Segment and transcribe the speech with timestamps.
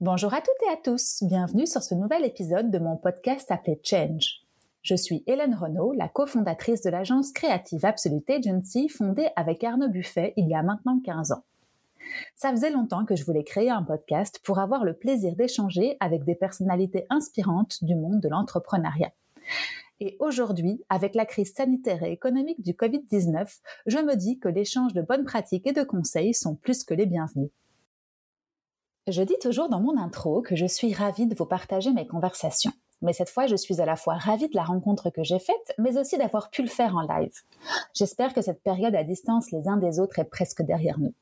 [0.00, 3.80] Bonjour à toutes et à tous, bienvenue sur ce nouvel épisode de mon podcast appelé
[3.84, 4.40] Change.
[4.82, 10.32] Je suis Hélène Renaud, la cofondatrice de l'agence créative Absolute Agency fondée avec Arnaud Buffet
[10.36, 11.44] il y a maintenant 15 ans.
[12.34, 16.24] Ça faisait longtemps que je voulais créer un podcast pour avoir le plaisir d'échanger avec
[16.24, 19.12] des personnalités inspirantes du monde de l'entrepreneuriat.
[20.00, 24.94] Et aujourd'hui, avec la crise sanitaire et économique du Covid-19, je me dis que l'échange
[24.94, 27.50] de bonnes pratiques et de conseils sont plus que les bienvenus.
[29.06, 32.72] Je dis toujours dans mon intro que je suis ravie de vous partager mes conversations.
[33.02, 35.74] Mais cette fois, je suis à la fois ravie de la rencontre que j'ai faite,
[35.78, 37.32] mais aussi d'avoir pu le faire en live.
[37.94, 41.14] J'espère que cette période à distance les uns des autres est presque derrière nous.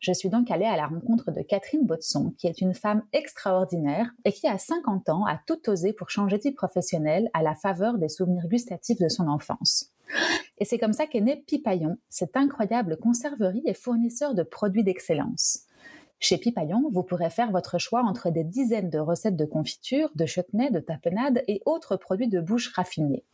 [0.00, 4.10] Je suis donc allée à la rencontre de Catherine Botson, qui est une femme extraordinaire
[4.24, 7.98] et qui, à 50 ans, a tout osé pour changer de vie à la faveur
[7.98, 9.92] des souvenirs gustatifs de son enfance.
[10.58, 15.66] Et c'est comme ça qu'est né Pipaillon, cette incroyable conserverie et fournisseur de produits d'excellence.
[16.18, 20.24] Chez Pipaillon, vous pourrez faire votre choix entre des dizaines de recettes de confiture, de
[20.24, 23.24] chutney, de tapenade et autres produits de bouche raffinés.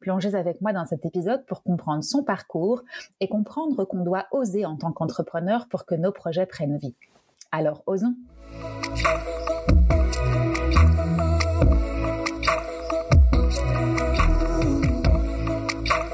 [0.00, 2.82] Plongez avec moi dans cet épisode pour comprendre son parcours
[3.20, 6.94] et comprendre qu'on doit oser en tant qu'entrepreneur pour que nos projets prennent vie.
[7.52, 8.14] Alors osons.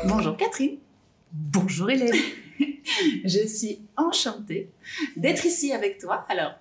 [0.07, 0.79] Bonjour Catherine.
[1.33, 2.15] Bonjour Hélène.
[3.25, 4.71] je suis enchantée
[5.17, 6.25] d'être ici avec toi.
[6.29, 6.53] Alors,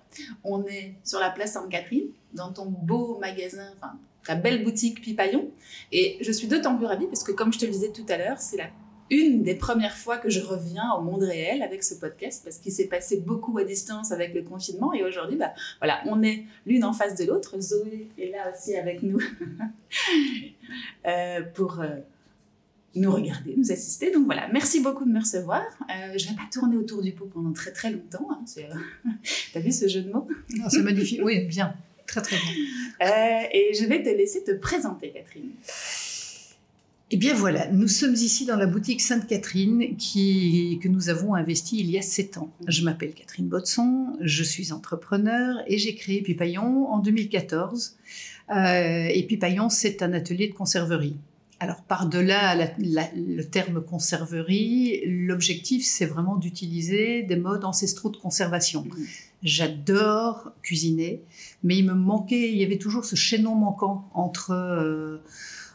[0.44, 3.98] on est sur la place Sainte-Catherine, dans ton beau magasin, enfin,
[4.34, 5.50] belle boutique Pipaillon.
[5.92, 8.16] Et je suis d'autant plus ravie parce que, comme je te le disais tout à
[8.16, 8.70] l'heure, c'est la
[9.10, 12.72] une des premières fois que je reviens au monde réel avec ce podcast parce qu'il
[12.72, 16.84] s'est passé beaucoup à distance avec le confinement et aujourd'hui, bah, voilà, on est l'une
[16.84, 17.60] en face de l'autre.
[17.60, 19.20] Zoé est là aussi avec nous
[21.06, 21.96] euh, pour euh,
[22.96, 24.10] nous regarder, nous assister.
[24.10, 25.62] Donc voilà, merci beaucoup de me recevoir.
[25.82, 28.28] Euh, je vais pas tourner autour du pot pendant très très longtemps.
[28.30, 28.44] Hein.
[29.52, 30.26] T'as vu ce jeu de mots?
[30.68, 32.52] C'est magnifique, oui, bien, très très bien.
[33.02, 35.50] Euh, et je vais te laisser te présenter, Catherine.
[37.12, 41.78] Eh bien voilà, nous sommes ici dans la boutique Sainte-Catherine qui, que nous avons investi
[41.78, 42.50] il y a sept ans.
[42.66, 47.96] Je m'appelle Catherine Botson, je suis entrepreneur et j'ai créé Pipaillon en 2014.
[48.50, 51.16] et Pipaillon, c'est un atelier de conserverie.
[51.58, 58.82] Alors par-delà le terme conserverie, l'objectif c'est vraiment d'utiliser des modes ancestraux de conservation.
[58.82, 59.04] Mmh.
[59.42, 61.22] J'adore cuisiner,
[61.62, 65.18] mais il me manquait, il y avait toujours ce chaînon manquant entre, euh,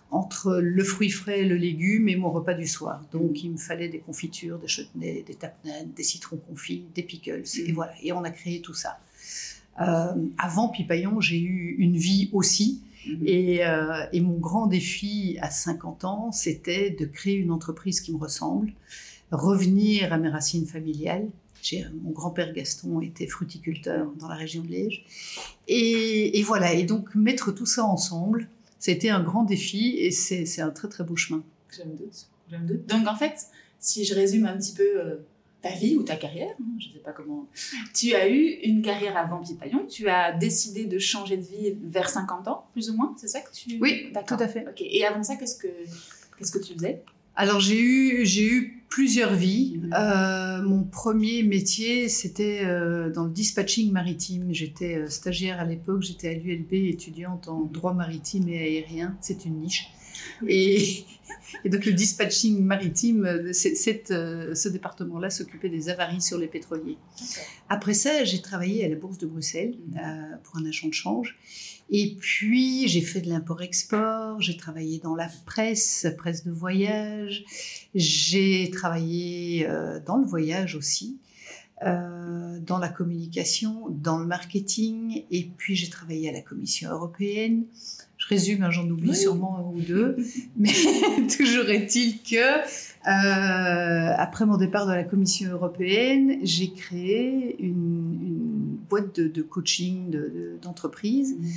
[0.09, 3.03] entre le fruit frais, le légume et mon repas du soir.
[3.11, 7.43] Donc il me fallait des confitures, des chutneys, des tapenades, des citrons confits, des pickles,
[7.59, 7.75] et mmh.
[7.75, 7.93] voilà.
[8.01, 8.99] Et on a créé tout ça.
[9.79, 13.25] Euh, avant Pipaillon, j'ai eu une vie aussi Mhm.
[13.27, 18.17] Euh, et, mon grand défi à 50 ans, c'était de créer une entreprise qui me
[18.17, 18.73] ressemble,
[19.31, 21.27] revenir à mes racines familiales.
[22.03, 25.05] Mon grand-père Gaston était fruticulteur dans la région de Liège.
[25.67, 28.47] Et, voilà, et donc mettre tout ça ensemble,
[28.79, 31.43] c'était un grand défi et c'est un très très beau chemin.
[31.75, 31.95] J'aime
[32.65, 33.47] doute, Donc en fait,
[33.79, 35.15] si je résume un petit peu euh,
[35.61, 37.47] ta vie ou ta carrière, hein, je ne sais pas comment.
[37.93, 42.09] Tu as eu une carrière avant Pipaillon, tu as décidé de changer de vie vers
[42.09, 43.77] 50 ans, plus ou moins, c'est ça que tu...
[43.79, 44.65] Oui, tout à fait.
[44.79, 45.67] Et avant ça, qu'est-ce que,
[46.37, 47.03] qu'est-ce que tu faisais?
[47.35, 49.79] Alors j'ai eu, j'ai eu plusieurs vies.
[49.97, 54.53] Euh, mon premier métier, c'était euh, dans le dispatching maritime.
[54.53, 59.45] J'étais euh, stagiaire à l'époque, j'étais à l'ULB, étudiante en droit maritime et aérien, c'est
[59.45, 59.87] une niche.
[60.47, 61.05] Et,
[61.65, 66.97] donc le dispatching maritime, euh, ce département-là s'occupait des avaries sur les pétroliers.
[67.69, 71.37] Après ça, j'ai travaillé à la Bourse de Bruxelles euh, pour un agent de change.
[71.89, 77.43] Et puis, j'ai fait de l'import-export, j'ai travaillé dans la presse, presse de voyage,
[77.93, 81.17] j'ai travaillé euh, dans le voyage aussi.
[81.83, 87.65] dans la communication, dans le marketing, et puis j'ai travaillé à la Commission européenne,
[88.31, 90.17] je résume, hein, j'en oublie sûrement un ou deux,
[90.57, 90.71] mais
[91.37, 92.59] toujours est-il que
[93.07, 100.15] euh, après mon départ de la Commission européenne, j'ai créé une, boîte de, coaching
[100.61, 101.35] d'entreprise.
[101.39, 101.47] Mmh.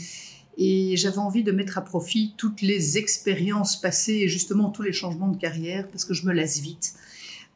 [0.56, 4.92] Et j'avais envie de mettre à profit toutes les expériences passées et justement tous les
[4.92, 6.94] changements de carrière parce que je me lasse vite.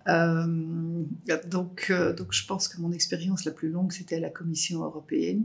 [0.09, 0.47] Euh,
[1.47, 4.83] donc, euh, donc je pense que mon expérience la plus longue, c'était à la Commission
[4.83, 5.45] européenne.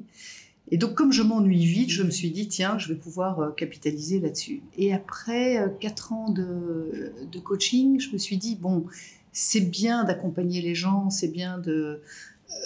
[0.72, 3.52] Et donc, comme je m'ennuie vite, je me suis dit, tiens, je vais pouvoir euh,
[3.52, 4.64] capitaliser là-dessus.
[4.78, 8.86] Et après euh, quatre ans de, coaching, je me suis dit, bon,
[9.32, 12.02] c'est bien d'accompagner les gens, c'est bien de,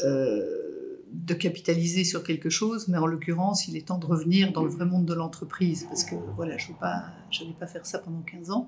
[0.06, 4.64] euh, de capitaliser sur quelque chose, mais en l'occurrence, il est temps de revenir dans
[4.64, 7.14] le vrai monde de l'entreprise, parce que voilà, je n'allais pas,
[7.60, 8.68] pas faire ça pendant 15 ans.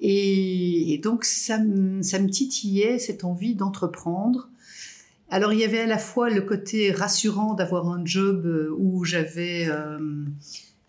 [0.00, 4.48] Et, donc, ça me titillait, cette envie d'entreprendre.
[5.28, 9.04] Alors, il y avait à la fois le côté rassurant d'avoir un job euh, où
[9.04, 9.66] j'avais...
[9.68, 9.98] Euh,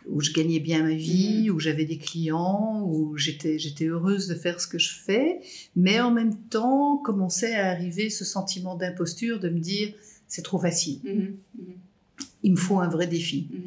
[0.09, 4.35] où je gagnais bien ma vie, où j'avais des clients, où j'étais, j'étais heureuse de
[4.35, 5.41] faire ce que je fais,
[5.75, 9.93] mais en même temps commençait à arriver ce sentiment d'imposture de me dire
[10.27, 10.99] c'est trop facile.
[11.03, 11.73] Mhm, mhm.
[12.43, 13.49] Il me faut un vrai défi.
[13.51, 13.61] Mhm.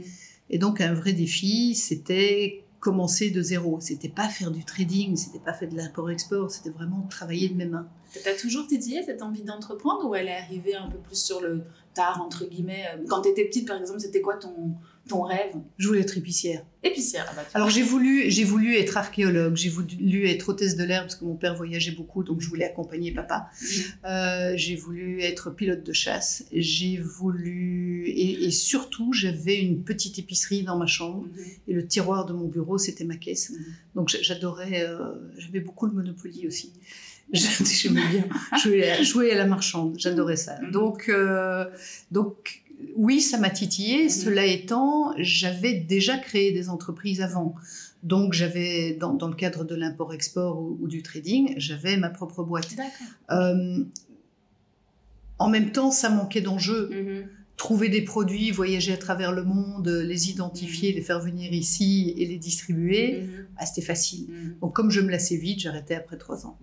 [0.51, 3.79] Et donc un vrai défi, c'était commencer de zéro.
[3.81, 7.67] C'était pas faire du trading, c'était pas faire de l'import-export, c'était vraiment travailler de mes
[7.67, 7.89] mains.
[8.25, 11.63] T'as toujours titillé cette envie d'entreprendre ou elle est arrivée un peu plus sur le
[11.95, 14.75] tard, entre guillemets Quand tu étais petite, par exemple, c'était quoi ton,
[15.09, 15.55] ton rêve?
[15.77, 16.65] Je voulais être épicière.
[16.83, 20.85] Épicière, ah bah, Alors j'ai voulu, j'ai voulu être archéologue, j'ai voulu être hôtesse de
[20.85, 23.51] l'air parce que mon père voyageait beaucoup, donc je voulais accompagner papa.
[23.61, 23.83] Mhm.
[24.07, 26.45] Euh, j'ai voulu être pilote de chasse.
[26.53, 31.45] J'ai voulu et, surtout j'avais une petite épicerie dans ma chambre mhm.
[31.69, 33.51] et le tiroir de mon bureau c'était ma caisse.
[33.51, 33.59] Mhm.
[33.97, 36.73] Donc j'adorais, euh, j'avais beaucoup le Monopoly aussi.
[37.33, 38.25] J'aimais bien
[38.63, 40.57] jouer, jouer, à la marchande, j'adorais ça.
[40.73, 41.65] Donc, euh,
[42.11, 42.63] donc
[42.97, 44.05] oui, ça m'a titillé.
[44.05, 44.11] Mhm.
[44.11, 47.55] Cela étant, j'avais déjà créé des entreprises avant.
[48.03, 52.75] Donc, j'avais, dans, le cadre de l'import-export ou, du trading, j'avais ma propre boîte.
[53.31, 53.85] Euh,
[55.39, 56.89] en même temps, ça manquait d'enjeux.
[56.91, 60.95] Mhm trouver des produits, voyager à travers le monde, les identifier, mm.
[60.95, 63.47] les faire venir ici et les distribuer, mm.
[63.59, 64.29] ah, c'était facile.
[64.31, 64.61] Mm.
[64.63, 66.59] Donc comme je me lassais vite, j'arrêtais après trois ans.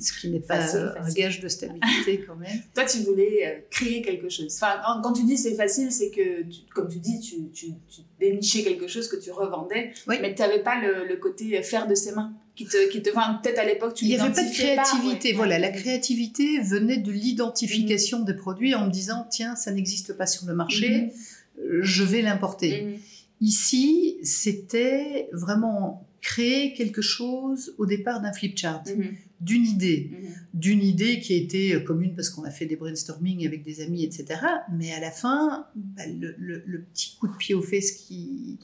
[0.00, 2.58] Ce qui n'est pas un gage de stabilité quand même.
[2.74, 4.52] Toi, tu voulais euh, créer quelque chose.
[4.60, 6.44] Enfin, quand tu dis c'est facile, c'est que,
[6.74, 7.72] comme tu dis, tu, tu,
[8.20, 11.94] dénichais quelque chose que tu revendais, mais tu n'avais pas le, le, côté faire de
[11.94, 14.52] ses mains qui te, qui te peut-être à l'époque tu Il n'y avait pas de
[14.52, 15.32] créativité.
[15.32, 20.26] Voilà, la créativité venait de l'identification des produits en me disant tiens, ça n'existe pas
[20.26, 21.10] sur le marché,
[21.58, 21.82] mhm.
[21.82, 22.82] je vais l'importer.
[22.82, 22.98] Mhm.
[23.40, 29.14] Ici, c'était vraiment créer quelque chose au départ d'un flipchart, mhm.
[29.40, 30.10] d'une idée,
[30.52, 34.04] d'une idée qui a été commune parce qu'on a fait des brainstorming avec des amis,
[34.04, 34.40] etc.
[34.72, 38.58] Mais à la fin, bah, le, le, petit coup de pied aux fesses qui,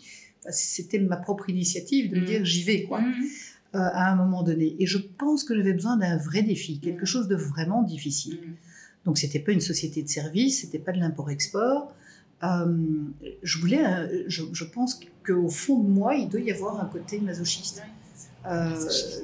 [0.50, 3.00] c'était ma propre initiative de me dire j'y vais quoi.
[3.75, 4.76] Euh, à un moment donné.
[4.79, 8.35] Et je pense que j'avais besoin d'un vrai défi, quelque chose de vraiment difficile.
[8.35, 8.55] Mm.
[9.05, 11.93] Donc c'était pas une société de service, c'était pas de l'import-export.
[12.43, 12.77] Euh,
[13.43, 13.83] je voulais,
[14.29, 17.83] je, pense qu'au fond de moi, il doit y avoir un côté masochiste.
[18.44, 18.75] Euh,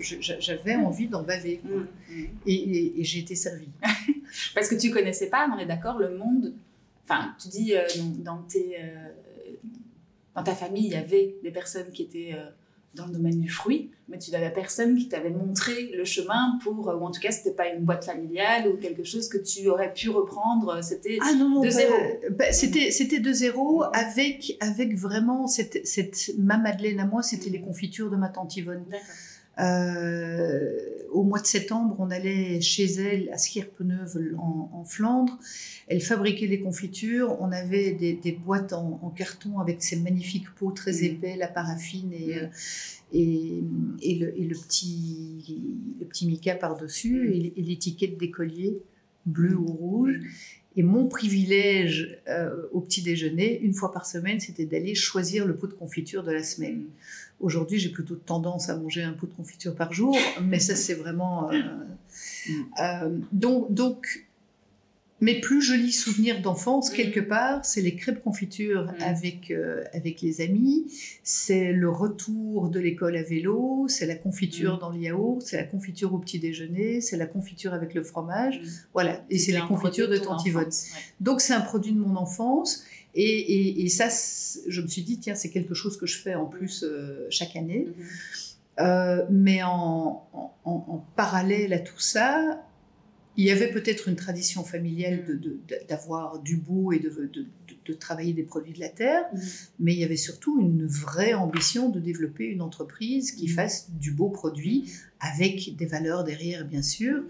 [0.01, 1.61] j'avais envie d'en baver.
[1.63, 2.25] Mm.
[2.47, 3.69] Et, j'ai été servie.
[4.55, 6.55] Parce que tu connaissais pas, on est d'accord, le monde.
[7.05, 7.75] Enfin, tu dis
[8.19, 8.79] dans, tes,
[10.35, 12.35] dans ta famille, il y avait des personnes qui étaient
[12.95, 16.89] dans le domaine du fruit, mais tu n'avais personne qui t'avait montré le chemin pour,
[16.89, 19.93] ou en tout cas, c'était pas une boîte familiale ou quelque chose que tu aurais
[19.93, 20.83] pu reprendre.
[20.83, 21.95] C'était ah de zéro.
[22.31, 27.51] Bah, c'était c'était de zéro avec avec vraiment cette, cette ma Madeleine à moi, c'était
[27.51, 28.85] les confitures de ma tante Yvonne.
[29.61, 30.79] Euh,
[31.11, 35.39] au mois de septembre, on allait chez elle à Schierpeneuve en, en, Flandre.
[35.89, 37.37] Elle fabriquait des confitures.
[37.41, 42.39] On avait des, boîtes en, carton avec ces magnifiques pots très épais, la paraffine et,
[42.39, 42.47] euh,
[43.13, 43.63] et,
[44.01, 45.61] et, le, et, le, petit,
[46.01, 48.83] le petit mica par-dessus et, l'étiquette d'écolier
[49.27, 50.19] bleu ou rouge.
[50.75, 55.55] Et mon privilège euh, au petit déjeuner, une fois par semaine, c'était d'aller choisir le
[55.55, 56.87] pot de confiture de la semaine.
[57.43, 60.95] Aujourd'hui, j'ai plutôt tendance à manger un pot de confiture par jour, mais ça, c'est
[60.95, 61.51] vraiment.
[61.51, 62.53] Euh, mm.
[62.81, 64.27] euh, donc, donc,
[65.21, 66.95] mes plus jolis souvenirs d'enfance, mm.
[66.95, 69.03] quelque part, c'est les crêpes confitures mm.
[69.03, 70.87] avec, euh, avec les amis,
[71.25, 75.65] c'est le retour de l'école à vélo, c'est la confiture dans le yaourt, c'est la
[75.65, 78.61] confiture au petit déjeuner, c'est la confiture avec le fromage.
[78.95, 80.71] Voilà, et c'est la confiture de Yvonne.
[81.21, 82.85] Donc, c'est un produit de mon enfance.
[83.15, 84.09] Et, ça,
[84.67, 87.57] je me suis dit, tiens, c'est quelque chose que je fais en plus euh, chaque
[87.57, 87.89] année.
[87.89, 88.05] Mhm.
[88.81, 90.27] Euh, mais en,
[91.15, 92.65] parallèle à tout ça,
[93.37, 95.25] il y avait peut-être une tradition familiale
[95.89, 99.41] d'avoir du beau et de, travailler des produits de la terre, mhm.
[99.81, 103.55] mais il y avait surtout une vraie ambition de développer une entreprise qui mhm.
[103.55, 104.91] fasse du beau produit
[105.21, 107.25] avec des valeurs derrière, bien sûr.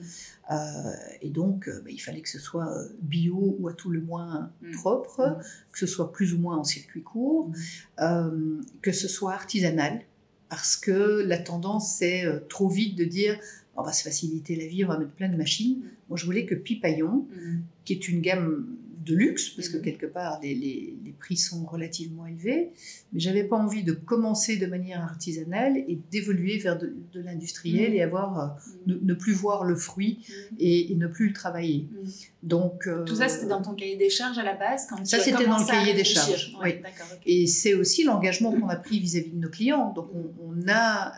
[0.51, 3.91] Euh, et donc, euh, bah, il fallait que ce soit euh, bio ou à tout
[3.91, 4.73] le moins mm.
[4.73, 5.43] propre, mm.
[5.73, 7.51] que ce soit plus ou moins en circuit court,
[7.99, 8.61] mm.
[8.81, 10.03] que ce soit artisanal,
[10.49, 13.39] parce que la tendance, c'est trop vite de dire
[13.75, 15.83] on va se faciliter la vie, on va mettre plein de machines.
[16.11, 17.27] Moi, je voulais que Pipaillon,
[17.87, 18.67] qui est une gamme
[19.04, 19.82] de luxe, parce que Mhm.
[19.82, 22.71] quelque part, les, les- les prix sont relativement élevés,
[23.12, 27.90] mais j'avais pas envie de commencer de manière artisanale et d'évoluer vers de, de l'industriel
[27.90, 27.97] Mhm.
[27.97, 28.47] et avoir, euh,
[28.87, 30.18] ne, ne plus voir le fruit
[30.59, 31.88] et, et ne plus le travailler.
[32.42, 35.18] Donc, euh, Tout ça, c'était dans ton cahier des charges à la base quand Ça,
[35.21, 36.90] c'était dans le cahier des charges, Ouais, oui.
[37.26, 39.92] Et c'est aussi l'engagement qu'on a pris vis-à-vis de nos clients.
[39.92, 41.12] Donc, on, on a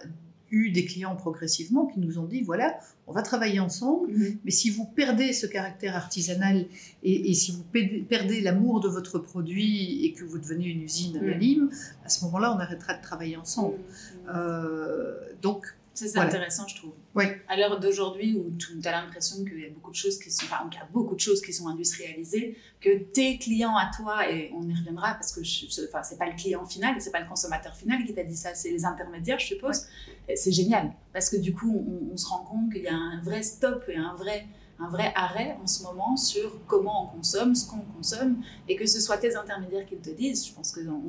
[0.55, 4.39] eu des clients progressivement qui nous ont dit voilà, on va travailler ensemble, Mhm.
[4.45, 6.67] mais si vous perdez ce caractère artisanal
[7.03, 7.65] et, et si vous
[8.09, 11.27] perdez, l'amour de votre produit et que vous devenez une usine Mm.
[11.27, 11.71] la lime,
[12.05, 13.77] à ce moment-là, on arrêtera de travailler ensemble.
[13.79, 14.31] Mhm.
[14.37, 15.61] Euh, donc,
[15.95, 16.29] Ça, c'est Voilà.
[16.29, 16.93] intéressant, je trouve.
[17.15, 17.25] Oui.
[17.49, 20.45] À l'heure d'aujourd'hui, où tu as l'impression qu'il y a beaucoup de choses qui sont,
[20.47, 24.51] enfin, y a beaucoup de choses qui sont industrialisées, que tes clients à toi, et
[24.55, 27.21] on y reviendra parce que je, je- enfin, c'est pas le client final, c'est pas
[27.21, 29.87] le consommateur final qui t'a dit ça, c'est les intermédiaires, je suppose.
[30.35, 33.21] C'est génial parce que du coup, on, on se rend compte qu'il y a un
[33.23, 34.47] vrai stop et un vrai,
[34.81, 38.87] un vrai arrêt en ce moment sur comment on consomme, ce qu'on consomme, et que
[38.87, 40.47] ce soit tes intermédiaires qui te disent.
[40.49, 41.01] Je pense que on,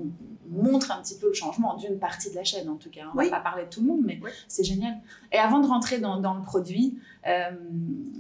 [0.56, 3.02] on montre un petit peu le changement d'une partie de la chaîne en tout cas.
[3.14, 3.26] On Oui.
[3.30, 4.30] va pas parler de tout le monde, mais Oui.
[4.48, 4.96] c'est génial.
[5.32, 7.50] Et avant de rentrer dans, dans le produit, euh,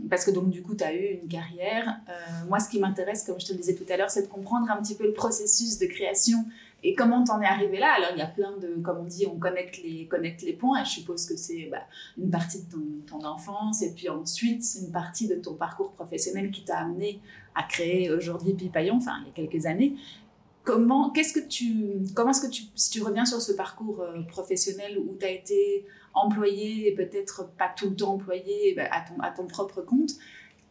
[0.09, 3.23] parce que donc du coup, tu as eu une carrière, euh, moi ce qui m'intéresse,
[3.23, 5.13] comme je te le disais tout à l'heure, c'est de comprendre un petit peu le
[5.13, 6.39] processus de création
[6.85, 7.95] et comment t'en es arrivé là?
[7.97, 10.83] Alors il y a plein de, comme on dit, on connecte les, points.
[10.83, 11.81] Je suppose que c'est bah,
[12.15, 12.75] une partie de
[13.07, 17.21] ton, enfance et puis ensuite une partie de ton parcours professionnel qui t'a amené
[17.55, 19.95] à créer aujourd'hui Pipaillon, enfin il y a quelques années.
[20.63, 24.21] Comment, qu'est-ce que tu, comment est-ce que tu, si tu reviens sur ce parcours euh,
[24.21, 29.01] professionnel où tu as été employé et peut-être pas tout le temps employé bah, à,
[29.01, 30.11] ton, à ton propre compte,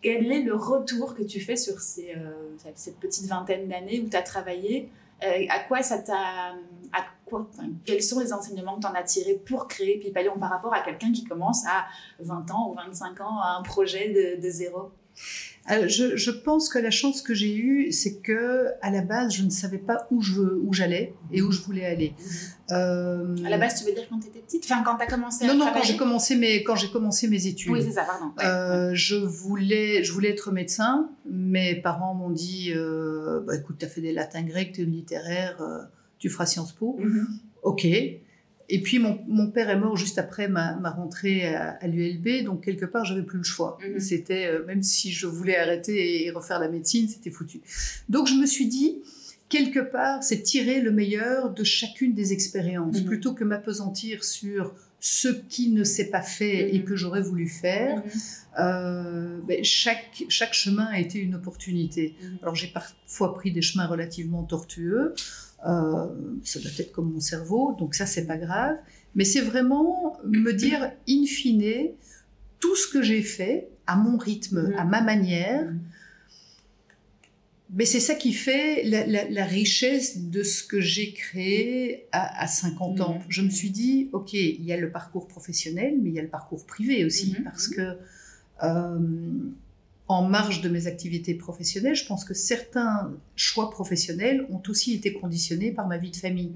[0.01, 2.33] quel est le retour que tu fais sur ces, euh,
[2.77, 4.91] cette petite vingtaine d'années où tu as travaillé
[5.27, 5.61] Euh, À
[7.25, 7.47] quoi
[7.85, 10.83] quels sont les enseignements que tu en as tirés pour créer Pipaillon par rapport à
[10.83, 11.87] quelqu'un qui commence à
[12.21, 14.93] 20 ans ou 25 ans à un projet de zéro?
[15.71, 19.33] Euh, je, je pense que la chance que j'ai eue, c'est que à la base,
[19.35, 22.13] je ne savais pas où je où j'allais et où je voulais aller.
[22.71, 24.65] Euh, À la base, tu veux dire quand tu étais petite?
[24.65, 27.29] Enfin, quand tu as commencé à non, non, quand j'ai commencé mes quand j'ai commencé
[27.29, 27.73] mes études.
[27.73, 28.27] Oui, c'est ça, pardon.
[28.37, 28.45] Ouais.
[28.45, 31.09] Euh, je voulais, je voulais être médecin.
[31.25, 32.73] Mes parents m'ont dit,
[33.47, 35.83] bah, écoute, tu as fait des latins grecs, tu es littéraire, euh,
[36.19, 36.97] tu feras Sciences Po.
[36.99, 37.27] Mhm.
[37.63, 37.87] Ok.
[38.69, 42.45] Et puis mon, mon père est mort juste après ma, ma rentrée à, à l'ULB,
[42.45, 43.79] donc quelque part j'avais plus le choix.
[43.87, 44.01] Mhm.
[44.01, 47.61] C'était euh, même si je voulais arrêter et refaire la médecine, c'était foutu.
[48.09, 48.99] Donc je me suis dit
[49.51, 53.05] quelque part c'est tirer le meilleur de chacune des expériences Mhm.
[53.07, 56.85] plutôt que m'apesantir sur ce qui ne s'est pas fait et Mhm.
[56.87, 58.03] que j'aurais voulu faire.
[58.59, 62.15] Euh, ben, chaque, chaque chemin a été une opportunité.
[62.43, 65.15] Alors j'ai parfois pris des chemins relativement tortueux,
[65.67, 66.07] euh,
[66.45, 68.77] ça doit être comme mon cerveau, donc ça c'est pas grave,
[69.15, 71.89] mais c'est vraiment me dire in fine,
[72.61, 74.75] tout ce que j'ai fait à mon rythme, Mhm.
[74.79, 75.79] à ma manière, Mhm.
[77.77, 82.43] mais c'est ça qui fait la, la- la richesse de ce que j'ai créé à,
[82.43, 83.15] à 50 ans.
[83.15, 83.25] Mhm.
[83.29, 86.23] Je me suis dit, ok, il y a le parcours professionnel, mais il y a
[86.23, 87.45] le parcours privé aussi, Mhm.
[87.45, 87.97] parce que
[88.63, 88.99] euh,
[90.07, 95.15] en marge de mes activités professionnelles, je pense que certains choix professionnels ont aussi été
[95.15, 96.53] conditionnés par ma vie de famille.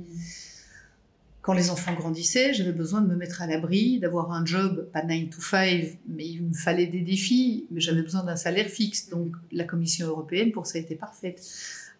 [1.40, 5.02] Quand les enfants grandissaient, j'avais besoin de me mettre à l'abri, d'avoir un job, pas
[5.02, 9.08] 9 to 5, mais il me fallait des défis, mais j'avais besoin d'un salaire fixe.
[9.08, 11.40] Donc la Commission européenne, pour ça, était parfaite.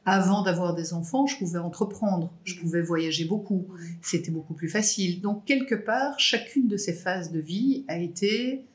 [0.05, 3.67] Avant d'avoir des enfants, je pouvais entreprendre, je pouvais voyager beaucoup,
[4.02, 5.23] c'était beaucoup plus facile.
[5.23, 8.67] Donc quelque part, chacune de ces phases de vie a été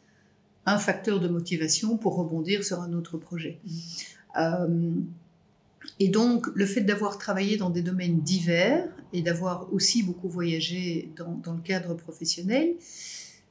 [0.66, 3.60] un facteur de motivation pour rebondir sur un autre projet.
[4.40, 4.92] Euh,
[6.00, 11.10] et donc, le fait d'avoir travaillé dans des domaines divers et d'avoir aussi beaucoup voyagé
[11.18, 12.76] dans, dans le cadre professionnel,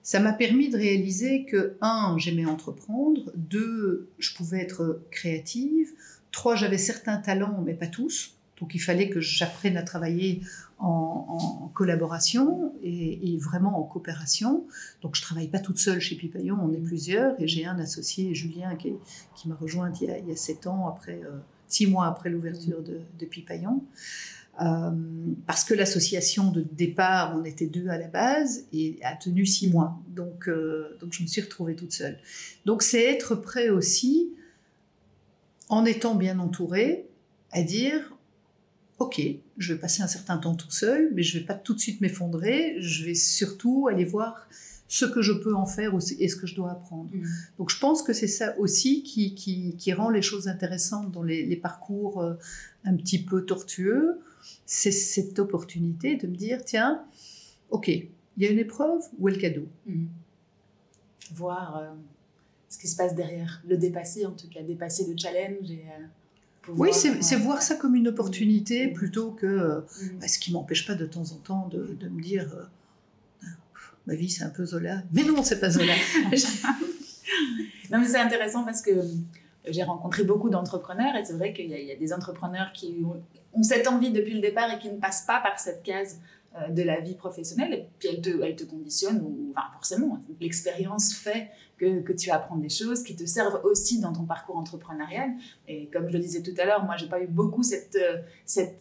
[0.02, 5.90] ça m'a permis de réaliser que, un, j'aimais entreprendre, deux, je pouvais être créative,
[6.33, 8.35] trois, j'avais certains talents, mais pas tous.
[8.61, 10.40] Donc, il fallait que j'apprenne à travailler
[10.83, 14.67] en, en collaboration et, et, vraiment en coopération.
[15.01, 18.35] Donc, je travaille pas toute seule chez Pipaillon, on est plusieurs, et j'ai un associé,
[18.35, 18.93] Julien, qui,
[19.35, 21.21] qui m'a rejointe il y, a, il y a sept ans après.
[21.25, 21.39] Euh,
[21.73, 23.83] six mois après l'ouverture de, de Pipaillon.
[24.61, 24.91] Euh,
[25.47, 29.71] parce que l'association de départ, on était deux à la base, et a tenu six
[29.71, 29.99] mois.
[30.09, 32.19] Donc, euh, donc je me suis retrouvée toute seule.
[32.67, 34.31] Donc c'est être prêt aussi,
[35.69, 37.09] en étant bien entouré,
[37.51, 38.15] à dire,
[39.02, 39.21] ok,
[39.59, 42.00] je vais passer un certain temps tout seul, mais je vais pas tout de suite
[42.00, 44.49] m'effondrer, je vais surtout aller voir
[44.87, 47.11] ce que je peux en faire aussi et ce que je dois apprendre.
[47.12, 47.25] Mmh.
[47.59, 51.23] Donc je pense que c'est ça aussi qui, qui, qui, rend les choses intéressantes dans
[51.23, 52.35] les, les parcours euh,
[52.85, 54.21] un petit peu tortueux.
[54.66, 57.04] C'est cette opportunité de me dire, tiens,
[57.71, 59.66] ok, il y a une épreuve, où est le cadeau?
[59.87, 60.04] Mmh.
[61.35, 61.90] Voir euh,
[62.68, 65.87] ce qui se passe derrière, le dépasser en tout cas, dépasser le challenge et...
[65.88, 66.06] Euh...
[66.69, 69.85] Oui, c'est voir ça comme une opportunité plutôt que
[70.21, 72.49] bah, ce qui m'empêche pas de temps en temps de, de me dire
[74.07, 75.02] ma vie c'est un peu Zola.
[75.12, 75.95] Mais non, c'est pas Zola.
[77.90, 78.90] non, mais c'est intéressant parce que
[79.66, 83.87] j'ai rencontré beaucoup d'entrepreneurs et c'est vrai qu'il y, a des entrepreneurs qui ont, cette
[83.87, 86.21] envie depuis le départ et qui ne passent pas par cette case
[86.57, 90.21] euh, de la vie professionnelle et puis elle te, elle te conditionne, ou, enfin forcément,
[90.40, 91.50] l'expérience fait
[91.83, 95.31] que, tu apprends des choses qui te servent aussi dans ton parcours entrepreneurial.
[95.67, 98.19] Et comme je le disais tout à l'heure, moi, j'ai pas eu beaucoup cette, euh,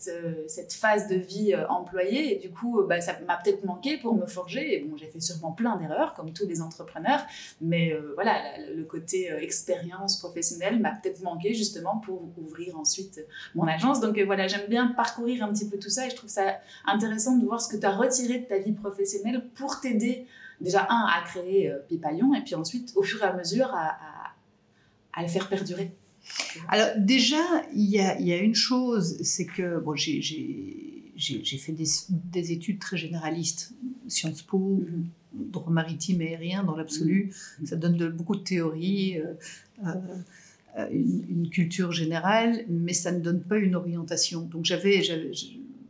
[0.08, 2.36] euh, cette phase de vie euh, employée.
[2.36, 4.76] Et du coup, bah, ça m'a peut-être manqué pour me forger.
[4.76, 7.26] Et bon, j'ai fait sûrement plein d'erreurs, comme tous les entrepreneurs.
[7.60, 8.42] Mais voilà,
[8.76, 14.00] le côté expérience professionnelle m'a peut-être manqué justement pour ouvrir ensuite mon agence.
[14.00, 16.06] Donc voilà, j'aime bien parcourir un petit peu tout ça.
[16.06, 18.74] Et je trouve ça intéressant de voir ce que tu as retiré de ta vie
[18.74, 20.28] professionnelle pour t'aider
[20.62, 23.98] déjà, un, à créer euh, Pipaillon, et puis ensuite, au fur et à mesure, à,
[25.14, 25.92] à, le faire perdurer.
[26.70, 30.22] Alors déjà, il y a, y a, une chose, c'est que bon, j'ai
[31.58, 33.74] fait des, des, études très généralistes,
[34.08, 35.08] Sciences Po, mhm.
[35.34, 37.34] droit maritime et aérien dans l'absolu.
[37.60, 37.66] Mhm.
[37.66, 39.34] Ça donne de, beaucoup de théories, euh,
[40.78, 44.42] euh, une, culture générale, mais ça ne donne pas une orientation.
[44.42, 45.02] Donc j'avais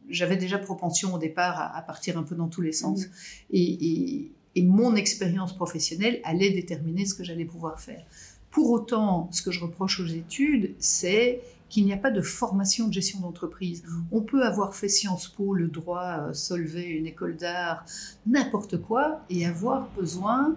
[0.09, 3.01] j'avais déjà propension au départ à, partir un peu dans tous les sens.
[3.01, 3.11] Mhm.
[3.51, 8.05] et, et mon expérience professionnelle allait déterminer ce que j'allais pouvoir faire.
[8.49, 12.89] Pour autant, ce que je reproche aux études, c'est qu'il n'y a pas de formation
[12.89, 13.83] de gestion d'entreprise.
[14.11, 17.85] On peut avoir fait Sciences Po, le droit, euh, Solvay, une école d'art,
[18.27, 20.53] n'importe quoi, et avoir besoin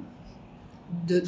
[1.06, 1.22] de,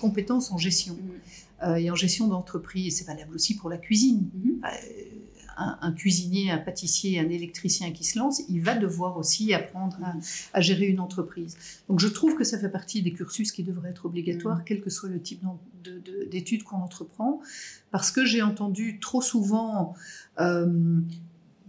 [0.00, 0.94] compétences en gestion.
[0.94, 1.66] Mm.
[1.68, 4.30] Euh, et en gestion d'entreprise, c'est valable aussi pour la cuisine.
[4.34, 4.64] Mm-hmm.
[4.64, 5.25] Euh,
[5.56, 9.98] un, cuisinier, un pâtissier, un électricien qui se lance, il va devoir aussi apprendre
[10.52, 11.56] à, gérer une entreprise.
[11.88, 14.64] Donc je trouve que ça fait partie des cursus qui devraient être obligatoires, mm.
[14.66, 15.42] quel que soit le type
[16.30, 17.40] d'études qu'on entreprend,
[17.90, 19.94] parce que j'ai entendu trop souvent
[20.40, 21.00] euh,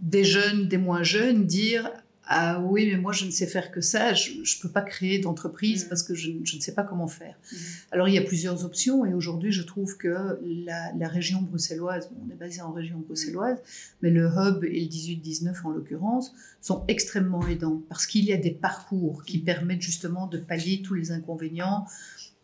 [0.00, 1.90] des jeunes, des moins jeunes dire
[2.30, 5.18] ah oui, mais moi je ne sais faire que ça, je ne peux pas créer
[5.18, 5.88] d'entreprise mm.
[5.88, 7.36] parce que je, ne sais pas comment faire.
[7.50, 7.56] Mm.
[7.90, 12.30] Alors il y a plusieurs options et aujourd'hui je trouve que la, région bruxelloise, on
[12.30, 13.58] est basé en région bruxelloise,
[14.02, 18.36] mais le hub et le 18-19 en l'occurrence sont extrêmement aidants parce qu'il y a
[18.36, 19.44] des parcours qui mm.
[19.44, 21.86] permettent justement de pallier tous les inconvénients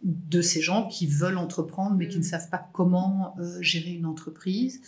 [0.03, 4.07] de ces gens qui veulent entreprendre mais qui ne savent pas comment euh, gérer une
[4.07, 4.81] entreprise.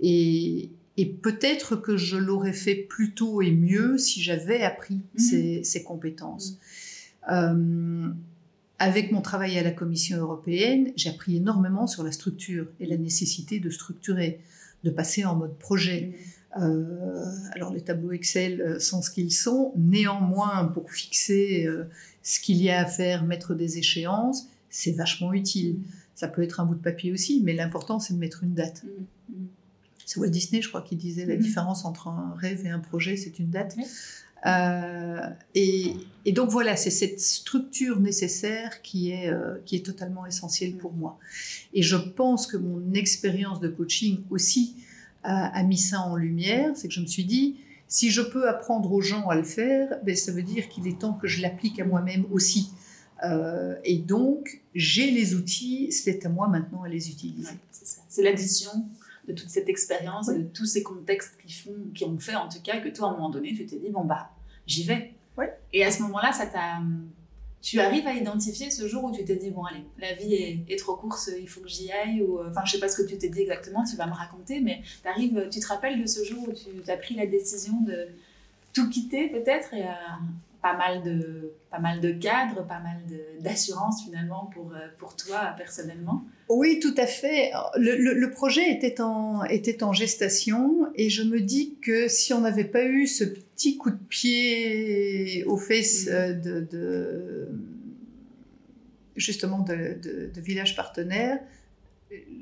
[0.00, 0.70] Et,
[1.00, 5.64] et peut-être que je l'aurais fait plus tôt et mieux si j'avais appris mhm.
[5.64, 6.58] ces, compétences.
[7.32, 8.10] Euh,
[8.78, 12.98] avec mon travail à la Commission européenne, j'ai appris énormément sur la structure et la
[12.98, 14.40] nécessité de structurer,
[14.84, 16.12] de passer en mode projet.
[16.58, 16.62] Mhm.
[16.62, 21.66] Euh, alors les tableaux Excel euh, sont ce qu'ils sont, néanmoins pour fixer
[22.22, 25.76] ce qu'il y a à faire, mettre des échéances, c'est vachement utile.
[25.76, 25.84] Mhm.
[26.14, 28.84] Ça peut être un bout de papier aussi, mais l'important c'est de mettre une date
[30.10, 31.40] c'est Walt Disney, je crois, qui disait la mhm.
[31.40, 33.76] différence entre un rêve et un projet, c'est une date.
[34.44, 35.20] Euh,
[35.54, 35.94] et,
[36.32, 41.20] donc voilà, c'est cette structure nécessaire qui est, euh, qui est totalement essentielle pour moi.
[41.74, 44.74] Et je pense que mon expérience de coaching aussi
[45.22, 48.90] a, mis ça en lumière, c'est que je me suis dit, si je peux apprendre
[48.90, 51.78] aux gens à le faire, ben, ça veut dire qu'il est temps que je l'applique
[51.78, 52.72] à moi-même aussi.
[53.22, 57.52] Euh, et donc, j'ai les outils, c'est à moi maintenant à les utiliser.
[58.08, 58.70] c'est l'addition
[59.30, 62.60] de toute cette expérience, de tous ces contextes qui, font, qui ont fait en tout
[62.62, 64.30] cas que toi, à un moment donné, tu t'es dit, bon, bah,
[64.66, 65.14] j'y vais.
[65.72, 66.80] Et à ce moment-là, ça t'a.
[67.62, 70.78] Tu arrives à identifier ce jour où tu t'es dit, bon, allez, la vie est,
[70.78, 73.18] trop courte, il faut que j'y aille, ou enfin, je sais pas ce que tu
[73.18, 76.48] t'es dit exactement, tu vas me raconter, mais arrives, tu te rappelles de ce jour
[76.48, 78.08] où tu as pris la décision de
[78.72, 79.84] tout quitter, peut-être, et
[80.62, 82.98] pas mal de, pas mal de cadres, pas mal
[83.40, 86.24] d'assurance finalement pour, euh, pour toi personnellement.
[86.48, 87.52] Oui, tout à fait.
[87.76, 92.40] Le, le, projet était en, était en gestation et je me dis que si on
[92.40, 96.10] n'avait pas eu ce petit coup de pied aux fesses mm.
[96.10, 97.48] euh, de, de
[99.16, 101.38] justement de, de, de village partenaire,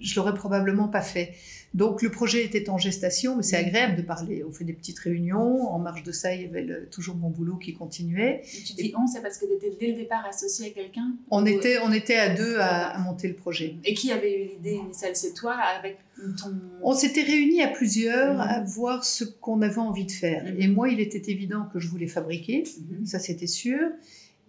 [0.01, 1.35] je l'aurais probablement pas fait.
[1.75, 4.43] Donc le projet était en gestation, mais c'est agréable de parler.
[4.49, 5.69] On fait des petites réunions.
[5.71, 8.43] En marge de ça, il y avait toujours mon boulot qui continuait.
[8.43, 11.13] Et tu dis on, c'est parce que tu étais dès le départ associé à quelqu'un
[11.31, 13.75] on, était, on était à deux à, monter le projet.
[13.85, 15.99] Et qui avait eu l'idée initiale C'est toi avec
[16.43, 16.55] ton...
[16.83, 18.41] On s'était réunis à plusieurs mm.
[18.41, 20.45] à voir ce qu'on avait envie de faire.
[20.45, 20.61] Mm.
[20.61, 22.65] Et moi, il était évident que je voulais fabriquer,
[23.05, 23.79] ça c'était sûr.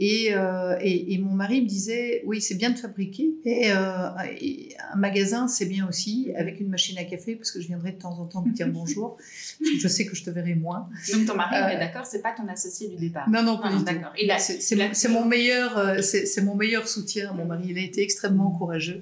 [0.01, 4.09] Et, euh, et, et, mon mari me disait, oui, c'est bien de fabriquer, et, euh,
[4.39, 7.91] et un magasin, c'est bien aussi, avec une machine à café, parce que je viendrai
[7.91, 10.55] de temps en temps me dire bonjour, parce que je sais que je te verrai
[10.55, 10.87] moins.
[11.11, 13.29] Donc ton mari, euh, est d'accord, c'est pas ton associé du départ.
[13.29, 13.93] Non, non, pas du tout.
[14.93, 17.33] C'est mon meilleur, euh, c'est mon meilleur soutien.
[17.33, 19.01] Mon mari, il a été extrêmement courageux.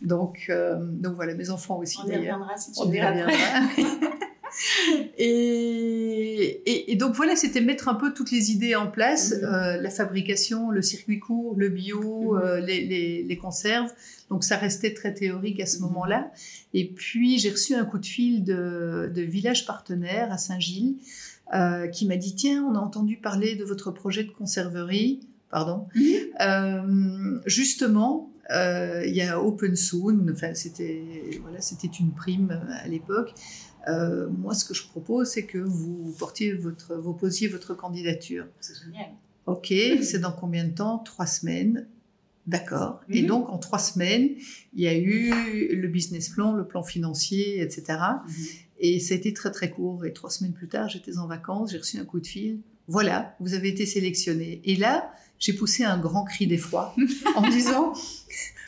[0.00, 0.50] Donc,
[0.90, 1.98] donc voilà, mes enfants aussi.
[2.04, 3.32] On y reviendra si tu On y reviendra.
[5.18, 9.44] et, et, donc voilà, c'était mettre un peu toutes les idées en place, mhm.
[9.44, 12.40] euh, la fabrication, le circuit court, le bio, mhm.
[12.42, 13.90] euh, les, les, conserves.
[14.30, 15.86] Donc ça restait très théorique à ce mhm.
[15.86, 16.32] moment-là.
[16.74, 20.96] Et puis j'ai reçu un coup de fil de, de village partenaire à Saint-Gilles
[21.54, 25.20] euh, qui m'a dit tiens, on a entendu parler de votre projet de conserverie.
[25.50, 25.86] Pardon.
[27.44, 31.02] justement, il y a Open Soon, enfin c'était
[31.42, 33.34] voilà, c'était une prime à l'époque.
[33.88, 38.46] Euh, moi, ce que je propose, c'est que vous portiez votre, vous posiez votre candidature.
[38.60, 39.10] C'est génial.
[39.46, 40.98] Ok, c'est dans combien de temps?
[40.98, 41.86] Trois semaines.
[42.46, 43.00] D'accord.
[43.08, 43.28] Et mhm.
[43.28, 44.30] donc, en trois semaines,
[44.74, 47.98] il y a eu le business plan, le plan financier, etc.
[48.26, 48.34] Mhm.
[48.80, 50.04] Et ça a été très, très court.
[50.04, 52.58] Et trois semaines plus tard, j'étais en vacances, j'ai reçu un coup de fil.
[52.88, 54.60] Voilà, vous avez été sélectionné.
[54.64, 56.94] Et là, j'ai poussé un grand cri d'effroi
[57.36, 57.94] en disant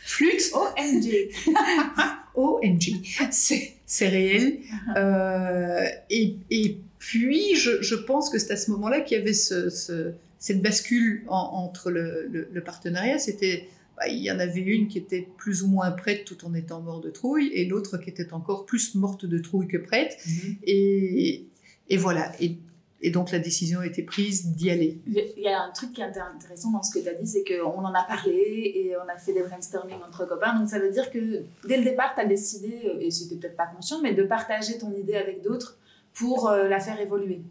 [0.04, 0.52] flûte.
[0.52, 1.30] OMG.
[2.34, 3.04] OMG.
[3.30, 4.58] C'est réel.
[4.96, 9.34] Euh, et, et, puis, je, je pense que c'est à ce moment-là qu'il y avait
[9.34, 13.18] ce, ce, cette bascule entre le, le, partenariat.
[13.18, 16.54] C'était, bah, il y en avait une qui était plus ou moins prête tout en
[16.54, 20.16] étant morte de trouille, et l'autre qui était encore plus morte de trouille que prête.
[20.26, 20.56] Mm-hmm.
[20.64, 21.46] et,
[21.90, 22.32] et, voilà.
[22.40, 22.56] Et
[23.04, 24.98] et donc la décision a été prise d'y aller.
[25.06, 27.44] Il y a un truc qui est intéressant dans ce que tu as dit, c'est
[27.44, 30.58] qu'on en a parlé et on a fait des brainstorming entre copains.
[30.58, 33.66] Donc ça veut dire que dès le départ, tu as décidé, et c'était peut-être pas
[33.66, 35.76] conscient, mais de partager ton idée avec d'autres
[36.14, 37.42] pour euh, la faire évoluer.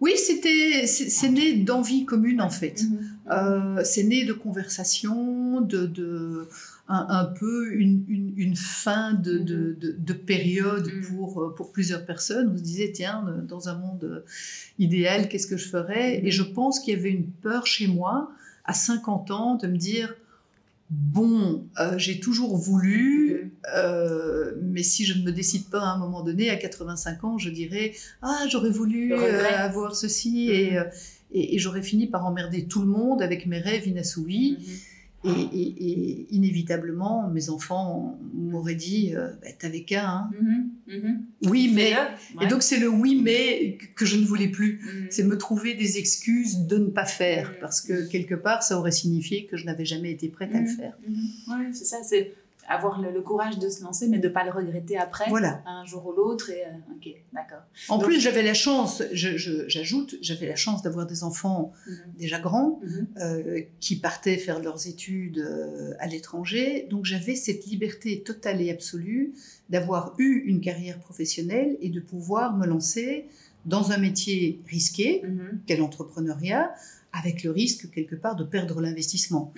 [0.00, 2.82] Oui, c'était, c'est né d'envie commune en fait.
[2.82, 3.78] Mm-hmm.
[3.78, 6.48] Euh, c'est né de conversations, de, de
[6.88, 8.04] un, peu une,
[8.36, 11.02] une, fin de, de, de, période mm.
[11.02, 12.50] pour, euh, pour plusieurs personnes.
[12.54, 14.24] On se disait, tiens, euh, dans un monde
[14.78, 16.24] idéal, qu'est-ce que je ferais?
[16.24, 18.30] Et je pense qu'il y avait une peur chez moi,
[18.64, 20.14] à 50 ans, de me dire,
[20.90, 24.60] bon, euh, j'ai toujours voulu, mm.
[24.62, 27.50] mais si je ne me décide pas à un moment donné, à 85 ans, je
[27.50, 30.84] dirais, ah, j'aurais voulu avoir ceci, et, mm.
[31.32, 34.58] et, et j'aurais fini par emmerder tout le monde avec mes rêves inassouvis.
[34.60, 34.95] Mm-hmm.
[35.26, 40.04] Et, inévitablement, mes enfants m'auraient dit euh, bah, T'avais qu'un.
[40.04, 40.30] Hein.
[40.40, 41.48] Mm-hmm, mm-hmm.
[41.48, 41.94] Oui, mais.
[42.40, 44.80] Et donc, c'est le oui, mais que je ne voulais plus.
[44.80, 45.06] Mm-hmm.
[45.10, 47.58] C'est me trouver des excuses de ne pas faire.
[47.60, 50.66] Parce que quelque part, ça aurait signifié que je n'avais jamais été prête à le
[50.66, 50.96] faire.
[51.06, 51.98] Oui, c'est ça.
[52.02, 52.34] C'est
[52.68, 55.62] avoir le, courage de se lancer, mais de ne pas le regretter après, voilà.
[55.66, 56.50] un jour ou l'autre.
[56.50, 57.62] Et, euh, ok, d'accord.
[57.88, 61.96] En plus, j'avais la chance, j'ajoute, j'avais la chance d'avoir des enfants mhm.
[62.18, 63.06] déjà grands mhm.
[63.18, 66.86] euh, qui partaient faire leurs études euh, à l'étranger.
[66.90, 69.34] Donc j'avais cette liberté totale et absolue
[69.70, 73.26] d'avoir eu une carrière professionnelle et de pouvoir me lancer
[73.64, 76.72] dans un métier risqué, mm qu'est l'entrepreneuriat,
[77.12, 79.52] avec le risque quelque part de perdre l'investissement.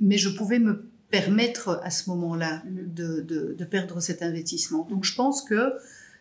[0.00, 2.92] mais je pouvais me permettre à ce moment-là mhm.
[2.92, 4.86] de, de, perdre cet investissement.
[4.90, 5.74] Donc je pense que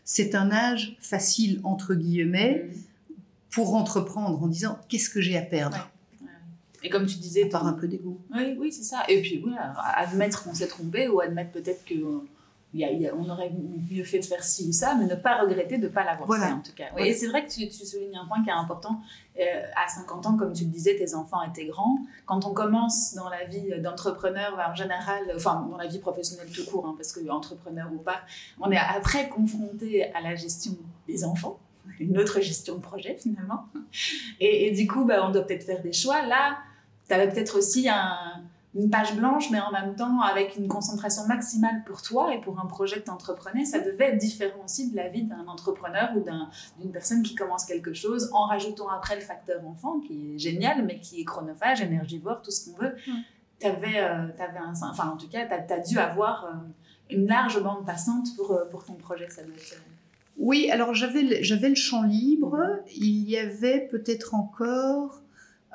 [0.03, 3.15] c'est un âge facile, entre guillemets, mhm.
[3.49, 5.89] pour entreprendre en disant qu'est-ce que j'ai à perdre?
[6.83, 7.45] Et comme tu disais...
[7.45, 8.19] Par un peu d'ego.
[8.35, 9.03] Oui, oui, c'est ça.
[9.07, 9.41] Et puis,
[9.95, 11.95] admettre qu'on s'est trompé ou admettre peut-être que
[12.75, 13.51] on aurait
[13.91, 16.29] mieux fait de faire ci ou ça, mais ne pas regretter de ne pas l'avoir
[16.39, 16.85] fait en tout cas.
[16.97, 19.01] Et c'est vrai que tu, soulignes un point qui est important.
[19.39, 19.43] Euh,
[19.75, 21.97] à 50 ans, comme tu le disais, tes enfants étaient grands.
[22.27, 26.65] Quand on commence dans la vie d'entrepreneur, en général, enfin dans la vie professionnelle tout
[26.65, 28.21] court, hein, parce que entrepreneur ou pas,
[28.59, 30.73] on est après confronté à la gestion
[31.07, 31.59] des enfants
[31.99, 33.65] une autre gestion de projet finalement.
[34.39, 36.25] Et, du coup, bah, on doit peut-être faire des choix.
[36.25, 36.57] Là,
[37.07, 38.43] tu avais peut-être aussi un,
[38.75, 42.59] une page blanche, mais en même temps avec une concentration maximale pour toi et pour
[42.59, 46.09] un projet que tu entreprenais, ça devait être différent aussi de la vie d'un entrepreneur
[46.15, 46.23] ou
[46.81, 50.85] d'une personne qui commence quelque chose, en rajoutant après le facteur enfant, qui est génial,
[50.85, 52.95] mais qui est chronophage, énergivore, tout ce qu'on veut.
[53.59, 54.73] Tu avais, euh, avais, un...
[54.89, 58.65] Enfin, en tout cas, tu as, dû avoir euh, une large bande passante pour, euh,
[58.71, 59.29] pour ton projet.
[59.29, 59.75] Ça doit être,
[60.37, 62.57] oui, alors j'avais le champ libre.
[62.95, 65.21] Il y avait peut-être encore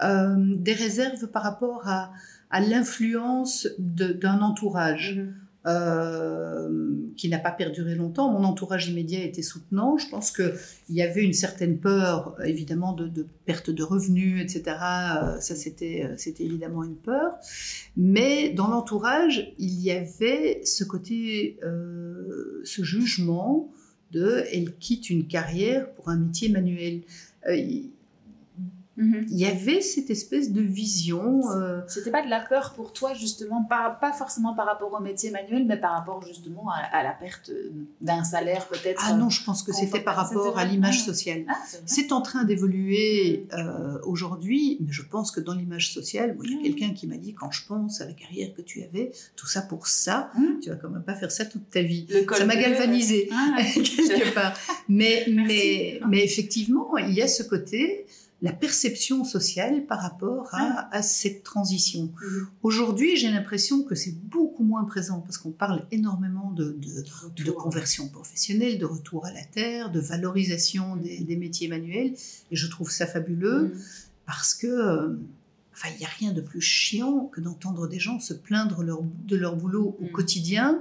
[0.01, 2.13] des réserves par rapport à
[2.51, 5.17] à l'influence d'un entourage.
[5.17, 5.35] Mhm.
[5.69, 6.69] Euh,
[7.17, 8.31] qui n'a pas perduré longtemps.
[8.31, 9.99] Mon entourage immédiat était soutenant.
[9.99, 10.55] Je pense qu'il
[10.89, 14.77] y avait une certaine peur, évidemment, de, perte de revenus, etc.
[14.81, 16.09] Euh, ça, c'était
[16.39, 17.33] évidemment une peur.
[17.97, 23.71] Mais dans l'entourage, il y avait ce côté, euh, ce jugement
[24.13, 27.03] de elle quitte une carrière pour un métier manuel
[28.99, 29.27] Mhm.
[29.31, 31.41] Il y avait cette espèce de vision.
[31.53, 35.01] euh, C'était pas de la peur pour toi, justement, pas, pas forcément par rapport au
[35.01, 37.51] métier manuel, mais par rapport justement à, à la perte
[38.01, 39.01] d'un salaire peut-être.
[39.07, 41.45] Ah non, je pense que c'était par rapport à l'image sociale.
[41.49, 41.55] Ah,
[41.87, 46.55] c'est en train d'évoluer euh, aujourd'hui, mais je pense que dans l'image sociale, il y
[46.55, 46.63] a Mhm.
[46.65, 49.63] quelqu'un qui m'a dit quand je pense à la carrière que tu avais, tout ça
[49.63, 50.61] pour ça, Mhm.
[50.61, 52.07] tu vas quand même pas faire ça toute ta vie.
[52.11, 54.55] Le Ça m'a galvanisé Ah, quelque part.
[54.89, 55.35] Mais, Merci.
[55.47, 58.07] mais, mais effectivement, il y a ce côté,
[58.41, 62.13] la perception sociale par rapport à, à cette transition.
[62.23, 62.47] Mhm.
[62.63, 67.43] Aujourd'hui, j'ai l'impression que c'est beaucoup moins présent parce qu'on parle énormément de, de, de
[67.43, 67.55] Retour.
[67.57, 72.15] conversion professionnelle, de retour à la terre, de valorisation des, des métiers manuels.
[72.53, 73.81] Et je trouve ça fabuleux Mhm.
[74.25, 75.17] parce que, euh,
[75.75, 79.03] enfin, il n'y a rien de plus chiant que d'entendre des gens se plaindre leur-
[79.27, 80.81] de leur boulot au quotidien.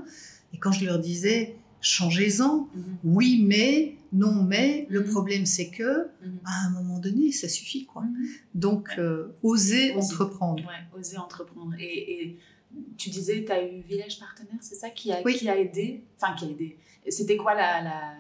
[0.54, 2.84] Et quand je leur disais, changez-en, Mhm.
[3.04, 5.10] oui, mais, non, mais, le Mm.
[5.10, 6.40] problème c'est que, Mhm.
[6.46, 8.04] à un moment donné, ça suffit, quoi.
[8.04, 8.28] Mhm.
[8.56, 9.96] Donc, euh, oser Oser.
[9.96, 10.64] entreprendre.
[10.64, 11.74] Ouais, oser entreprendre.
[11.80, 12.40] Et, et
[12.98, 15.36] tu disais, tu as eu Village Partenaire, c'est ça qui a, Oui.
[15.36, 16.78] qui a aidé Enfin, qui a aidé.
[17.10, 18.14] C'était quoi la, la,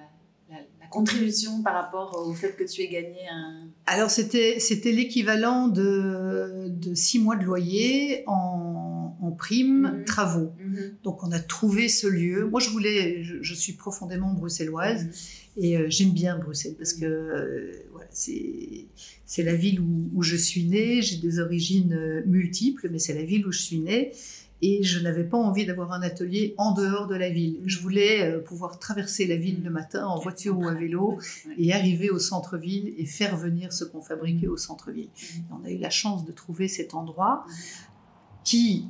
[0.49, 3.67] la, la contribution par rapport au fait que tu aies gagné un.
[3.85, 10.05] Alors, c'était, c'était l'équivalent de, de six mois de loyer en, en prime Mhm.
[10.05, 10.53] travaux.
[11.03, 12.45] Donc, on a trouvé ce lieu.
[12.49, 15.05] Moi, je voulais, je, je suis profondément bruxelloise.
[15.05, 15.11] Mhm.
[15.59, 20.35] Et euh, j'aime bien Bruxelles parce que euh, voilà, c'est la ville où, où je
[20.35, 21.01] suis née.
[21.01, 24.11] J'ai des origines euh, multiples, mais c'est la ville où je suis née.
[24.63, 27.59] Et je n'avais pas envie d'avoir un atelier en dehors de la ville.
[27.65, 31.19] Je voulais pouvoir traverser la ville le matin en voiture ou à vélo
[31.59, 35.09] et arriver au centre-ville et faire venir ce qu'on fabriquait au centre-ville.
[35.37, 37.53] Et On a eu la chance de trouver cet endroit Mhm.
[38.43, 38.85] qui,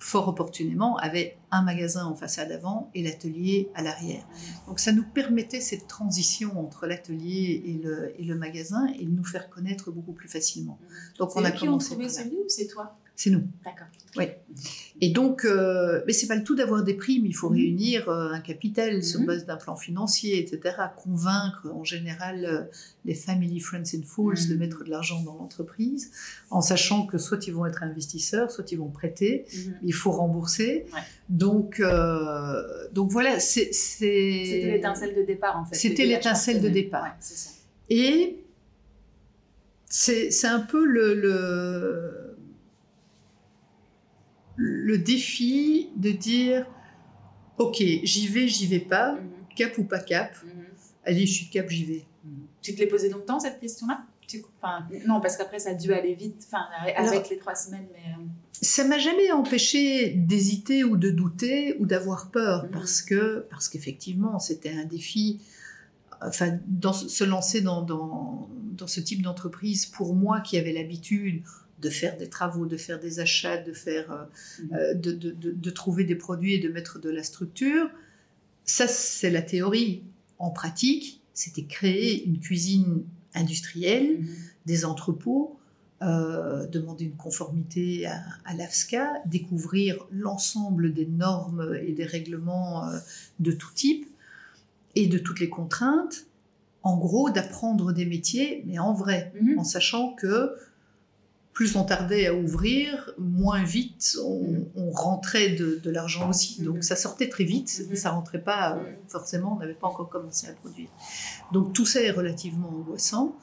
[0.00, 4.24] fort opportunément, avait un magasin en façade avant et l'atelier à l'arrière.
[4.66, 9.10] Donc ça nous permettait cette transition entre l'atelier et le, et le magasin et de
[9.10, 10.78] nous faire connaître beaucoup plus facilement.
[11.18, 12.10] Donc on C'est a qui ont commencé trouvé là.
[12.10, 12.96] celui ou c'est toi?
[13.22, 13.42] C'est nous.
[13.66, 13.86] D'accord.
[14.16, 14.24] Oui.
[15.02, 17.26] Et donc, euh, mais c'est pas le tout d'avoir des primes.
[17.26, 17.56] Il faut Mhm.
[17.56, 19.26] réunir euh, un capital sur Mhm.
[19.26, 20.74] base d'un plan financier, etc.
[20.96, 22.62] Convaincre en général euh,
[23.04, 24.58] les family, friends and fools de Mhm.
[24.58, 26.12] mettre de l'argent dans l'entreprise,
[26.48, 29.44] en sachant que soit ils vont être investisseurs, soit ils vont prêter.
[29.82, 30.86] Il faut rembourser.
[30.94, 31.00] Ouais.
[31.28, 35.74] Donc, euh, donc voilà, C'était l'étincelle de départ en fait.
[35.74, 37.02] C'était l'étincelle de départ.
[37.04, 37.50] Ouais, ça.
[37.90, 38.38] Et
[39.90, 42.29] c'est c'est un peu le, le,
[44.62, 46.66] le défi de dire
[47.58, 49.20] Ok, j'y vais, j'y vais pas, Mhm.
[49.56, 50.32] cap ou pas cap.
[50.44, 50.50] Mhm.
[51.04, 52.04] Allez, je suis cap, j'y vais.
[52.62, 54.02] Tu te l'es posé longtemps cette question-là?
[54.62, 57.86] Enfin, Non, parce qu'après ça a dû aller vite, enfin, avec Alors- les trois semaines.
[57.92, 58.24] Mais, euh,
[58.62, 62.70] Ça m'a jamais empêché d'hésiter ou de douter ou d'avoir peur Mhm.
[62.70, 65.40] parce que parce qu'effectivement c'était un défi.
[66.22, 71.42] Enfin, dans, se lancer dans, dans, dans ce type d'entreprise, pour moi qui avais l'habitude
[71.80, 74.24] de faire des travaux, de faire des achats, de faire euh,
[74.62, 74.74] Mhm.
[74.74, 77.88] euh, de, de- de- de trouver des produits et de mettre de la structure.
[78.64, 80.02] Ça, c'est la théorie.
[80.38, 84.28] En pratique, c'était créer une cuisine industrielle, Mhm.
[84.66, 85.56] des entrepôts,
[86.02, 92.98] euh, demander une conformité à, à l'AFSCA, découvrir l'ensemble des normes et des règlements euh,
[93.38, 94.06] de tout type
[94.94, 96.24] et de toutes les contraintes.
[96.82, 99.58] En gros, d'apprendre des métiers, mais en vrai, Mhm.
[99.58, 100.52] en sachant que
[101.60, 106.62] plus on tardait à ouvrir, moins vite on, on rentrait de, de l'argent aussi.
[106.62, 106.82] Donc Mhm.
[106.82, 107.96] ça sortait très vite, Mhm.
[107.96, 108.96] ça rentrait pas euh, Mhm.
[109.08, 110.88] forcément, on n'avait pas encore commencé à produire.
[111.52, 113.36] Donc tout ça est relativement angoissant.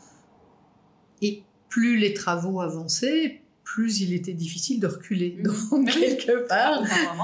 [1.21, 5.35] Et plus les travaux avançaient, plus il était difficile de reculer.
[5.39, 5.43] Mhm.
[5.71, 6.81] Donc quelque part,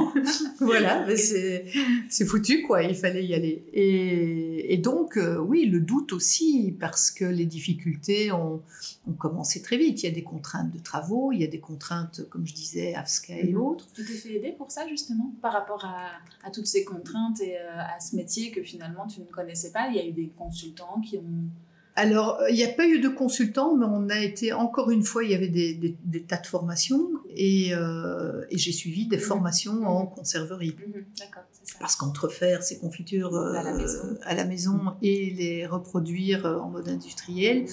[0.59, 3.63] voilà, mais c'est foutu quoi, il fallait y aller.
[3.73, 8.61] Et, et donc, euh, oui, le doute aussi, parce que les difficultés ont,
[9.07, 10.03] ont commencé très vite.
[10.03, 12.93] Il y a des contraintes de travaux, il y a des contraintes, comme je disais,
[12.93, 13.61] AFSCA et Mhm.
[13.61, 13.87] autres.
[13.93, 15.33] Tu t'es fait aider pour ça justement?
[15.41, 16.07] Par rapport à,
[16.45, 19.87] à toutes ces contraintes et euh, à ce métier que finalement tu ne connaissais pas?
[19.89, 21.47] Il y a eu des consultants qui ont.
[21.95, 25.03] Alors, euh, il n'y a pas eu de consultant, mais on a été, encore une
[25.03, 29.05] fois, il y avait des, des- des tas de formations, et, euh, et j'ai suivi
[29.07, 29.21] des Mhm.
[29.21, 30.75] formations en conserverie.
[31.19, 31.77] D'accord, c'est ça.
[31.79, 33.99] Parce qu'entre faire ces confitures euh, À la maison.
[34.23, 37.65] à la maison et les reproduire euh, en mode industriel,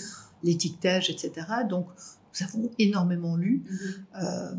[0.42, 1.32] l'étiquetage, etc.
[1.68, 1.86] Donc,
[2.38, 3.62] nous avons énormément lu.
[3.70, 3.78] Mhm.
[4.22, 4.50] Euh,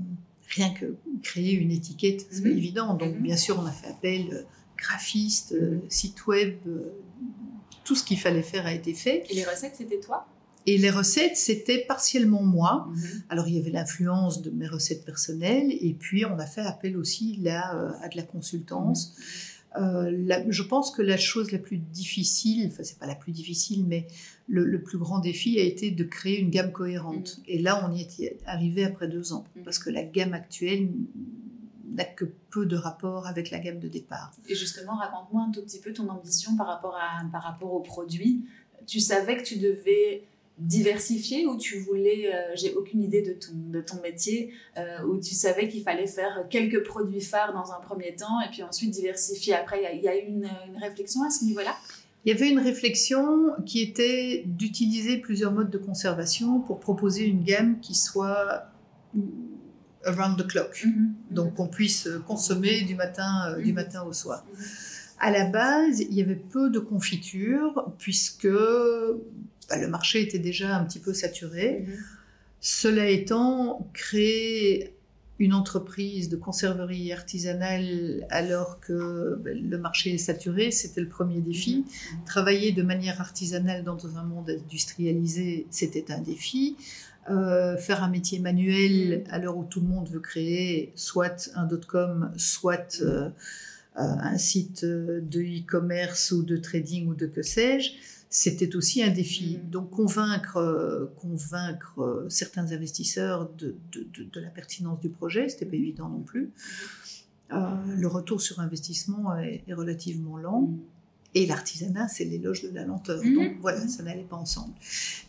[0.56, 2.58] rien que créer une étiquette, c'est pas Mhm.
[2.58, 2.94] évident.
[2.96, 3.22] Donc, Mhm.
[3.22, 4.42] bien sûr, on a fait appel euh,
[4.76, 6.92] graphiste, euh, site web, euh,
[7.84, 9.24] tout ce qu'il fallait faire a été fait.
[9.30, 10.28] Et les recettes, c'était toi?
[10.68, 12.88] Et les recettes, c'était partiellement moi.
[12.90, 13.24] Mhm.
[13.30, 16.98] Alors, il y avait l'influence de mes recettes personnelles, et puis on a fait appel
[16.98, 19.16] aussi là euh, à de la consultance.
[19.78, 23.86] Euh, je pense que la chose la plus difficile, enfin c'est pas la plus difficile,
[23.88, 24.06] mais
[24.50, 27.38] le, plus grand défi a été de créer une gamme cohérente.
[27.40, 27.44] Mm.
[27.48, 30.90] Et là, on y est arrivé après deux ans, parce que la gamme actuelle
[31.92, 34.32] n'a que peu de rapport avec la gamme de départ.
[34.48, 37.80] Et justement, raconte-moi un tout petit peu ton ambition par rapport, à, par rapport au
[37.80, 38.46] produit.
[38.88, 40.24] Tu savais que tu devais
[40.58, 45.20] diversifier ou tu voulais, euh, j'ai aucune idée de ton, de ton métier, euh, où
[45.20, 48.92] tu savais qu'il fallait faire quelques produits phares dans un premier temps et puis ensuite
[48.92, 49.82] diversifier après?
[49.96, 51.76] Il y a, eu une, une réflexion à ce niveau-là?
[52.26, 57.44] Il y avait une réflexion qui était d'utiliser plusieurs modes de conservation pour proposer une
[57.44, 58.68] gamme qui soit
[60.06, 61.14] around the clock, mhm.
[61.30, 63.76] donc qu'on puisse consommer du matin, euh, du mhm.
[63.76, 64.46] matin au soir.
[65.20, 70.76] À la base, il y avait peu de confitures puisque bah, le marché était déjà
[70.76, 71.86] un petit peu saturé.
[72.60, 74.96] Cela étant, créer
[75.42, 81.42] une entreprise de conserverie artisanale alors que bah, le marché est saturé, c'était le premier
[81.42, 81.86] défi.
[82.26, 86.78] Travailler de manière artisanale dans un monde industrialisé, c'était un défi.
[87.30, 91.66] Euh, faire un métier manuel à l'heure où tout le monde veut créer soit un
[91.66, 93.32] dot-com, soit euh, euh,
[93.96, 97.92] un site de e-commerce ou de trading ou de que sais-je,
[98.32, 99.60] c'était aussi un défi.
[99.60, 99.70] Mm.
[99.70, 103.76] Donc convaincre, convaincre certains investisseurs de,
[104.40, 106.50] la pertinence du projet, c'était pas évident non plus.
[107.52, 110.72] le retour sur investissement est, relativement lent.
[111.34, 113.24] Et l'artisanat, c'est l'éloge de la lenteur.
[113.24, 113.36] Mhm.
[113.36, 114.74] Donc voilà, ça n'allait pas ensemble.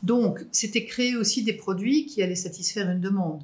[0.02, 3.42] Donc c'était créer aussi des produits qui allaient satisfaire une demande.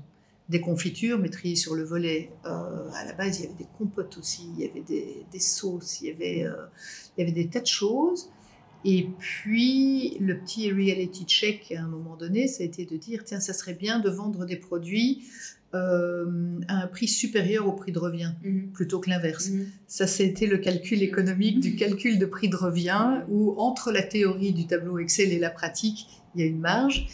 [0.49, 2.31] Des confitures, mais sur le volet.
[2.47, 6.01] Euh, à la base, il y avait des compotes aussi, il y avait des, sauces,
[6.01, 6.64] il y avait, euh,
[7.16, 8.31] il y avait des tas de choses.
[8.85, 13.25] Et puis, le petit reality check à un moment donné, ça a été de dire
[13.25, 15.25] tiens, ça serait bien de vendre des produits
[15.75, 18.71] euh, à un prix supérieur au prix de revient, mhm.
[18.73, 19.51] plutôt que l'inverse.
[19.51, 19.67] Mhm.
[19.87, 24.53] Ça, c'était le calcul économique du calcul de prix de revient, où entre la théorie
[24.53, 27.07] du tableau Excel et la pratique, il y a une marge.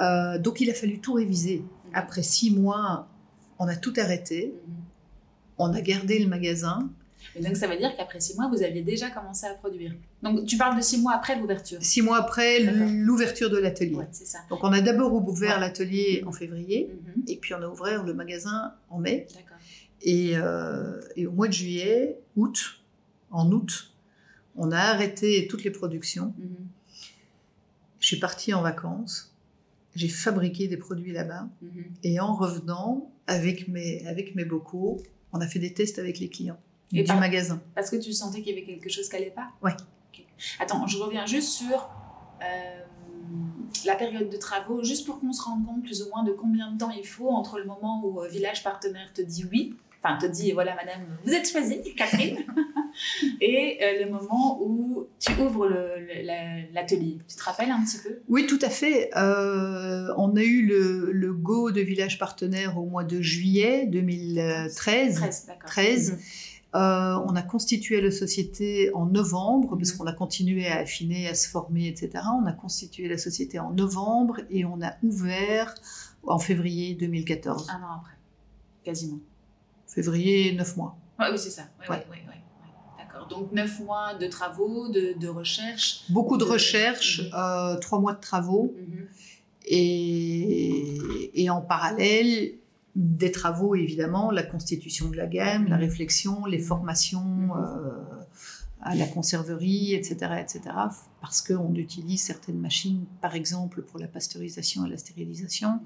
[0.00, 1.58] Euh, donc, il a fallu tout réviser.
[1.58, 1.90] Mhm.
[1.94, 3.08] Après six mois,
[3.58, 4.54] on a tout arrêté.
[5.58, 6.90] On a gardé le magasin.
[7.36, 9.94] Et donc, ça veut dire qu'après six mois, vous aviez déjà commencé à produire.
[10.22, 11.78] Donc, tu parles de six mois après l'ouverture.
[11.80, 13.98] Six mois après l'ouverture de l'atelier.
[14.10, 14.38] c'est ça.
[14.48, 17.24] Donc, on a d'abord ouvert l'atelier en février, mhm.
[17.28, 19.26] et puis on a ouvert le magasin en mai.
[19.34, 19.56] D'accord.
[20.02, 22.80] Et, euh, et, au mois de juillet, août,
[23.30, 23.92] en août,
[24.56, 26.34] on a arrêté toutes les productions.
[26.38, 26.56] Mhm.
[28.00, 29.34] Je suis partie en vacances.
[29.94, 31.48] J'ai fabriqué des produits là-bas.
[31.62, 31.84] Mhm.
[32.02, 35.00] Et en revenant, avec mes, avec mes bocaux,
[35.32, 36.58] on a fait des tests avec les clients.
[36.92, 37.60] Et du magasin.
[37.74, 39.50] Parce que tu sentais qu'il y avait quelque chose qui n'allait pas?
[39.62, 39.72] Ouais.
[40.58, 41.90] Attends, je reviens juste sur
[42.42, 42.80] euh,
[43.84, 46.72] la période de travaux, juste pour qu'on se rende compte plus ou moins de combien
[46.72, 50.18] de temps il faut entre le moment où euh, Village Partenaire te dit oui, enfin
[50.18, 52.38] te dit voilà madame, vous êtes choisie, Catherine,
[53.40, 55.68] et euh, le moment où tu ouvres
[56.72, 57.18] l'atelier.
[57.28, 58.18] Tu te rappelles un petit peu?
[58.28, 59.10] Oui, tout à fait.
[59.14, 64.74] on a eu le, go de Village Partenaire au mois de juillet 2013.
[65.14, 65.70] 13, d'accord.
[65.70, 66.18] 13.
[66.76, 69.98] Euh, on a constitué la société en novembre, parce mhm.
[69.98, 72.24] qu'on a continué à affiner, à se former, etc.
[72.40, 75.74] On a constitué la société en novembre et on a ouvert
[76.22, 77.68] en février 2014.
[77.70, 78.16] Un an après,
[78.84, 79.18] quasiment.
[79.88, 80.96] Février, neuf mois.
[81.18, 81.62] oui, c'est ça.
[81.88, 82.06] Ouais,
[82.98, 83.26] D'accord.
[83.26, 86.04] Donc neuf mois de travaux, de, recherche.
[86.08, 87.30] Beaucoup de, recherche, mhm.
[87.34, 88.72] euh, trois mois de travaux.
[88.78, 89.08] Mhm.
[89.66, 92.59] et, en parallèle,
[93.00, 97.52] des travaux, évidemment, la constitution de la gamme, la réflexion, les formations mhm.
[97.52, 97.90] euh,
[98.82, 100.60] à la conserverie, etc., etc.,
[101.22, 105.80] parce qu'on utilise certaines machines, par exemple, pour la pasteurisation et la stérilisation,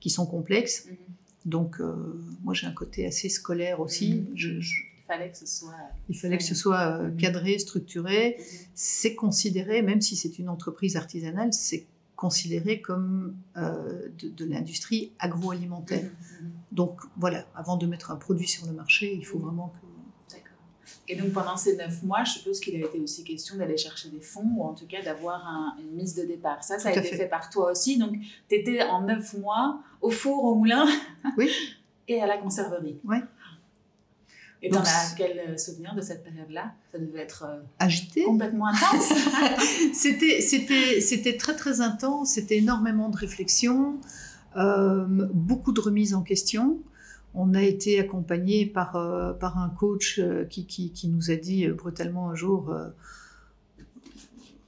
[0.00, 0.86] qui sont complexes.
[0.86, 0.96] Mhm.
[1.44, 1.94] Donc, euh,
[2.42, 4.24] moi, j'ai un côté assez scolaire aussi.
[4.34, 4.62] Il
[5.06, 5.74] fallait que ce soit,
[6.08, 8.38] il fallait que ce soit euh, cadré, structuré.
[8.72, 11.84] C'est considéré, même si c'est une entreprise artisanale, c'est
[12.16, 16.02] considéré comme euh, de, l'industrie agroalimentaire.
[16.02, 16.52] Mmh, mmh, mmh.
[16.72, 20.34] Donc voilà, avant de mettre un produit sur le marché, il faut vraiment que...
[20.34, 20.52] D'accord.
[21.08, 24.10] Et donc pendant ces neuf mois, je suppose qu'il a été aussi question d'aller chercher
[24.10, 26.62] des fonds ou en tout cas d'avoir une mise de départ.
[26.62, 27.28] Ça, ça a été fait.
[27.28, 27.98] par toi aussi.
[27.98, 28.12] Donc
[28.48, 30.86] tu étais en neuf mois au four, au moulin
[31.36, 31.50] oui.
[32.08, 32.98] et à la conserverie.
[33.04, 33.18] Oui.
[34.64, 36.72] Et t'en as quel euh, souvenir de cette période-là?
[36.90, 39.12] Ça devait être euh, agité, complètement intense.
[39.92, 42.30] c'était, c'était, c'était très très intense.
[42.30, 44.00] C'était énormément de réflexion,
[44.56, 46.78] euh, beaucoup de remises en question.
[47.34, 48.92] On a été accompagné par
[49.38, 52.72] par un coach qui, qui, qui, nous a dit brutalement un jour.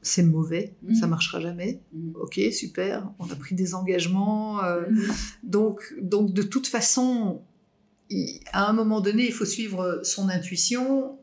[0.02, 0.94] c'est mauvais, ça mmh.
[0.96, 1.80] ça marchera jamais.
[1.94, 2.10] Mmh.
[2.20, 3.08] Ok, super.
[3.20, 4.56] On a pris des engagements.
[4.56, 5.00] Mmh.
[5.44, 7.40] Donc, donc de toute façon,
[8.52, 11.18] à un moment donné, il faut suivre son intuition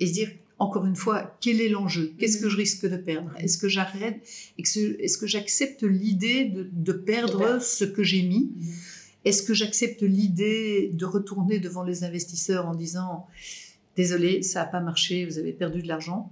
[0.00, 2.12] et se dire, encore une fois, quel est l'enjeu?
[2.18, 3.30] Qu'est-ce que je risque de perdre?
[3.38, 4.20] Est-ce que j'arrête?
[4.58, 8.50] Est-ce que j'accepte l'idée de, de, perdre ce que j'ai mis?
[9.24, 13.26] Est-ce que j'accepte l'idée de retourner devant les investisseurs en disant
[13.96, 16.30] désolé, ça n'a pas marché, vous avez perdu de l'argent?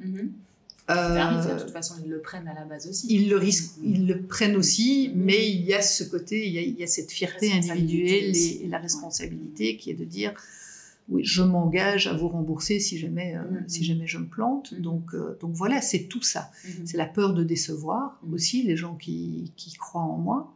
[0.89, 3.07] De toute façon, ils le prennent à la base aussi.
[3.09, 6.59] Ils le, risquent, ils le prennent aussi, mais il y a ce côté, il y
[6.59, 10.35] a, il y a cette fierté individuelle et, la responsabilité qui est de dire
[11.09, 13.69] oui, je m'engage à vous rembourser si jamais, euh, mm-hmm.
[13.69, 14.73] si jamais je me plante.
[14.73, 14.81] Mm-hmm.
[14.81, 16.51] Donc, euh, donc voilà, c'est tout ça.
[16.65, 16.87] Mm-hmm.
[16.87, 20.55] C'est la peur de décevoir aussi les gens qui, qui croient en moi.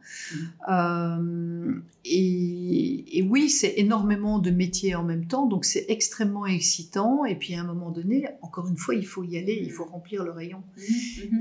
[0.69, 7.25] Euh, et, et, oui, c'est énormément de métiers en même temps, donc c'est extrêmement excitant.
[7.25, 9.85] Et puis à un moment donné, encore une fois, il faut y aller, il faut
[9.85, 10.63] remplir le rayon.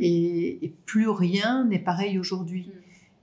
[0.01, 2.71] Et, et plus rien n'est pareil aujourd'hui.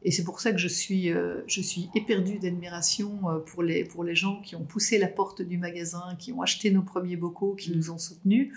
[0.06, 3.84] Et c'est pour ça que je suis, euh, je suis éperdue d'admiration euh, pour, les,
[3.84, 7.16] pour les gens qui ont poussé la porte du magasin, qui ont acheté nos premiers
[7.18, 7.76] bocaux, qui mm.
[7.76, 8.54] nous ont soutenus,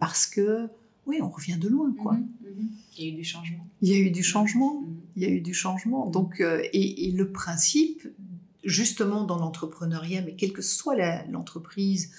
[0.00, 0.66] parce que,
[1.06, 2.14] oui, on revient de loin, quoi.
[2.14, 2.68] Mm-hmm, mm-hmm.
[2.98, 3.66] Il y a eu du changement.
[3.80, 4.82] Il y a eu du changement.
[4.82, 4.96] Mm-hmm.
[5.14, 6.06] Il y a eu du changement.
[6.06, 8.08] Donc, euh, et, le principe,
[8.64, 10.96] justement, dans l'entrepreneuriat, mais quelle que soit
[11.30, 12.10] l'entreprise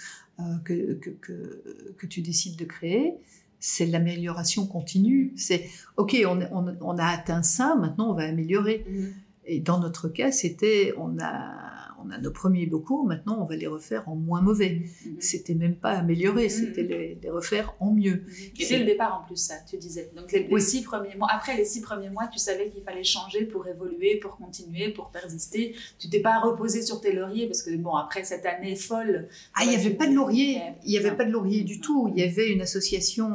[0.64, 3.16] que, que, que, que, tu décides de créer,
[3.60, 5.34] c'est l'amélioration continue.
[5.36, 6.40] C'est OK, on,
[6.82, 8.86] on, a atteint ça, maintenant on va améliorer.
[8.90, 9.14] Mm-hmm.
[9.46, 11.69] Et dans notre cas, c'était on a
[12.06, 14.82] on a nos premiers locaux, maintenant on va les refaire en moins mauvais.
[15.06, 15.16] Mhm.
[15.20, 16.50] C'était même pas amélioré, mhm.
[16.50, 18.24] c'était les, refaire en mieux.
[18.26, 18.34] Mhm.
[18.60, 20.12] Et dès le départ en plus, ça, tu disais.
[20.16, 23.46] Donc les, six premiers mois, après les six premiers mois, tu savais qu'il fallait changer
[23.46, 25.76] pour évoluer, pour continuer, pour persister.
[26.00, 29.28] Tu t'es pas reposé sur tes lauriers parce que bon, après cette année folle.
[29.56, 32.12] Ah, il n'y avait pas de laurier, il n'y avait pas de laurier du tout.
[32.16, 33.32] Il y avait une association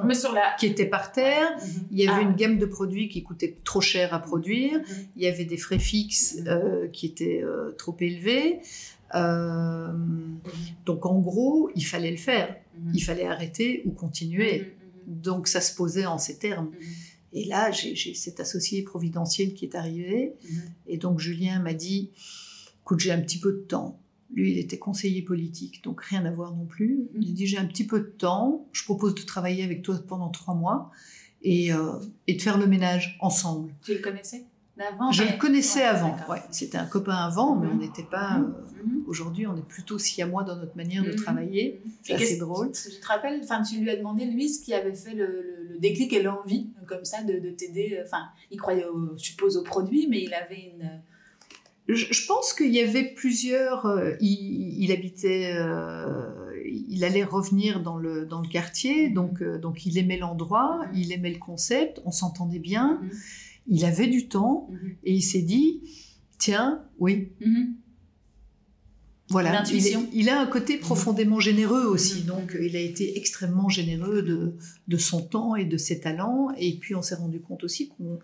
[0.59, 1.57] qui était par terre,
[1.91, 2.29] il y avait ah.
[2.29, 4.81] une gamme de produits qui coûtait trop cher à produire,
[5.17, 8.54] il y avait des frais fixes euh, qui étaient euh, trop élevés.
[9.15, 9.93] Euh,
[10.87, 12.57] donc en gros, il fallait le faire.
[12.79, 12.93] Mhm.
[12.95, 14.59] Il fallait arrêter ou continuer.
[14.59, 16.71] Mhm, mhm, donc ça se posait en ces termes.
[17.33, 20.35] Et là, j'ai cet associé providentiel qui est arrivé.
[20.87, 22.11] Et donc Julien m'a dit,
[22.83, 23.99] écoute, j'ai un petit peu de temps.
[24.33, 27.09] Lui, il était conseiller politique, donc rien à voir non plus.
[27.21, 30.29] Il dit, j'ai un petit peu de temps, je propose de travailler avec toi pendant
[30.29, 30.91] trois mois
[31.43, 31.93] et, euh,
[32.27, 33.73] et de faire le ménage ensemble.
[33.85, 34.45] Tu le connaissais?
[35.13, 36.17] Je le connaissais avant.
[36.29, 37.81] Ouais, C'était un copain avant, mais on mhm.
[37.81, 38.39] n'était pas.
[38.39, 38.45] Mhm.
[38.45, 39.05] Euh, mhm.
[39.07, 41.81] Aujourd'hui, on est plutôt si à moi dans notre manière de travailler.
[42.03, 42.73] C'est assez drôle.
[42.75, 46.13] Je te rappelle, enfin, tu lui as demandé lui ce qui avait fait le, déclic
[46.13, 48.01] et l'envie, comme ça, de, t'aider.
[48.05, 48.85] Enfin, il croyait,
[49.17, 50.91] je suppose, au produit, mais il avait une.
[51.87, 53.87] Je, pense qu'il y avait plusieurs.
[53.87, 55.53] Euh, il, habitait.
[55.55, 56.31] Euh,
[56.67, 61.33] il allait revenir dans le, dans le quartier, donc, donc il aimait l'endroit, il aimait
[61.33, 63.01] le concept, on s'entendait bien.
[63.67, 64.97] Il avait du temps mhm.
[65.05, 65.81] et il s'est dit,
[66.39, 67.29] tiens, oui.
[67.41, 67.75] Mhm.
[69.31, 69.65] Voilà,
[70.13, 72.27] il, a un côté profondément généreux aussi, mhm.
[72.27, 74.55] donc il a été extrêmement généreux de,
[74.87, 76.51] de, son temps et de ses talents.
[76.59, 78.19] Et puis on s'est rendu compte aussi qu'on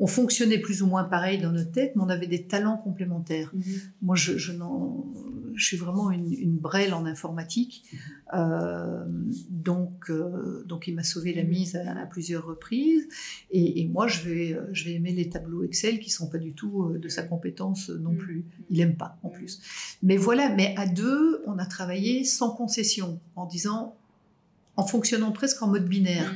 [0.00, 3.50] on fonctionnait plus ou moins pareil dans notre tête, mais on avait des talents complémentaires.
[3.52, 3.62] Mhm.
[4.02, 4.52] Moi, je, je,
[5.54, 7.98] je, suis vraiment une, une, brêle en informatique, mhm.
[8.34, 9.04] euh,
[9.50, 11.50] donc, euh, donc il m'a sauvé la mhm.
[11.50, 13.08] mise à, plusieurs reprises.
[13.50, 16.52] Et, et, moi, je vais, je vais aimer les tableaux Excel qui sont pas du
[16.52, 18.44] tout euh, de sa compétence non plus.
[18.70, 19.60] Il aime pas en plus.
[20.02, 23.96] Mais voilà, mais à deux, on a travaillé sans concession, en disant,
[24.76, 26.32] en fonctionnant presque en mode binaire.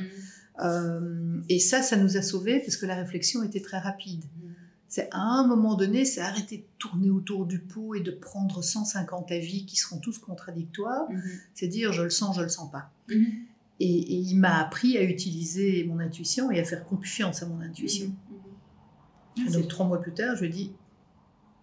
[0.59, 4.23] Euh, et ça, ça nous a sauvés parce que la réflexion était très rapide.
[4.87, 8.61] C'est à un moment donné, c'est arrêter de tourner autour du pot et de prendre
[8.61, 11.09] 150 avis qui seront tous contradictoires.
[11.09, 11.21] Mhm.
[11.55, 12.91] C'est dire je le sens, je le sens pas.
[13.09, 13.25] Mhm.
[13.79, 18.13] Et, il m'a appris à utiliser mon intuition et à faire confiance à mon intuition.
[19.51, 20.71] Donc trois mois plus tard, je lui ai dit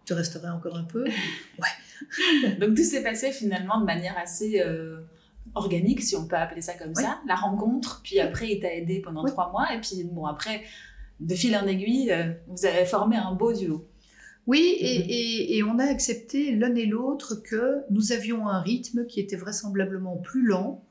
[0.04, 1.04] tu resterais encore un peu?
[1.58, 2.56] ouais.
[2.58, 5.02] Donc tout s'est passé finalement de manière assez euh,
[5.54, 9.00] organique, si on peut appeler ça comme ça, la rencontre, puis après il t'a aidé
[9.00, 10.62] pendant trois mois, et puis bon, après,
[11.20, 13.86] de fil en aiguille, euh, vous avez formé un beau duo.
[14.46, 15.04] Oui, et, mhm.
[15.08, 19.36] et, et on a accepté l'un et l'autre que nous avions un rythme qui était
[19.36, 20.82] vraisemblablement plus lent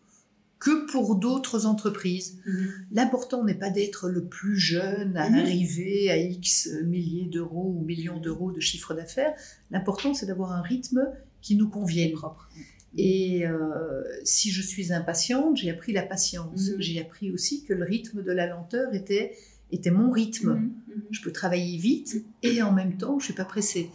[0.59, 2.37] que pour d'autres entreprises.
[2.45, 2.69] Mhm.
[2.91, 5.39] L'important n'est pas d'être le plus jeune à mhm.
[5.39, 9.33] arriver à X milliers d'euros ou millions d'euros de chiffre d'affaires.
[9.71, 11.07] L'important, c'est d'avoir un rythme
[11.41, 12.11] qui nous convienne.
[12.11, 12.49] Propre.
[12.97, 16.69] Et euh, si je suis impatiente, j'ai appris la patience.
[16.69, 16.81] Mhm.
[16.81, 19.35] J'ai appris aussi que le rythme de la lenteur était,
[19.71, 20.53] était mon rythme.
[20.53, 21.03] Mhm, mhm.
[21.11, 23.89] Je peux travailler vite et en même temps, je suis pas pressée.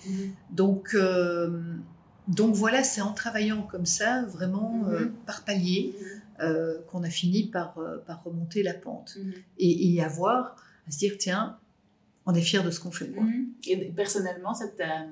[0.51, 1.61] Donc, euh,
[2.29, 5.95] donc voilà, c'est en travaillant comme ça, vraiment euh, par palier,
[6.89, 9.19] qu'on a fini par, par remonter la pente.
[9.59, 11.59] Et, et avoir à se dire, tiens,
[12.27, 13.11] on est fier de ce qu'on fait.
[13.67, 15.07] Et personnellement, ça t'a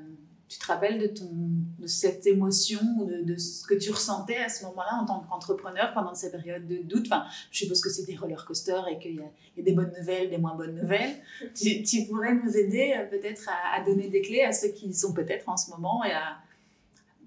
[0.53, 1.31] tu te rappelles de, ton,
[1.79, 5.95] de cette émotion, de, de ce que tu ressentais à ce moment-là en tant qu'entrepreneur
[5.95, 7.07] pendant ces périodes de doute?
[7.07, 9.23] Enfin, je suppose que c'est des roller coasters et qu'il y,
[9.57, 11.15] y, a des bonnes nouvelles, des moins bonnes nouvelles.
[11.55, 14.93] tu, tu pourrais nous aider euh, peut-être à, à, donner des clés à ceux qui
[14.93, 16.37] sont peut-être en ce moment et à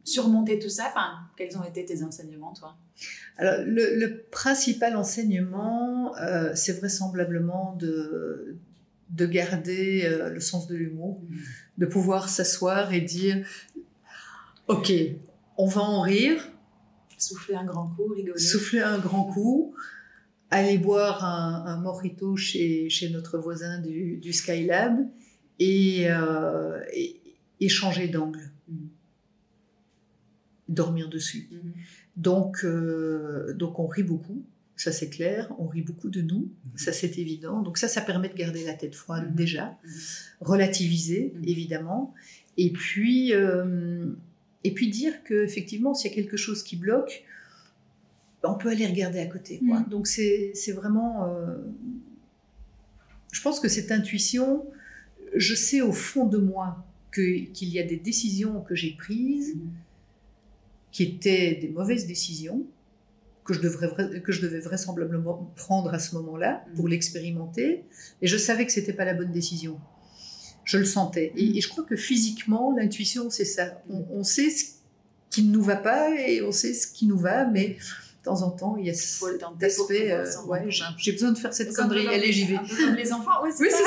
[0.03, 0.85] surmonter tout ça?
[0.89, 2.75] Enfin, quels ont été tes enseignements, toi?
[3.37, 8.55] Alors, le, le, principal enseignement, euh, c'est vraisemblablement de,
[9.09, 11.37] de garder euh, le sens de l'humour, mmh.
[11.77, 13.45] De pouvoir s'asseoir et dire
[14.67, 14.91] Ok,
[15.57, 16.41] on va en rire.
[17.17, 18.39] Souffler un grand coup, rigoler.
[18.39, 19.75] Souffler un grand coup,
[20.49, 25.07] aller boire un, un morito chez, chez, notre voisin du, du Skylab
[25.59, 27.21] et, euh, et,
[27.61, 28.51] et, changer d'angle.
[28.67, 28.75] Mmh.
[30.67, 31.47] Dormir dessus.
[31.51, 31.69] Mmh.
[32.17, 34.43] Donc, euh, donc, on rit beaucoup
[34.75, 36.77] ça c'est clair, on rit beaucoup de nous, mmh.
[36.77, 37.61] ça c'est évident.
[37.61, 39.35] Donc ça, ça permet de garder la tête froide mmh.
[39.35, 39.89] déjà, mmh.
[40.41, 42.13] relativiser évidemment,
[42.57, 44.07] et puis euh,
[44.63, 47.23] et puis dire que effectivement, s'il y a quelque chose qui bloque,
[48.43, 49.59] on peut aller regarder à côté.
[49.67, 49.81] Quoi.
[49.89, 51.55] Donc c'est vraiment, euh,
[53.31, 54.65] je pense que cette intuition,
[55.35, 59.55] je sais au fond de moi qu'il y a des décisions que j'ai prises
[60.91, 62.65] qui étaient des mauvaises décisions
[63.45, 67.85] que je, devrais, que je devais vraisemblablement prendre à ce moment-là pour l'expérimenter.
[68.21, 69.79] Et je savais que c'était pas la bonne décision.
[70.63, 71.31] Je le sentais.
[71.35, 73.83] Et, et je crois que physiquement, l'intuition, c'est ça.
[73.87, 74.65] On, on, sait ce
[75.29, 77.77] qui ne nous va pas et on sait ce qui nous va, mais
[78.25, 80.11] de temps en temps, il y a cet aspect.
[80.11, 80.65] Euh, ouais,
[80.97, 82.07] j'ai besoin de faire cette connerie.
[82.07, 82.55] Allez, j'y vais.
[82.55, 83.77] Comme les enfants, oui, c'est ça.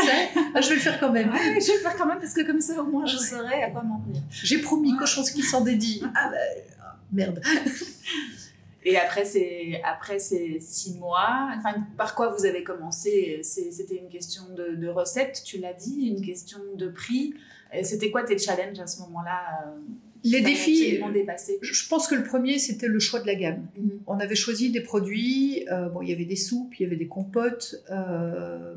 [0.55, 1.33] Ah, je vais le faire quand même.
[1.35, 3.71] Je vais le faire quand même parce que comme ça, au moins, je saurai à
[3.71, 4.23] quoi m'en tenir.
[4.31, 6.01] J'ai promis, cochon ce qui s'en dédie.
[6.15, 6.37] Ah, bah,
[7.11, 7.43] merde.
[8.89, 13.41] Et après ces, après ces six mois, enfin, par quoi vous avez commencé?
[13.43, 17.35] C'était une question de, de recette, tu l'as dit, une question de prix.
[17.83, 19.79] C'était quoi tes challenges à ce moment-là euh,
[20.25, 21.01] les défis,
[21.61, 23.69] je pense que le premier, c'était le choix de la gamme.
[23.77, 23.99] Mm -hmm.
[24.07, 27.01] On avait choisi des produits, euh, bon, il y avait des soupes, il y avait
[27.05, 28.75] des compotes, euh,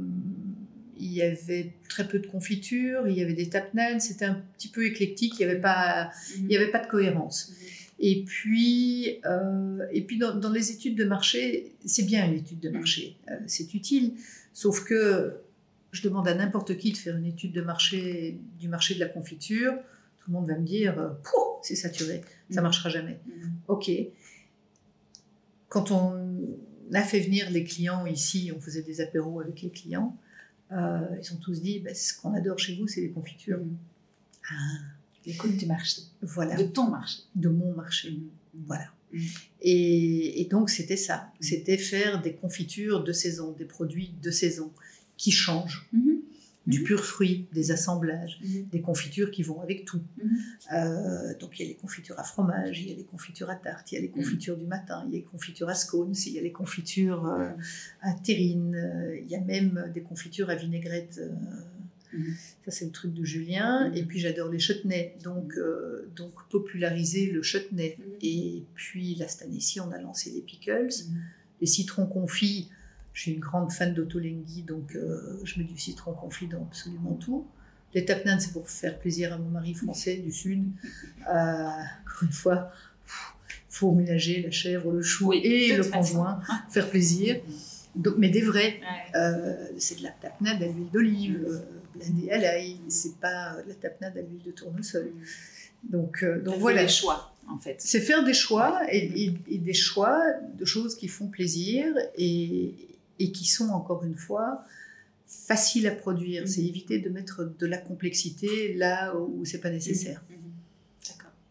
[1.08, 4.72] il y avait très peu de confitures, il y avait des tapnanes, c'était un petit
[4.76, 6.46] peu éclectique, il n'y avait, pas, mm -hmm.
[6.48, 7.40] il y avait pas de cohérence.
[7.40, 7.81] Mm -hmm.
[8.04, 12.60] Et puis, euh, et puis dans, dans, les études de marché, c'est bien une étude
[12.60, 14.16] de marché, euh, c'est utile.
[14.54, 15.38] Sauf que
[15.92, 19.06] je demande à n'importe qui de faire une étude de marché du marché de la
[19.06, 19.74] confiture,
[20.20, 21.10] tout le monde va me dire, euh,
[21.62, 23.20] c'est saturé, ça marchera jamais.
[23.28, 23.50] Mm.
[23.68, 23.92] Ok.
[25.70, 26.40] Quand on
[26.94, 30.18] a fait venir les clients ici, on faisait des apéros avec les clients,
[30.72, 33.60] euh, ils ont tous dit, bah, ce qu'on adore chez vous, c'est les confitures.
[33.60, 33.78] Mm.
[34.50, 34.91] Ah
[35.26, 36.02] l'écoute du marché.
[36.22, 36.56] Voilà.
[36.56, 37.20] De ton marché.
[37.36, 38.12] De mon marché.
[38.12, 38.64] Mmh.
[38.68, 38.86] Voilà.
[39.14, 39.20] Mmh.
[39.62, 41.18] Et, et, donc, c'était ça.
[41.18, 41.44] Mmh.
[41.44, 44.72] C'était faire des confitures de saison, des produits de saison
[45.18, 45.88] qui changent.
[45.94, 46.12] Mmh.
[46.68, 50.00] Du pur fruit, des assemblages, des confitures qui vont avec tout.
[50.72, 53.56] Euh, donc, il y a les confitures à fromage, il y a les confitures à
[53.56, 56.14] tarte, il y a les confitures du matin, il y a les confitures à scones,
[56.28, 57.50] il y a les confitures euh,
[58.02, 61.20] à terrine, euh, il y a même des confitures à vinaigrette
[62.14, 62.32] Mmh.
[62.66, 63.90] Ça, c'est le truc de Julien.
[63.90, 63.98] Mmh.
[63.98, 65.16] Et puis, j'adore les chutneys.
[65.24, 67.98] Donc, euh, donc, populariser le chutney.
[67.98, 68.04] Mmh.
[68.22, 70.90] Et puis, là, cette année-ci, on a lancé les pickles.
[71.60, 72.70] Les citrons confits.
[73.14, 77.16] Je suis une grande fan d'Otolenghi, donc euh, je mets du citron confit dans absolument
[77.16, 77.46] tout.
[77.94, 80.64] Les tapnanes, c'est pour faire plaisir à mon mari français du Sud.
[81.30, 82.72] Euh, encore une fois,
[83.06, 86.40] il faut ménager la chèvre, le chou oui, et le conjoint,
[86.70, 87.42] faire plaisir.
[87.96, 88.80] Donc, mais des vrais.
[88.80, 89.20] Ouais.
[89.20, 91.60] Euh, c'est de la tapenade à l'huile d'olive, euh,
[92.28, 95.12] l'ail, c'est pas de la tapenade à l'huile de tournesol.
[95.84, 96.84] Donc, euh, donc voilà.
[96.84, 97.76] des choix, en fait.
[97.80, 100.22] C'est faire des choix et, et, et, des choix
[100.58, 101.86] de choses qui font plaisir
[102.16, 102.76] et,
[103.20, 104.64] et qui sont, encore une fois,
[105.26, 106.44] faciles à produire.
[106.44, 106.48] Mmh.
[106.48, 110.24] C'est éviter de mettre de la complexité là où c'est pas nécessaire.
[110.30, 110.34] Mmh.
[110.34, 110.38] Mmh.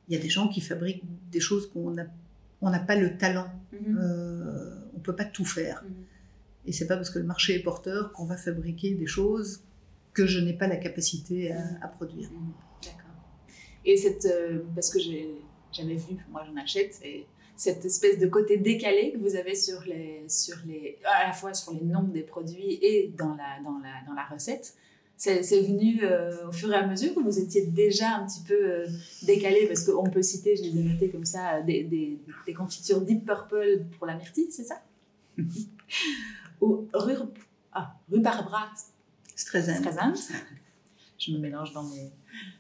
[0.09, 2.07] Il y a des gens qui fabriquent des choses qu'on n'a
[2.63, 3.51] on n'a pas le talent.
[3.75, 5.85] Euh, on peut pas tout faire.
[6.67, 9.63] Et c'est pas parce que le marché est porteur qu'on va fabriquer des choses
[10.13, 12.31] que je n'ai pas la capacité à, à produire.
[12.31, 12.53] Mmh,
[12.83, 13.15] d'accord.
[13.85, 15.31] Et cette, euh, parce que j'ai
[15.73, 19.83] jamais vu, moi j'en achète, et cette espèce de côté décalé que vous avez sur
[19.83, 23.79] les, sur les, à la fois sur les noms des produits et dans la, dans
[23.79, 24.75] la, dans la recette,
[25.21, 28.55] c'est venu euh, au fur et à mesure ou vous étiez déjà un petit peu
[28.55, 28.87] euh,
[29.23, 29.67] décalé?
[29.67, 33.27] Parce qu'on peut citer, je les ai notés comme ça, des, des, des confitures Deep
[33.27, 34.83] Purple pour la myrtille, c'est ça?
[36.63, 37.17] Ou rue,
[37.75, 38.73] ah, rue Barbara
[39.41, 40.15] Streisand.
[41.19, 42.11] Je me mélange dans mes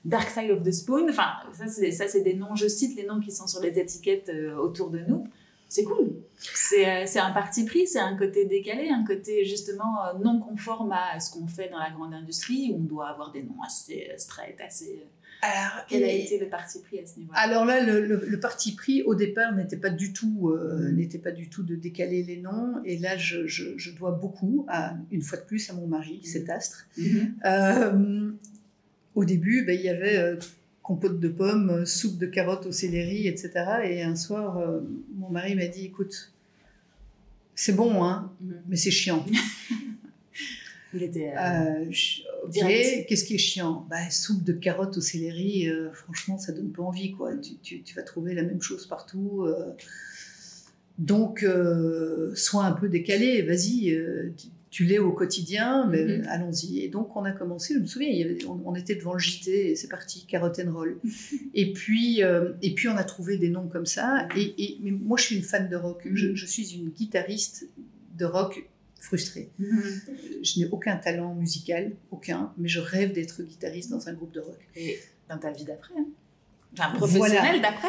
[0.05, 1.09] Dark Side of the Spoon.
[1.09, 1.69] Enfin, ça,
[2.09, 5.01] c'est des noms, je cite les noms qui sont sur les étiquettes euh, autour de
[5.01, 5.27] nous.
[5.69, 6.23] C'est cool.
[6.37, 10.93] C'est euh, un parti pris, c'est un côté décalé, un côté justement euh, non conforme
[10.93, 14.11] à ce qu'on fait dans la grande industrie, où on doit avoir des noms assez
[14.19, 15.07] straight, assez
[15.43, 17.39] Alors, quel a été le parti pris à ce niveau-là?
[17.39, 21.31] Alors là, le, le, parti pris au départ n'était pas du tout, euh, n'était pas
[21.31, 22.75] du tout de décaler les noms.
[22.85, 26.21] Et là, je, je- je dois beaucoup, à, une fois de plus, à mon mari,
[26.23, 26.27] Mm.
[26.27, 26.87] cet astre.
[26.99, 27.35] Mhm.
[27.47, 28.31] Euh,
[29.15, 30.37] au début, ben, il y avait euh,
[30.83, 33.51] compote de pommes, soupe de carottes au céleri, etc.
[33.85, 34.61] Et un soir,
[35.17, 36.33] mon mari m'a dit, écoute,
[37.55, 38.55] c'est bon, hein, Mhm.
[38.69, 39.25] mais c'est chiant.
[40.93, 41.33] Il était.
[41.37, 43.87] euh, Euh, ok, qu'est-ce qui est chiant?
[43.89, 47.13] Bah, Soupe de carottes au céleri, euh, franchement, ça donne pas envie.
[47.13, 47.37] Quoi.
[47.37, 49.45] Tu, tu- tu vas trouver la même chose partout.
[49.47, 49.73] euh.
[50.99, 51.47] Donc,
[52.35, 53.97] sois un peu décalé, vas-y,
[54.37, 56.27] tu, tu l'es au quotidien, mais Mhm.
[56.29, 56.81] allons-y.
[56.81, 59.15] Et donc, on a commencé, je me souviens, il y avait- on, on était devant
[59.15, 60.99] le JT et c'est parti, carotte and roll.
[61.55, 64.29] et, puis, euh, et puis, on a trouvé des noms comme ça.
[64.37, 66.03] Et, et- mais moi, je suis une fan de rock.
[66.13, 66.37] Je, Mhm.
[66.37, 67.67] je suis une guitariste
[68.19, 68.69] de rock
[69.01, 69.51] frustrée.
[69.59, 69.83] mhm.
[70.43, 74.41] Je n'ai aucun talent musical, aucun, mais je rêve d'être guitariste dans un groupe de
[74.41, 74.59] rock.
[74.77, 74.99] Et
[75.29, 76.07] dans ta vie d'après hein.
[76.79, 77.89] Enfin, professionnelle d'après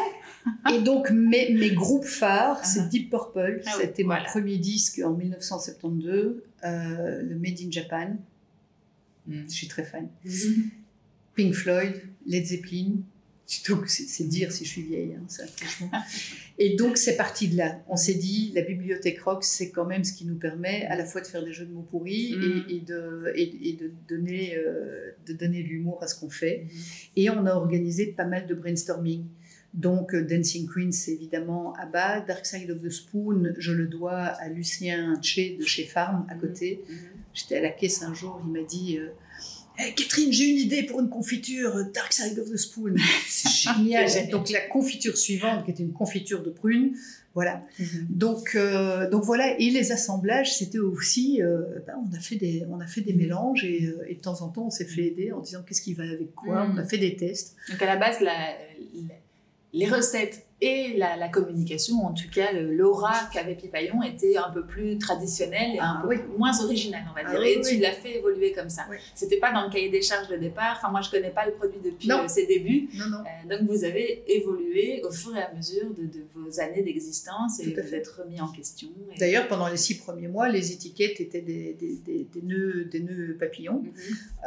[0.73, 2.65] Et donc, mes, mes groupes phares, Ah.
[2.65, 4.23] c'est Deep Purple, Ah oui, c'était voilà.
[4.23, 8.15] mon premier disque en 1972, euh, le Made in Japan,
[9.27, 9.43] Mhm.
[9.47, 10.07] je suis très fan.
[11.35, 12.93] Pink Floyd, Led Zeppelin,
[13.67, 15.91] donc c'est dire si je suis vieille, hein, ça, franchement.
[16.57, 17.79] Et donc, c'est parti de là.
[17.89, 21.05] On s'est dit, la bibliothèque rock, c'est quand même ce qui nous permet à la
[21.05, 24.55] fois de faire des jeux de mots pourris et, et de, et, et de donner,
[24.55, 26.65] euh, de donner de l'humour à ce qu'on fait.
[26.65, 26.81] Mhm.
[27.17, 29.25] Et on a organisé pas mal de brainstorming.
[29.73, 32.21] Donc, euh, Dancing Queen, c'est évidemment ABBA.
[32.21, 36.35] Dark Side of the Spoon, je le dois à Lucien Tché de chez Farm à
[36.35, 36.83] côté.
[36.87, 36.95] Mhm.
[37.33, 39.07] J'étais à la caisse un jour, il m'a dit euh,
[39.77, 42.95] Hey, Catherine, j'ai une idée pour une confiture, euh, Dark Side of the Spoon.
[43.27, 44.29] C'est génial.
[44.29, 46.95] Donc, la confiture suivante, qui était une confiture de prunes,
[47.33, 47.63] voilà.
[47.79, 48.07] Mhm.
[48.09, 52.63] Donc, euh, donc voilà, et les assemblages, c'était aussi, euh, ben, on, a fait des,
[52.69, 55.05] on a fait des mélanges et, euh, et de temps en temps, on s'est fait
[55.07, 56.65] aider en disant qu'est-ce qui va avec quoi?
[56.67, 56.73] Mhm.
[56.75, 57.55] On a fait des tests.
[57.69, 58.33] Donc à la base, la-
[58.95, 59.15] la-
[59.73, 64.63] les recettes et la, la communication, en tout cas l'aura qu'avait Pipaillon, était un peu
[64.65, 66.17] plus traditionnelle et un Ah peu oui.
[66.37, 67.39] moins originale, on va Ah dire.
[67.41, 67.79] oui, et tu oui.
[67.79, 68.83] l'as fait évoluer comme ça.
[69.15, 70.75] C'était pas dans le cahier des charges de départ.
[70.77, 72.23] Enfin, moi, je connais pas le produit depuis Non.
[72.23, 72.89] euh, ses débuts.
[72.95, 73.17] Non, non.
[73.19, 77.59] Euh, donc vous avez évolué au fur et à mesure de, de vos années d'existence
[77.59, 78.89] et vous êtes remis en question.
[79.15, 82.85] et- D'ailleurs, pendant les six premiers mois, les étiquettes étaient des, des, des- des nœuds,
[82.85, 83.81] des nœuds papillons.
[83.81, 83.91] Mhm.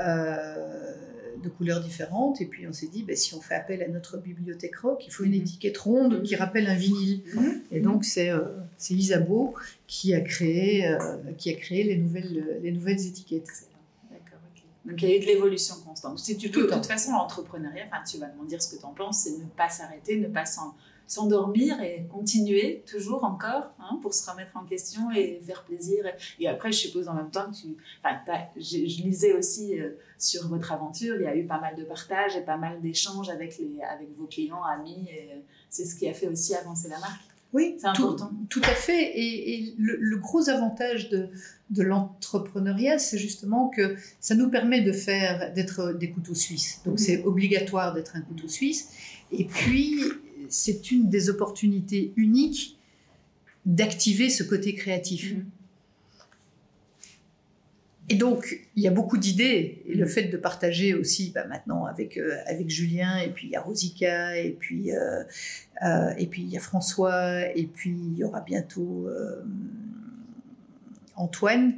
[0.01, 0.95] euh,
[1.43, 2.41] de couleurs différentes.
[2.41, 5.13] Et puis on s'est dit, ben, si on fait appel à notre bibliothèque rock, il
[5.13, 5.41] faut une Mhm.
[5.41, 7.23] étiquette ronde qui rappelle un vinyle.
[7.35, 7.63] Mhm.
[7.73, 8.45] Et donc c'est euh,
[8.91, 9.55] Isabeau
[9.87, 10.99] qui a créé, euh,
[11.39, 13.69] qui a créé les, nouvelles, les nouvelles étiquettes.
[14.11, 14.39] D'accord.
[14.85, 16.19] Donc il y a eu de l'évolution constante.
[16.19, 18.93] Si tu peux, de toute façon, l'entrepreneuriat, tu vas me dire ce que tu en
[18.93, 20.75] penses, c'est ne pas s'arrêter, ne pas s'en-
[21.07, 26.05] s'endormir et continuer toujours encore hein, pour se remettre en question et faire plaisir.
[26.41, 27.77] Et après, je suppose en même temps que tu.
[28.03, 28.19] Enfin,
[28.57, 31.85] je, je lisais aussi euh, sur votre aventure, il y a eu pas mal de
[31.85, 35.07] partages et pas mal d'échanges avec, les, avec vos clients, amis.
[35.11, 35.37] et, euh,
[35.69, 37.21] C'est ce qui a fait aussi avancer la marque.
[37.53, 38.33] Oui, C'est tout, important.
[38.51, 39.13] tout à fait.
[39.17, 41.29] Et, et le, le gros avantage de,
[41.71, 46.81] de l'entrepreneuriat, c'est justement que ça nous permet de faire d'être des couteaux suisses.
[46.85, 48.91] Donc c'est obligatoire d'être un couteau suisse.
[49.31, 50.01] Et puis
[50.49, 52.79] c'est une des opportunités uniques
[53.67, 55.35] d'activer ce côté créatif.
[55.35, 55.45] Mhm.
[58.11, 59.83] Et donc, il y a beaucoup d'idées.
[59.87, 60.11] Et le Mhm.
[60.11, 63.63] fait de partager aussi, bah, maintenant, avec, euh, avec Julien, et puis il y a
[63.63, 65.23] Rosica, et puis, euh,
[65.83, 69.09] euh, et puis il y a François, et puis il y aura bientôt
[71.17, 71.77] Antoine.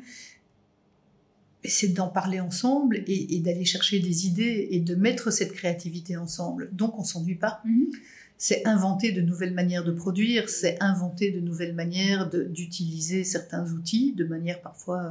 [1.63, 6.17] C'est d'en parler ensemble et, et d'aller chercher des idées et de mettre cette créativité
[6.17, 6.69] ensemble.
[6.73, 7.61] Donc, on s'ennuie pas.
[7.65, 7.87] Mhm.
[8.39, 14.13] C'est inventer de nouvelles manières de produire, c'est inventer de nouvelles manières d'utiliser certains outils
[14.13, 15.11] de manière parfois euh,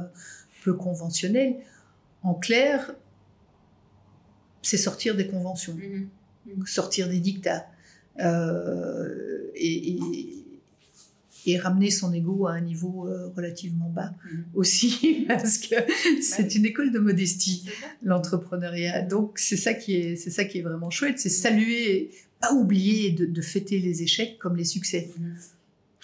[0.64, 1.56] peu conventionnelle.
[2.22, 2.94] En clair,
[4.62, 6.66] c'est sortir des conventions, Mhm.
[6.66, 7.66] sortir des dictats
[8.20, 10.32] euh, et, et-
[11.48, 14.44] et ramener son ego à un niveau euh, relativement bas Mhm.
[14.54, 15.76] aussi, parce que
[16.22, 17.68] c'est une école de modestie
[18.02, 19.02] l'entrepreneuriat.
[19.02, 22.10] Donc c'est ça qui est, c'est ça qui est vraiment chouette, c'est saluer,
[22.40, 25.10] pas oublier de, de fêter les échecs comme les succès.
[25.18, 25.36] Mhm.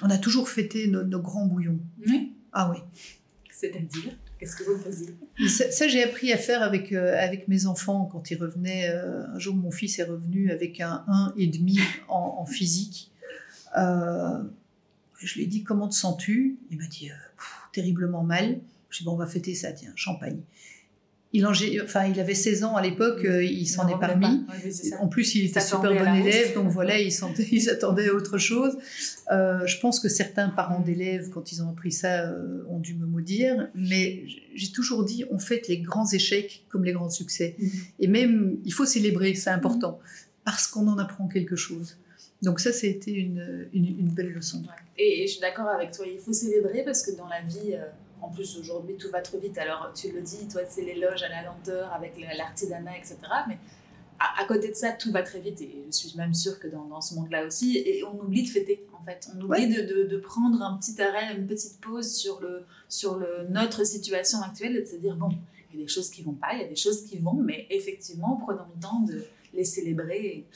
[0.02, 1.78] On a toujours fêté nos, nos grands bouillons.
[2.06, 2.32] Oui.
[2.52, 2.78] Ah oui.
[3.50, 5.14] C'est-à-dire, qu'est-ce que vous faisiez?
[5.48, 8.88] Ça, ça, j'ai appris à faire avec, euh, avec mes enfants quand ils revenaient.
[8.90, 11.04] euh, un jour, mon fils est revenu avec un
[11.36, 11.78] 1,5
[12.08, 13.10] en, en physique.
[13.78, 14.42] Euh,
[15.18, 16.56] je lui ai dit Comment te sens-tu?
[16.72, 18.44] Il m'a dit Pff, Terriblement mal.
[18.44, 20.40] Je lui ai dit Bon, on va fêter ça, tiens, champagne.
[21.34, 21.46] Il,
[21.82, 24.44] enfin, il avait 16 ans à l'époque, euh, il s'en est parmi.
[25.00, 28.76] en plus, il était super bon élève, donc voilà, il, s'attendait à autre chose.
[29.30, 32.94] Euh, je pense que certains parents d'élèves, quand ils ont appris ça, euh, ont dû
[32.94, 33.70] me maudire.
[33.74, 34.24] Mais
[34.54, 37.56] j'ai toujours dit, on fait les grands échecs comme les grands succès.
[37.58, 37.70] Mhm.
[38.00, 40.00] Et même, il faut célébrer, c'est important,
[40.44, 41.96] parce qu'on en apprend quelque chose.
[42.42, 44.62] Donc ça, c'était une, une, belle leçon.
[44.98, 47.74] Et, je suis d'accord avec toi, il faut célébrer parce que dans la vie...
[48.22, 49.58] En plus, aujourd'hui, tout va trop vite.
[49.58, 53.16] Alors, tu le dis, toi, c'est l'éloge à la lenteur avec l'artisanat, etc.
[53.48, 53.58] Mais
[54.20, 55.60] à, côté de ça, tout va très vite.
[55.60, 58.86] Et je suis même sûre que dans, ce monde-là aussi, et on oublie de fêter,
[58.92, 59.28] en fait.
[59.34, 63.84] On oublie de, prendre un petit arrêt, une petite pause sur, le, sur le, notre
[63.84, 65.30] situation actuelle et de se dire, bon,
[65.72, 67.34] il y a des choses qui vont pas, il y a des choses qui vont,
[67.34, 70.46] mais effectivement, prenons le temps de les célébrer.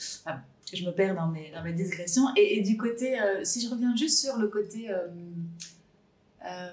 [0.73, 2.27] je me perds dans mes, dans mes digressions.
[2.37, 4.89] Et, du côté, euh, si je reviens juste sur le côté...
[4.89, 5.07] Euh,
[6.45, 6.69] euh,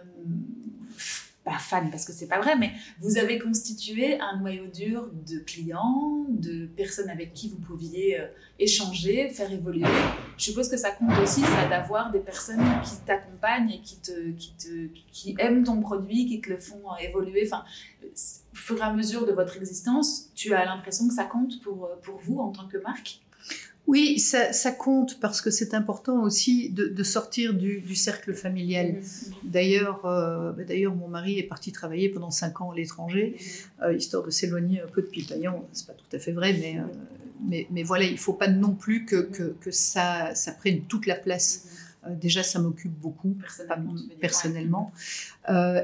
[1.45, 5.39] pas fan parce que c'est pas vrai, mais vous avez constitué un noyau dur de
[5.41, 8.27] clients, de personnes avec qui vous pouviez euh,
[8.59, 9.87] échanger, faire évoluer.
[10.39, 14.31] Je suppose que ça compte aussi, ça d'avoir des personnes qui t'accompagnent et qui te,
[14.33, 17.47] qui te, qui aiment ton produit, qui te le font évoluer.
[17.47, 17.65] Enfin,
[18.03, 21.91] au fur et à mesure de votre existence, tu as l'impression que ça compte pour,
[22.03, 23.21] pour vous en tant que marque?
[23.87, 29.01] Oui, ça, compte parce que c'est important aussi de, sortir du, cercle familial.
[29.43, 33.37] D'ailleurs, euh, bah, d'ailleurs, mon mari est parti travailler pendant cinq ans à l'étranger,
[33.83, 35.65] euh, histoire de s'éloigner un peu de Pipaillon.
[35.73, 36.83] C'est pas tout à fait vrai, mais, euh,
[37.47, 41.17] mais, mais, voilà, il faut pas non plus que, que, ça, ça, prenne toute la
[41.17, 41.67] place.
[42.09, 43.37] déjà, ça m'occupe beaucoup
[44.19, 44.93] personnellement.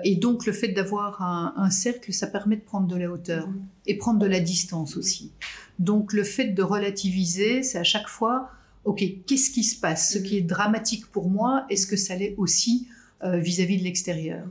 [0.05, 3.47] et donc, le fait d'avoir un, un, cercle, ça permet de prendre de la hauteur
[3.87, 5.33] et prendre de la distance aussi.
[5.81, 8.51] Donc le fait de relativiser, c'est à chaque fois,
[8.85, 10.13] ok, qu'est-ce qui se passe?
[10.13, 12.87] Ce qui est dramatique pour moi, est-ce que ça l'est aussi
[13.25, 14.47] euh, vis-à-vis de l'extérieur?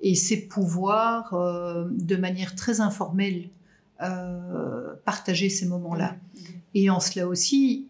[0.00, 3.48] Et c'est pouvoir, euh, de manière très informelle,
[4.00, 6.16] euh, partager ces moments-là.
[6.74, 7.88] Et en cela aussi,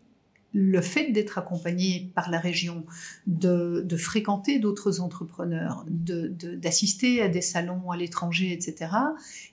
[0.55, 2.87] le fait d'être accompagné par la région,
[3.27, 8.91] de, fréquenter d'autres entrepreneurs, d'assister à des salons à l'étranger, etc.,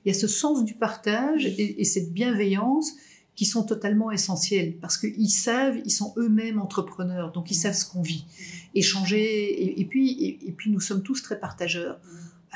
[0.06, 2.94] il y a ce sens du partage et cette bienveillance
[3.38, 7.86] qui sont totalement essentiels parce qu'ils savent, ils sont eux-mêmes entrepreneurs, donc ils savent ce
[7.86, 8.26] qu'on vit.
[8.74, 12.00] Échanger, et, puis, et, puis nous sommes tous très partageurs.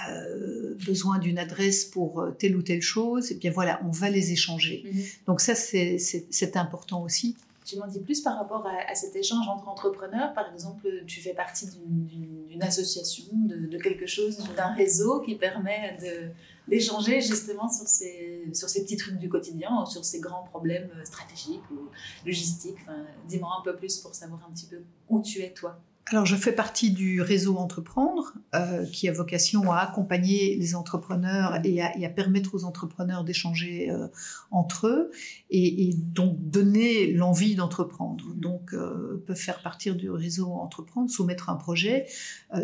[0.09, 4.09] Euh, besoin d'une adresse pour euh, telle ou telle chose, et bien voilà, on va
[4.09, 4.83] les échanger.
[4.85, 5.03] Mhm.
[5.27, 7.35] Donc ça, c'est important aussi.
[7.63, 10.33] Tu m'en dis plus par rapport à, cet échange entre entrepreneurs.
[10.33, 15.95] Par exemple, tu fais partie d'une association, de, de, quelque chose, d'un réseau qui permet
[16.01, 16.31] de,
[16.67, 21.05] d'échanger justement sur ces, sur ces petits trucs du quotidien, sur ces grands problèmes euh,
[21.05, 21.89] stratégiques ou
[22.25, 22.77] logistiques.
[23.27, 25.79] Dis-moi un peu plus pour savoir un petit peu où tu es toi.
[26.07, 31.59] Alors, je fais partie du réseau Entreprendre, euh, qui a vocation à accompagner les entrepreneurs
[31.63, 34.07] et à, permettre aux entrepreneurs d'échanger euh,
[34.49, 35.11] entre eux
[35.51, 38.25] et, donc donner l'envie d'entreprendre.
[38.35, 42.07] Donc, peuvent faire partie du réseau Entreprendre, soumettre un projet.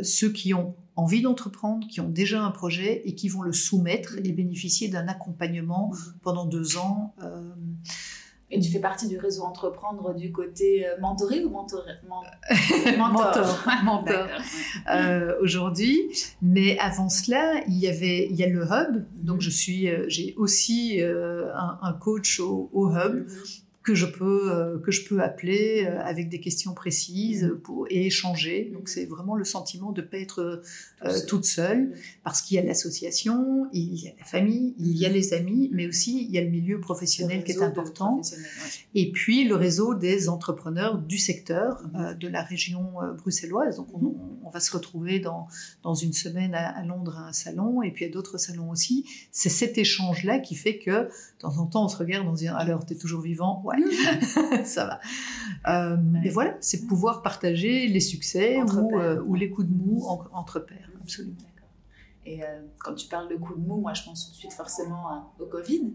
[0.02, 4.18] ceux qui ont envie d'entreprendre, qui ont déjà un projet et qui vont le soumettre
[4.18, 7.14] et bénéficier d'un accompagnement pendant deux ans.
[8.50, 11.92] Et tu fais partie du réseau Entreprendre du côté euh, mentoré ou mentoré
[12.98, 13.66] Mentor.
[13.84, 14.28] Mentor.
[14.90, 16.00] Euh, aujourd'hui.
[16.42, 19.04] Mais avant cela, il y avait, il y a le hub.
[19.18, 23.28] Donc je suis, euh, j'ai aussi un, coach au, hub.
[23.88, 28.08] Que je peux, euh, que je peux appeler euh, avec des questions précises pour, et
[28.08, 28.70] échanger.
[28.74, 30.62] Donc c'est vraiment le sentiment de ne pas être
[31.06, 31.94] euh, toute seule,
[32.26, 35.70] parce qu'il y a l'association, il y a la famille, il y a les amis,
[35.72, 38.22] mais aussi il y a le milieu professionnel qui est important.
[38.94, 41.82] Et puis le réseau des entrepreneurs du secteur
[42.20, 43.78] de la région bruxelloise.
[43.78, 45.48] Donc on, on, va se retrouver dans,
[45.84, 49.06] dans une semaine à, Londres à un salon, et puis à d'autres salons aussi.
[49.32, 51.10] C'est cet échange-là qui fait que de
[51.40, 53.77] temps en temps on se regarde, on se dit alors t'es toujours vivant, ouais
[54.64, 55.00] ça va.
[55.68, 60.06] Euh, et voilà, c'est pouvoir partager les succès ou, euh, ou, les coups de mou
[60.32, 61.36] entre pairs, absolument.
[62.26, 64.54] Et euh, quand tu parles de coups de mou, moi je pense tout de suite
[64.54, 65.94] forcément au Covid.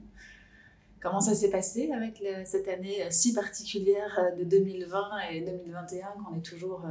[1.00, 5.00] Comment ça s'est passé avec cette année si particulière de 2020
[5.32, 6.86] et 2021 qu'on est toujours...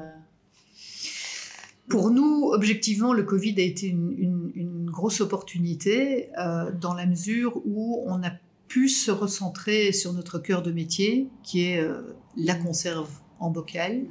[1.89, 6.29] Pour nous, objectivement, le Covid a été une, une grosse opportunité
[6.79, 8.31] dans la mesure où on a
[8.71, 13.09] pu se recentrer sur notre cœur de métier, qui est euh, la conserve
[13.41, 14.05] en bocal.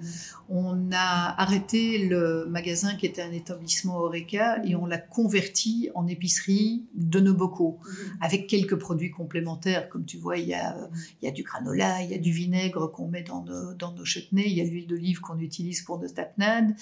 [0.50, 6.06] On a arrêté le magasin qui était un établissement Horeca et on l'a converti en
[6.06, 7.78] épicerie de nos bocaux
[8.20, 9.88] avec quelques produits complémentaires.
[9.88, 10.76] Comme tu vois, il y a,
[11.22, 13.94] il y a du granola, il y a du vinaigre qu'on met dans nos, dans
[13.94, 16.74] nos chutneys, il y a l'huile d'olive qu'on utilise pour nos tapenades.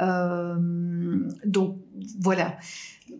[0.00, 1.78] Euh, donc
[2.20, 2.56] voilà.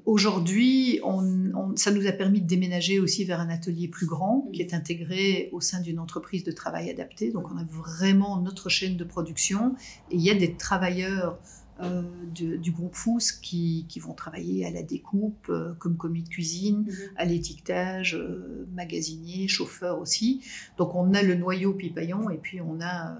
[0.06, 4.62] Aujourd'hui, on, ça nous a permis de déménager aussi vers un atelier plus grand qui
[4.62, 7.30] est intégré au sein d'une entreprise de travail adapté.
[7.30, 9.74] Donc on a vraiment notre chaîne de production
[10.10, 11.38] et il y a des travailleurs
[11.80, 12.02] euh,
[12.34, 16.94] du groupe FOUS qui, vont travailler à la découpe, euh, comme commis de cuisine, mhm.
[17.16, 20.42] à l'étiquetage, euh, magasinier, chauffeur aussi.
[20.76, 23.16] Donc on a le noyau pipaillon et puis on a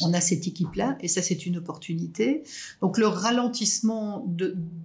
[0.00, 2.42] on a cette équipe-là et ça c'est une opportunité.
[2.80, 4.24] Donc le ralentissement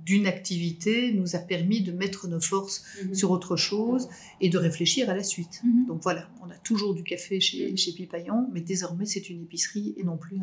[0.05, 3.15] d'une activité nous a permis de mettre nos forces mhm.
[3.15, 4.09] sur autre chose
[4.41, 5.61] et de réfléchir à la suite.
[5.63, 5.87] Mhm.
[5.87, 7.77] Donc voilà, on a toujours du café chez, mhm.
[7.77, 10.39] chez Pipaillon, mais désormais c'est une épicerie et non plus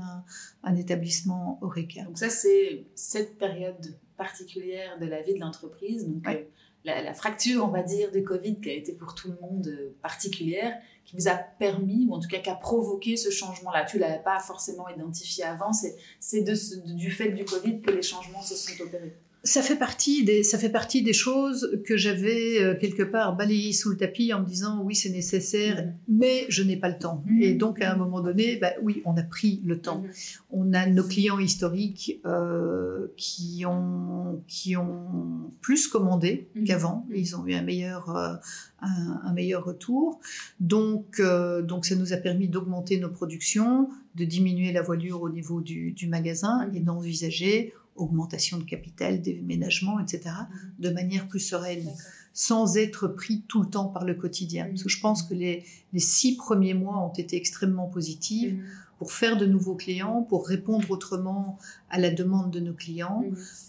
[0.65, 2.03] un, établissement Oreca.
[2.05, 6.07] Donc ça c'est cette période particulière de la vie de l'entreprise.
[6.07, 6.43] Donc euh,
[6.87, 9.95] la, fracture, on va dire, du Covid qui a été pour tout le monde euh,
[10.03, 10.77] particulière,
[11.07, 13.85] qui vous a permis, ou en tout cas qui a provoqué ce changement-là.
[13.85, 18.43] Tu ne l'avais pas forcément identifié avant, c'est du fait du Covid que les changements
[18.43, 22.75] se sont opérés ça fait partie des ça fait partie des choses que j'avais euh,
[22.75, 25.93] quelque part balayées sous le tapis en me disant oui c'est nécessaire mm-hmm.
[26.09, 27.43] mais je n'ai pas le temps mm-hmm.
[27.43, 30.41] et donc à un moment donné bah, oui on a pris le temps mm-hmm.
[30.51, 34.06] on a nos clients historiques euh, qui ont
[34.47, 38.35] qui ont plus commandé qu'avant ils ont eu un meilleur euh,
[38.81, 40.21] un, meilleur retour
[40.61, 41.21] donc
[41.65, 45.93] donc ça nous a permis d'augmenter nos productions de diminuer la voilure au niveau du,
[45.93, 50.73] du magasin et d'envisager augmentation de capital, déménagement, etc., mhm.
[50.79, 51.91] de manière plus sereine,
[52.33, 54.67] sans être pris tout le temps par le quotidien.
[54.67, 55.65] Parce que je pense que les,
[55.97, 58.65] six premiers mois ont été extrêmement positifs mhm.
[58.99, 61.59] Pour faire de nouveaux clients, pour répondre autrement
[61.91, 63.25] à la demande de nos clients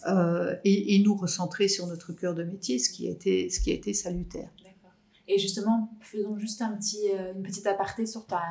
[0.08, 3.72] euh, et, nous recentrer sur notre cœur de métier, ce qui a été, ce qui
[3.72, 4.50] a été salutaire.
[5.28, 8.42] Et justement, faisons juste un petit, euh, une petite aparté sur ta,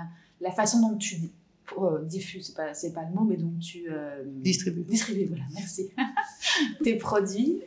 [0.41, 1.31] la façon dont tu
[1.79, 4.85] euh, diffuse, c'est pas, pas le mot, mais donc tu euh, distribues.
[4.85, 5.89] Distribues, voilà, merci.
[6.85, 7.62] Tes produits.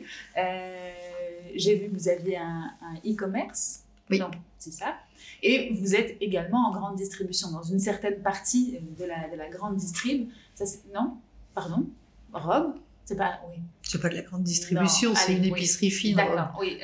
[1.56, 2.70] J'ai vu que vous aviez un,
[3.04, 3.82] e-commerce.
[4.10, 4.20] Oui.
[4.58, 4.94] C'est ça.
[5.42, 9.48] Et vous êtes également en grande distribution, dans une certaine partie de la, de la
[9.48, 10.28] grande distrib.
[10.54, 11.16] Ça, non?
[11.54, 11.86] Pardon?
[12.32, 12.74] Robe?
[13.06, 13.60] C'est pas, oui.
[13.82, 16.16] C'est pas de la grande distribution, c'est une épicerie fine.
[16.16, 16.78] D'accord, oui.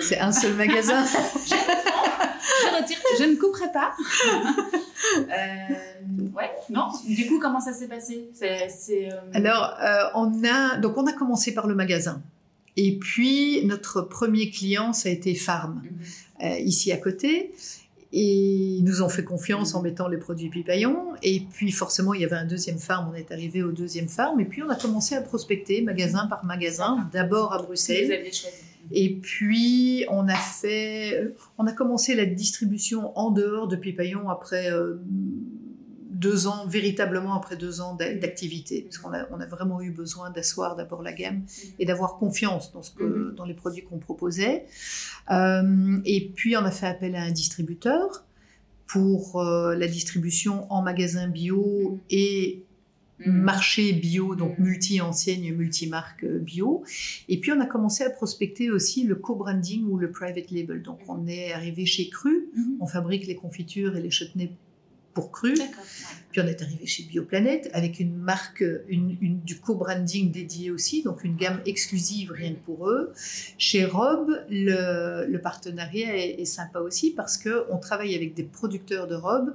[0.00, 1.04] C'est un seul magasin.
[1.46, 3.94] je, je retire, je ne couperai pas.
[5.16, 6.88] Euh, ouais, non.
[7.06, 8.28] Du coup, comment ça s'est passé?
[8.34, 12.20] C'est, euh, Alors, euh, on a donc on a commencé par le magasin.
[12.76, 16.06] Et puis notre premier client, ça a été Farm, mhm.
[16.40, 17.52] Ici à côté.
[18.10, 21.14] Et ils nous ont fait confiance en mettant les produits Pipaillon.
[21.22, 23.10] Et puis forcément, il y avait un deuxième farm.
[23.12, 24.40] On est arrivé au deuxième farm.
[24.40, 28.30] Et puis on a commencé à prospecter magasin par magasin, d'abord à Bruxelles.
[28.90, 34.72] Et puis, on a fait, on a commencé la distribution en dehors de Pipaillon après
[34.72, 34.94] euh,
[36.18, 40.30] deux ans, véritablement après deux ans d'activité, parce qu'on a, on a vraiment eu besoin
[40.30, 41.42] d'asseoir d'abord la gamme
[41.78, 43.34] et d'avoir confiance dans, ce que, mhm.
[43.34, 44.66] dans les produits qu'on proposait.
[45.30, 48.24] Euh, et puis, on a fait appel à un distributeur
[48.86, 52.64] pour euh, la distribution en magasin bio et
[53.26, 53.32] Mm.
[53.32, 54.62] marché bio, donc mm.
[54.62, 56.84] multi-enseigne, multi-marque euh, bio.
[57.28, 60.82] Et puis on a commencé à prospecter aussi le co-branding ou le private label.
[60.82, 62.76] Donc on est arrivé chez Cru, mm-hmm.
[62.80, 64.52] on fabrique les confitures et les chutneys
[65.18, 65.54] pour Cru.
[66.30, 71.24] Puis on est arrivé chez Bioplanète avec une marque, une, du co-branding dédié aussi, donc
[71.24, 73.12] une gamme exclusive rien que pour eux.
[73.56, 79.16] Chez Rob, le, partenariat est, est, sympa aussi parce qu'on travaille avec des producteurs de
[79.16, 79.54] robes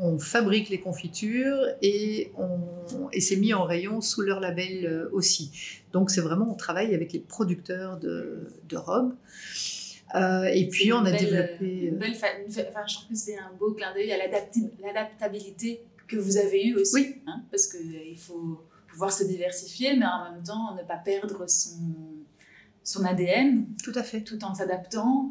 [0.00, 2.32] on fabrique les confitures et,
[3.18, 5.52] c'est mis en rayon sous leur label euh, aussi.
[5.92, 9.12] Donc c'est vraiment, on travaille avec les producteurs de, robes.
[10.14, 11.92] Euh, et puis on a développé...
[11.92, 16.76] Euh, je trouve que c'est un beau clin d'œil à l'adaptabilité que vous avez eue
[16.76, 16.94] aussi.
[16.94, 17.22] Oui.
[17.26, 21.78] Hein, parce qu'il faut pouvoir se diversifier, mais en même temps ne pas perdre son,
[22.82, 23.66] son ADN.
[23.84, 24.22] Tout à fait.
[24.22, 25.30] Tout en s'adaptant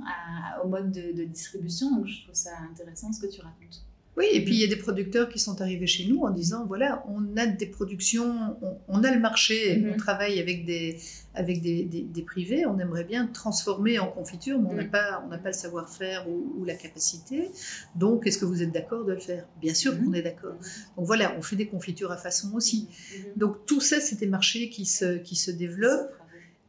[0.64, 1.92] au mode de, de distribution.
[1.92, 3.84] Donc je trouve ça intéressant ce que tu racontes.
[4.18, 6.66] Oui, et puis il y a des producteurs qui sont arrivés chez nous en disant
[6.66, 8.58] voilà, on a des productions,
[8.90, 9.94] on, a le marché, mhm.
[9.94, 10.98] on travaille avec des
[11.36, 14.90] avec des, des, privés, on aimerait bien transformer en confiture, mais on n'a mhm.
[14.90, 17.50] pas on n'a pas le savoir-faire ou, la capacité.
[17.96, 19.48] Donc, est-ce que vous êtes d'accord de le faire?
[19.62, 20.16] Bien sûr qu'on mhm.
[20.16, 20.56] est d'accord.
[20.98, 22.90] Donc voilà, on fait des confitures à façon aussi.
[23.38, 26.12] Donc tout ça, c'est des marchés qui se qui se développent.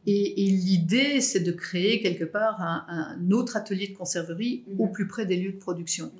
[0.07, 4.87] Et, et l'idée, c'est de créer quelque part un, un, autre atelier de conserverie au
[4.87, 6.11] plus près des lieux de production.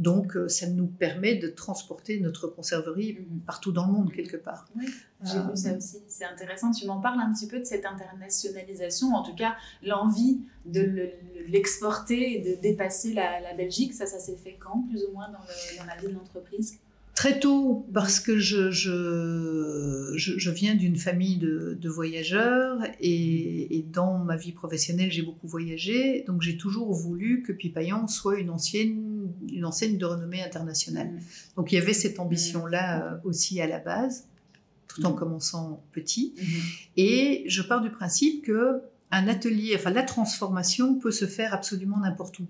[0.00, 3.40] Donc, euh, ça nous permet de transporter notre conserverie Mhm.
[3.46, 4.66] partout dans le monde, quelque part.
[4.74, 4.86] Oui,
[5.22, 5.98] j'ai Euh, vu ça aussi.
[6.08, 6.70] C'est intéressant.
[6.72, 11.10] Tu m'en parles un petit peu de cette internationalisation, en tout cas l'envie de le-
[11.48, 13.92] l'exporter et de dépasser la, la Belgique.
[13.94, 16.78] Ça, ça s'est fait quand, plus ou moins, dans, le- dans la vie de l'entreprise?
[17.20, 23.76] Très tôt, parce que je, je, je, je viens d'une famille de, de voyageurs et,
[23.76, 26.24] et dans ma vie professionnelle, j'ai beaucoup voyagé.
[26.26, 31.08] Donc, j'ai toujours voulu que Pipaillan soit une, ancienne, une enseigne de renommée internationale.
[31.08, 31.20] Mhm.
[31.58, 34.26] Donc, il y avait cette ambition-là euh, aussi à la base,
[34.88, 36.32] tout en commençant petit.
[36.96, 38.80] Et je pars du principe que
[39.12, 42.46] un atelier, enfin la transformation peut se faire absolument n'importe où.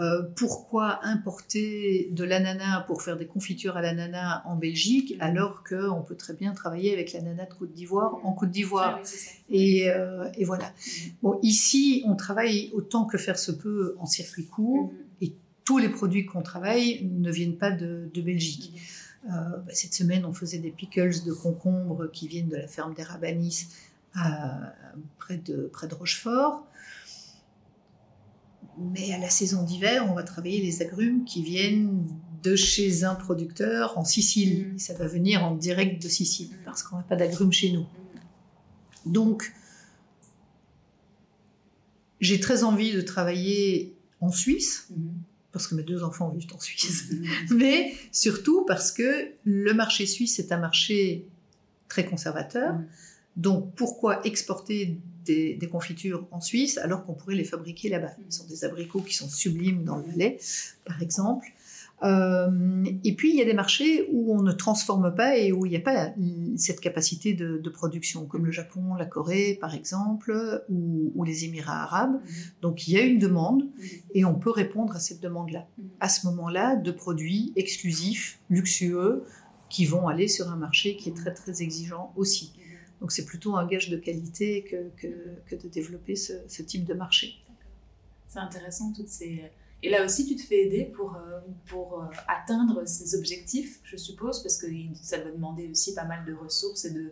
[0.00, 6.02] Euh, pourquoi importer de l'ananas pour faire des confitures à l'ananas en Belgique alors qu'on
[6.02, 9.00] peut très bien travailler avec l'ananas de Côte d'Ivoire en Côte Ah d'Ivoire
[9.50, 10.72] et, euh, et voilà.
[11.22, 14.92] Bon, ici, on travaille autant que faire se peut en circuit court.
[14.92, 15.28] Mhm.
[15.62, 18.72] Tous les produits qu'on travaille ne viennent pas de, de Belgique.
[19.26, 22.94] Euh, bah, cette semaine, on faisait des pickles de concombre qui viennent de la ferme
[22.94, 23.68] des Rabanis
[24.14, 24.72] à-
[25.18, 26.66] près, de, près de Rochefort.
[28.78, 32.06] Mais à la saison d'hiver, on va travailler les agrumes qui viennent
[32.42, 34.72] de chez un producteur en Sicile.
[34.74, 36.64] Et ça va venir en direct de Sicile Mhm.
[36.64, 37.86] parce qu'on n'a pas d'agrumes chez nous.
[39.06, 39.52] Donc,
[42.20, 45.12] j'ai très envie de travailler en Suisse Mhm.
[45.52, 47.10] parce que mes deux enfants vivent en Suisse
[47.50, 51.26] mais surtout parce que le marché suisse est un marché
[51.88, 52.78] très conservateur.
[53.36, 58.12] Donc pourquoi exporter des, des confitures en Suisse alors qu'on pourrait les fabriquer là-bas?
[58.18, 58.24] Mhm.
[58.28, 60.38] Ce sont des abricots qui sont sublimes dans le Valais,
[60.84, 61.46] par exemple.
[62.02, 65.66] Euh, et puis il y a des marchés où on ne transforme pas et où
[65.66, 66.14] il n'y a pas
[66.56, 71.44] cette capacité de, de production, comme le Japon, la Corée, par exemple, ou, ou les
[71.44, 72.14] Émirats arabes.
[72.14, 72.30] Mhm.
[72.62, 73.88] Donc il y a une demande Mhm.
[74.14, 75.66] et on peut répondre à cette demande-là.
[76.00, 79.24] À ce moment-là, de produits exclusifs, luxueux,
[79.68, 82.54] qui vont aller sur un marché qui est très très exigeant aussi.
[83.00, 85.08] Donc c'est plutôt un gage de qualité que, que,
[85.46, 87.36] que de développer ce, ce type de marché.
[88.28, 89.50] C'est intéressant toutes ces.
[89.82, 93.96] Et là aussi, tu te fais aider pour, euh, pour euh, atteindre ces objectifs, je
[93.96, 97.10] suppose, parce que ça doit demander aussi pas mal de ressources et de,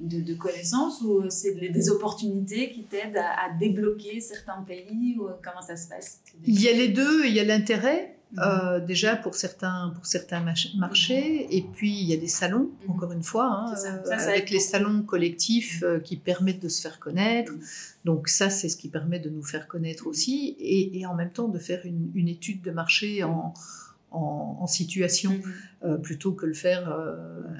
[0.00, 5.16] de, de connaissances, ou c'est des des opportunités qui t'aident à, à débloquer certains pays,
[5.16, 6.20] ou comment ça se passe?
[6.44, 8.17] Il y a les deux, il y a l'intérêt.
[8.32, 8.38] Mhm.
[8.44, 10.44] euh, déjà pour certains, pour certains
[10.76, 12.90] marchés, et puis il y a des salons, Mhm.
[12.94, 13.94] encore une fois, hein, ça.
[13.94, 17.52] euh, Ça, ça avec les salons collectifs euh, qui permettent de se faire connaître.
[17.52, 17.60] Mhm.
[18.04, 21.30] Donc ça, c'est ce qui permet de nous faire connaître aussi, et, et en même
[21.30, 23.54] temps de faire une, une étude de marché en,
[24.10, 25.40] en, en situation,
[25.82, 26.02] Mhm.
[26.02, 26.84] plutôt que le faire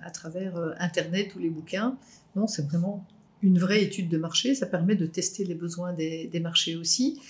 [0.04, 1.96] à travers Internet ou les bouquins.
[2.36, 3.06] Non, c'est vraiment
[3.42, 7.20] une vraie étude de marché, ça permet de tester les besoins des, des marchés aussi,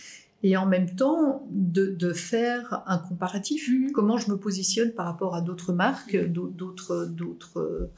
[0.43, 3.69] et en même temps de, de faire un comparatif.
[3.71, 3.93] Mhm.
[3.93, 7.91] Comment je me positionne par rapport à d'autres marques, d'au- d'autres d'autres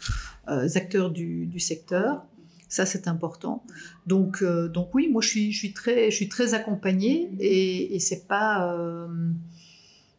[0.49, 2.24] euh, acteurs du, du secteur.
[2.68, 3.64] Ça, c'est important.
[4.07, 7.97] Donc, euh, donc oui, moi, je suis, je suis très, je suis très accompagnée et,
[7.97, 9.09] et c'est pas, euh,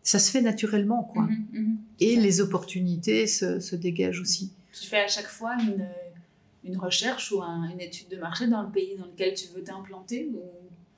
[0.04, 1.24] ça se fait naturellement, quoi.
[1.24, 1.78] Mhm, mhm.
[2.02, 4.52] Et les opportunités se, se dégagent aussi.
[4.80, 5.88] Tu fais à chaque fois une,
[6.66, 9.64] une recherche ou un- une étude de marché dans le pays dans lequel tu veux
[9.64, 10.42] t'implanter ou...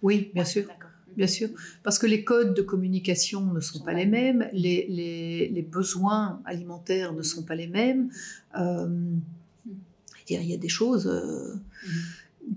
[0.02, 0.64] Oui, bien Ouais, sûr.
[0.68, 0.90] D'accord.
[1.18, 1.50] Bien sûr.
[1.84, 6.42] Parce que les codes de communication ne sont pas les mêmes, les, les, les besoins
[6.46, 8.10] alimentaires ne sont pas les mêmes.
[8.60, 8.88] Euh,
[10.28, 11.56] dire, il y a des choses euh,
[11.86, 11.90] Mhm.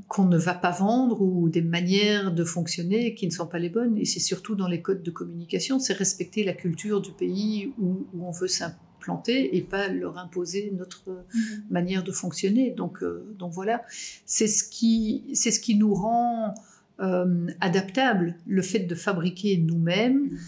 [0.08, 3.68] qu'on ne va pas vendre ou des manières de fonctionner qui ne sont pas les
[3.70, 3.98] bonnes.
[3.98, 8.06] Et c'est surtout dans les codes de communication, c'est respecter la culture du pays où,
[8.14, 11.02] où on veut s'implanter et pas leur imposer notre
[11.34, 11.62] Mhm.
[11.70, 12.70] manière de fonctionner.
[12.70, 13.82] Donc, euh, donc voilà,
[14.24, 16.54] c'est ce qui, c'est ce qui nous rend
[17.00, 18.36] euh, adaptables.
[18.46, 20.38] Le fait de fabriquer nous-mêmes, Mhm.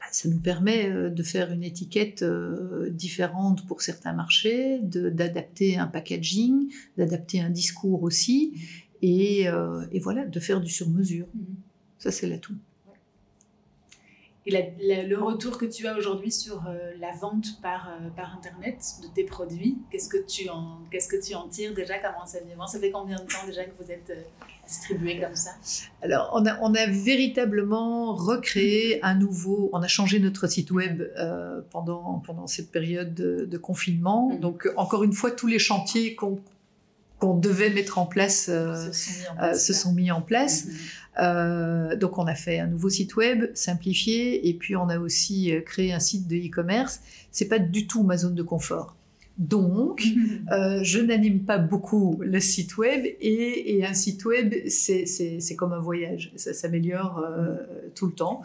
[0.00, 5.76] bah, ça nous permet euh, de faire une étiquette euh, différente pour certains marchés, d'adapter
[5.78, 8.54] un packaging, d'adapter un discours aussi,
[9.02, 11.26] et, euh, et voilà, de faire du sur-mesure.
[11.34, 11.56] Mhm.
[11.98, 12.54] Ça, c'est l'atout.
[14.48, 14.60] Et la-
[14.96, 18.78] la- le retour que tu as aujourd'hui sur euh, la vente par, euh, par Internet
[19.02, 22.66] de tes produits, qu'est-ce que tu en, qu'est-ce que tu en tires déjà comme enseignement?
[22.68, 24.22] Ça fait combien de temps déjà que vous êtes euh,
[24.68, 25.50] distribué comme ça?
[26.00, 29.68] Alors, on a, on a véritablement recréé un nouveau.
[29.72, 34.30] On a changé notre site web euh, pendant, pendant cette période de, de confinement.
[34.30, 34.40] Mhm.
[34.40, 36.38] Donc, encore une fois, tous les chantiers qu'on
[37.18, 39.78] qu'on devait mettre en place euh, se sont mis en euh, place, se là.
[39.78, 40.66] sont mis en place.
[41.18, 45.54] Euh, donc, on a fait un nouveau site web simplifié et puis on a aussi
[45.54, 47.00] euh, créé un site de e-commerce.
[47.30, 48.96] C'est pas du tout ma zone de confort.
[49.38, 50.02] Donc,
[50.52, 55.80] euh, je n'anime pas beaucoup le site web et, un site web, c'est comme un
[55.80, 56.32] voyage.
[56.36, 57.56] Ça s'améliore euh,
[57.94, 58.42] tout le temps.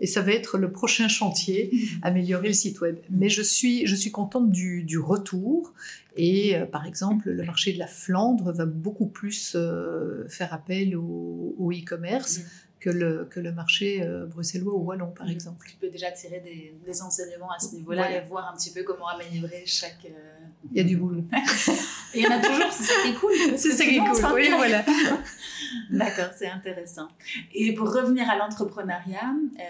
[0.00, 1.70] Et ça va être le prochain chantier,
[2.02, 2.96] améliorer le site web.
[3.10, 5.72] Mais je suis, je suis contente du, retour.
[6.16, 9.56] Et euh, par exemple, le marché de la Flandre va beaucoup plus
[10.28, 12.40] faire appel au e-commerce
[12.84, 15.66] que le, que le marché euh, bruxellois ou wallon, par exemple.
[15.70, 18.82] Tu peux déjà tirer des, des enseignements à ce niveau-là et voir un petit peu
[18.82, 20.04] comment améliorer chaque.
[20.04, 21.24] Euh, il y a du boulot.
[22.14, 23.32] il y en a toujours, c'est ça qui est cool.
[23.56, 24.84] C'est ça qui est cool, oui, voilà.
[25.90, 27.08] D'accord, c'est intéressant.
[27.54, 29.62] Et pour revenir à l'entrepreneuriat, euh,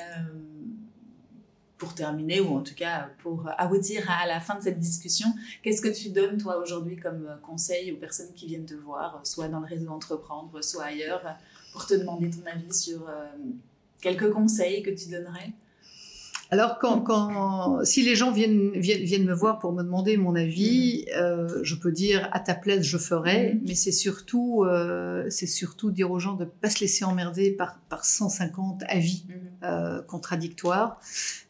[1.85, 5.29] pour terminer, ou en tout cas pour aboutir à la fin de cette discussion,
[5.63, 9.49] qu'est-ce que tu donnes toi aujourd'hui comme conseil aux personnes qui viennent te voir, soit
[9.49, 11.23] dans le réseau Entreprendre, soit ailleurs
[11.73, 13.27] pour te demander ton avis sur euh,
[14.01, 15.53] quelques conseils que tu donnerais?
[16.51, 20.35] Alors, quand, quand, si les gens viennent, viennent, viennent, me voir pour me demander mon
[20.35, 21.19] avis, mm-hmm.
[21.19, 23.61] euh, je peux dire à ta place, je ferai, mm-hmm.
[23.67, 27.51] mais c'est surtout, euh, c'est surtout dire aux gens de ne pas se laisser emmerder
[27.51, 29.25] par, par 150 avis
[29.63, 30.07] mm-hmm.
[30.07, 31.01] contradictoires.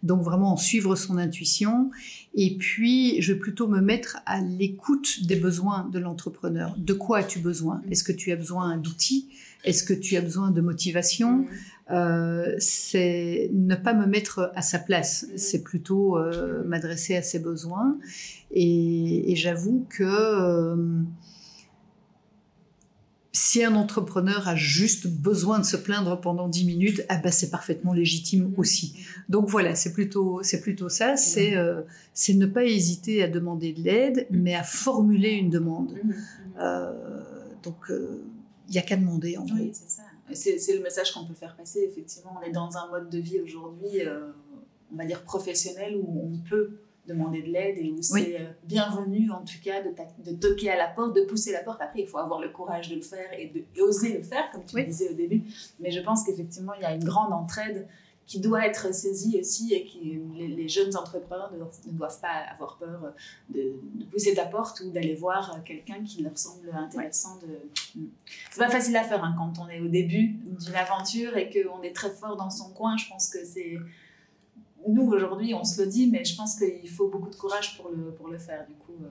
[0.02, 1.90] Donc, vraiment suivre son intuition.
[2.34, 6.74] Et puis, je vais plutôt me mettre à l'écoute des besoins de l'entrepreneur.
[6.78, 7.82] De quoi as-tu besoin?
[7.90, 9.28] Est-ce que tu as besoin d'outils?
[9.64, 11.46] Est-ce que tu as besoin de motivation mm.
[11.90, 15.38] euh, C'est ne pas me mettre à sa place, mm.
[15.38, 17.98] c'est plutôt euh, m'adresser à ses besoins.
[18.50, 20.76] Et, j'avoue que euh,
[23.32, 27.50] si un entrepreneur a juste besoin de se plaindre pendant 10 minutes, ah bah c'est
[27.50, 28.54] parfaitement légitime mm.
[28.58, 28.94] aussi.
[29.28, 31.54] Donc voilà, c'est plutôt, c'est plutôt ça, c'est,
[32.12, 35.94] c'est ne pas hésiter à demander de l'aide, mais à formuler une demande.
[37.62, 37.90] donc
[38.68, 40.02] il n'y a qu'à demander en oui, c'est ça.
[40.32, 42.36] C'est le message qu'on peut faire passer, effectivement.
[42.40, 44.30] On est dans un mode de vie aujourd'hui, euh,
[44.92, 49.30] on va dire professionnel, où on peut demander de l'aide et où c'est euh, bienvenu,
[49.30, 49.90] en tout cas, de,
[50.24, 51.82] de, toquer à la porte, de pousser la porte.
[51.82, 54.64] Après, il faut avoir le courage de le faire et, de, oser le faire, comme
[54.64, 55.42] tu disais au début.
[55.80, 57.86] Mais je pense qu'effectivement, il y a une grande entraide
[58.26, 59.98] qui doit être saisie aussi et que
[60.38, 63.12] les, jeunes entrepreneurs ne, doivent pas avoir peur
[63.50, 63.74] de,
[64.10, 67.38] pousser ta porte ou d'aller voir quelqu'un qui leur semble intéressant.
[67.38, 68.00] De...
[68.50, 71.82] C'est pas facile à faire hein, quand on est au début d'une aventure et qu'on
[71.82, 72.96] est très fort dans son coin.
[72.96, 73.76] Je pense que c'est
[74.86, 77.90] nous aujourd'hui on se le dit, mais je pense qu'il faut beaucoup de courage pour
[77.90, 78.66] le, pour le faire.
[78.66, 79.08] Du coup, euh,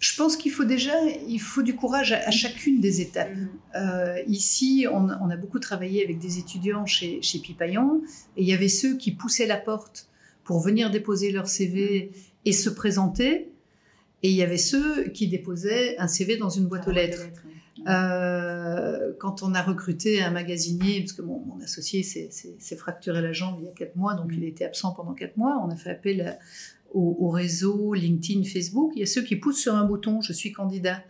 [0.00, 0.92] je pense qu'il faut déjà,
[1.28, 3.34] il faut du courage à, chacune des étapes.
[3.34, 3.48] Mhm.
[3.76, 8.02] Euh, ici, on, a beaucoup travaillé avec des étudiants chez, chez Pipaillon,
[8.36, 10.08] et il y avait ceux qui poussaient la porte
[10.44, 12.12] pour venir déposer leur CV
[12.44, 13.50] et se présenter,
[14.22, 17.26] et il y avait ceux qui déposaient un CV dans une boîte aux lettres.
[17.88, 23.56] Euh, quand on a recruté un magasinier, parce que mon, associé s'est fracturé la jambe
[23.60, 24.34] il y a quatre mois, donc mhm.
[24.34, 26.38] il était absent pendant quatre mois, on a fait appel
[26.94, 30.32] à, au, réseau LinkedIn, Facebook, il y a ceux qui poussent sur un bouton je
[30.32, 31.02] suis candidat,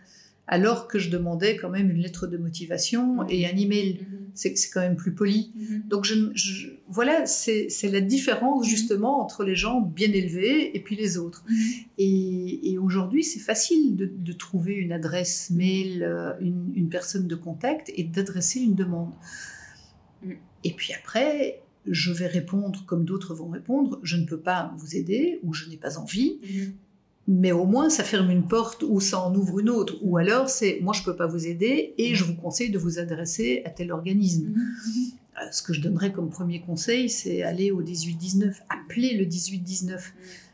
[0.47, 4.01] alors que je demandais quand même une lettre de motivation et un email.
[4.01, 5.53] Mm C'est quand même plus poli.
[5.55, 5.83] Mhm.
[5.89, 8.71] Donc je, voilà, c'est la différence mhm.
[8.71, 11.45] justement entre les gens bien élevés et puis les autres.
[11.49, 11.57] Mhm.
[11.99, 17.91] Et, aujourd'hui, c'est facile de, trouver une adresse mail, euh, une, une personne de contact
[17.95, 19.15] et d'adresser une demande.
[20.23, 20.33] Mm.
[20.65, 24.97] Et puis après, je vais répondre comme d'autres vont répondre, je ne peux pas vous
[24.97, 26.39] aider ou je n'ai pas envie.
[26.43, 26.73] Mhm.
[27.27, 29.97] Mais au moins, ça ferme une porte ou ça en ouvre une autre.
[30.03, 32.79] Ou alors, c'est moi, je ne peux pas vous aider et je vous conseille de
[32.79, 34.49] vous adresser à tel organisme.
[34.49, 34.63] Mhm.
[35.37, 39.93] Euh, ce que je donnerais comme premier conseil, c'est aller au 18-19, appeler le 18-19.
[39.93, 40.01] Mhm.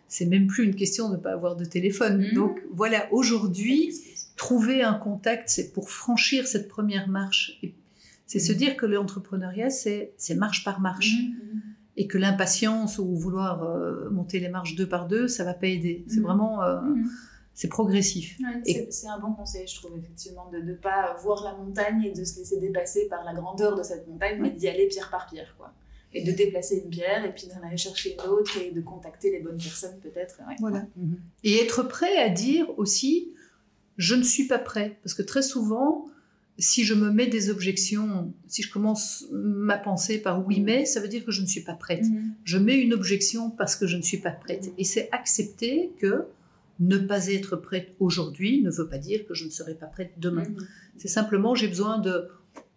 [0.08, 2.24] C'est même plus une question de ne pas avoir de téléphone.
[2.34, 3.92] Donc voilà, aujourd'hui,
[4.36, 7.74] trouver un contact, c'est pour franchir cette première marche et
[8.30, 11.14] c'est se dire que l'entrepreneuriat, c'est marche par marche.
[11.20, 11.60] Mhm, mhm.
[11.96, 15.66] Et que l'impatience ou vouloir euh, monter les marches deux par deux, ça va pas
[15.66, 16.04] aider.
[16.06, 16.22] C'est mhm.
[16.22, 16.62] vraiment.
[16.62, 16.80] Euh,
[17.52, 18.38] c'est progressif.
[18.64, 22.24] c'est un bon conseil, je trouve, effectivement, de ne pas voir la montagne et de
[22.24, 25.52] se laisser dépasser par la grandeur de cette montagne, mais d'y aller pierre par pierre,
[25.58, 25.72] quoi.
[26.12, 29.32] Et de déplacer une pierre et puis d'en aller chercher une autre et de contacter
[29.32, 30.40] les bonnes personnes, peut-être.
[30.60, 30.86] Voilà.
[31.42, 33.32] Et être prêt à dire aussi,
[33.96, 34.98] je ne suis pas prêt.
[35.02, 36.06] Parce que très souvent,
[36.60, 41.00] si je me mets des objections, si je commence ma pensée par oui mais, ça
[41.00, 42.04] veut dire que je ne suis pas prête.
[42.04, 42.34] Mhm.
[42.44, 44.70] Je mets une objection parce que je ne suis pas prête.
[44.78, 46.26] Et c'est accepter que
[46.78, 50.12] ne pas être prête aujourd'hui ne veut pas dire que je ne serai pas prête
[50.18, 50.44] demain.
[50.96, 52.28] C'est simplement j'ai besoin de,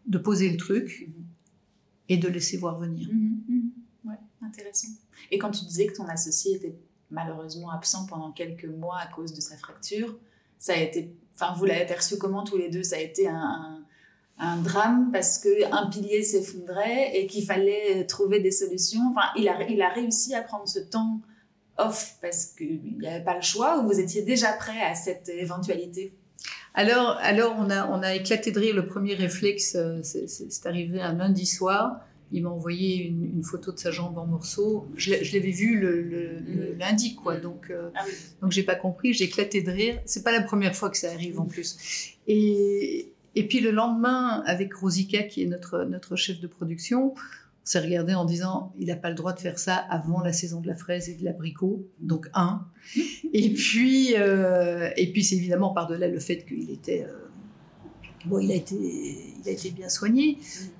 [0.08, 1.10] de poser le truc
[2.10, 3.10] et de laisser voir venir.
[4.06, 4.90] Ouais, intéressant.
[5.32, 6.76] Et quand tu disais que ton associé était
[7.12, 10.18] malheureusement absent pendant quelques mois à cause de sa fracture,
[10.58, 12.84] ça a été Enfin, vous l'avez perçu comment tous les deux?
[12.84, 13.80] Ça a été un,
[14.64, 19.00] drame parce qu'un pilier s'effondrait et qu'il fallait trouver des solutions.
[19.12, 21.22] Enfin, il a, il a réussi à prendre ce temps
[21.78, 25.30] off parce qu'il n'y avait pas le choix ou vous étiez déjà prêt à cette
[25.30, 26.14] éventualité?
[26.74, 28.76] Alors, alors on, a, on a éclaté de rire.
[28.76, 32.02] Le premier réflexe, euh, c'est arrivé un lundi soir.
[32.34, 34.88] Il m'a envoyé une, photo de sa jambe en morceaux.
[34.96, 36.80] Je, l'avais vu le, mm.
[36.80, 37.38] lundi, quoi.
[37.38, 38.04] Donc, euh, ah
[38.42, 39.14] donc j'ai pas compris.
[39.14, 40.00] J'ai éclaté de rire.
[40.06, 42.16] C'est pas la première fois que ça arrive en plus.
[42.28, 47.14] Et, et puis le lendemain, avec Rosika, qui est notre, notre chef de production,
[47.64, 50.34] on s'est regardé en disant il n'a pas le droit de faire ça avant la
[50.34, 52.68] saison de la fraise et de l'abricot, donc un.
[53.32, 57.23] Et puis, euh, et puis c'est évidemment par-delà le fait qu'il était euh,
[58.26, 60.38] Bon, il a été, il a été bien soigné.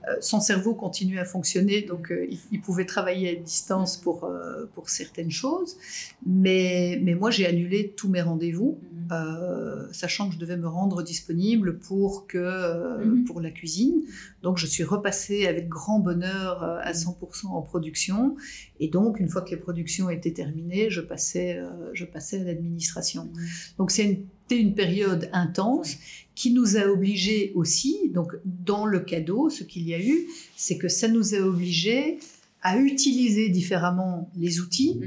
[0.08, 4.66] Euh, son cerveau continue à fonctionner, donc euh, il, pouvait travailler à distance pour, euh,
[4.74, 5.78] pour certaines choses.
[6.26, 8.80] Mais, mais moi, j'ai annulé tous mes rendez-vous,
[9.10, 9.94] mm-hmm.
[9.94, 13.26] sachant que je devais me rendre disponible pour, que, mm-hmm.
[13.26, 14.02] pour la cuisine.
[14.42, 18.36] Donc, je suis repassée avec grand bonheur à 100% en production.
[18.80, 21.60] Et donc, une fois que les productions étaient terminées, je passais,
[21.94, 23.26] je passais à l'administration.
[23.26, 23.78] Mm-hmm.
[23.78, 24.26] Donc, c'est une
[24.56, 25.98] une période intense
[26.36, 30.78] qui nous a obligés aussi, donc dans le cadeau, ce qu'il y a eu, c'est
[30.78, 32.20] que ça nous a obligés
[32.64, 35.02] à utiliser différemment les outils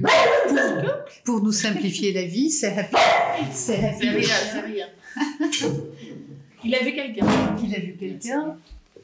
[1.25, 2.51] pour, nous simplifier la vie.
[2.51, 2.97] C'est happy.
[3.53, 4.25] C'est happy.
[4.25, 4.87] C'est rien,
[6.65, 7.27] Il a vu quelqu'un.
[7.65, 8.57] Il a vu quelqu'un.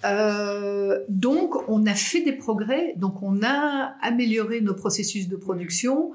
[0.05, 6.11] Euh, donc, on a fait des progrès, donc on a amélioré nos processus de production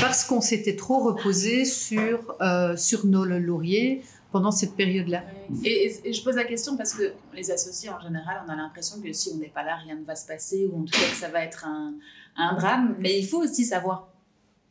[0.00, 4.02] parce qu'on s'était trop reposé sur, euh, sur nos lauriers
[4.32, 5.22] pendant cette période-là.
[5.64, 9.12] Et, je pose la question parce que les associés, en général, on a l'impression que
[9.12, 11.16] si on n'est pas là, rien ne va se passer, ou en tout cas que
[11.16, 12.96] ça va être un, drame.
[12.98, 14.08] Mais il faut aussi savoir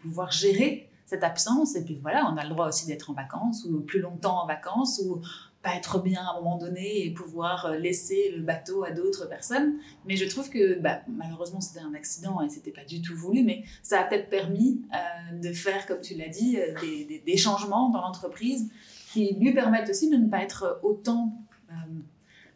[0.01, 1.75] pouvoir gérer cette absence.
[1.75, 4.47] Et puis voilà, on a le droit aussi d'être en vacances, ou plus longtemps en
[4.47, 5.21] vacances, ou
[5.61, 9.75] pas être bien à un moment donné et pouvoir laisser le bateau à d'autres personnes.
[10.05, 13.43] Mais je trouve que bah, malheureusement c'était un accident et c'était pas du tout voulu,
[13.43, 16.73] mais ça a peut-être permis euh, de faire, comme tu l'as dit, euh,
[17.25, 18.69] des, changements dans l'entreprise
[19.11, 21.33] qui lui permettent aussi de ne pas être autant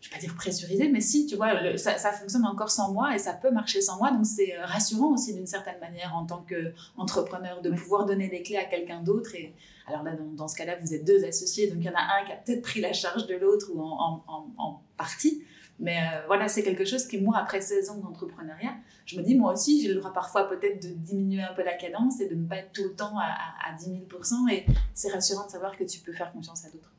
[0.02, 3.16] je vais pas dire pressurisé, mais si, tu vois, ça, ça, fonctionne encore sans moi
[3.16, 4.12] et ça peut marcher sans moi.
[4.12, 8.58] Donc c'est rassurant aussi d'une certaine manière en tant qu'entrepreneur de pouvoir donner des clés
[8.58, 9.56] à quelqu'un d'autre et
[9.88, 12.26] alors là, dans, ce cas-là, vous êtes deux associés, donc il y en a un
[12.26, 15.44] qui a peut-être pris la charge de l'autre ou en, partie.
[15.80, 18.76] Mais euh, voilà, c'est quelque chose qui, moi, après 16 ans d'entrepreneuriat,
[19.06, 21.74] je me dis, moi aussi, j'ai le droit parfois peut-être de diminuer un peu la
[21.74, 23.36] cadence et de ne pas être tout le temps à,
[23.70, 24.02] à 10 000
[24.52, 26.92] Et c'est rassurant de savoir que tu peux faire confiance à d'autres.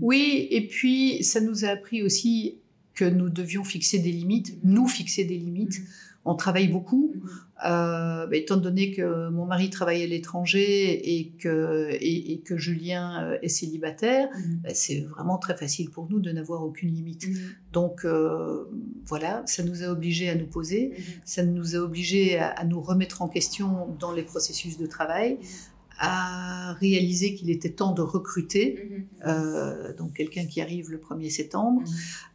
[0.00, 2.58] Oui, et puis ça nous a appris aussi
[2.94, 5.78] que nous devions fixer des limites, nous fixer des limites.
[5.78, 7.14] Mm-hmm on travaille beaucoup.
[7.64, 13.22] Euh, bah, étant donné que mon mari travaille à l'étranger et que, et, que Julien
[13.22, 14.60] euh, est célibataire, mhm.
[14.64, 17.28] bah, c'est vraiment très facile pour nous de n'avoir aucune limite.
[17.28, 17.36] Mhm.
[17.72, 18.64] Donc euh,
[19.06, 20.94] voilà, ça nous a obligés à nous poser,
[21.24, 25.38] ça nous a obligés à, nous remettre en question dans les processus de travail,
[25.98, 29.04] a réalisé qu'il était temps de recruter, mhm.
[29.26, 31.82] euh, donc quelqu'un qui arrive le 1er septembre.
[31.82, 31.86] Mhm.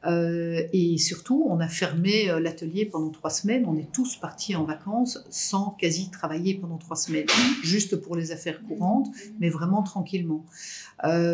[0.06, 3.66] Euh, et surtout, on a fermé euh, l'atelier pendant trois semaines.
[3.68, 7.64] On est tous partis en vacances sans quasi travailler pendant trois semaines, mhm.
[7.64, 9.08] juste pour les affaires courantes,
[9.40, 10.46] mais vraiment tranquillement.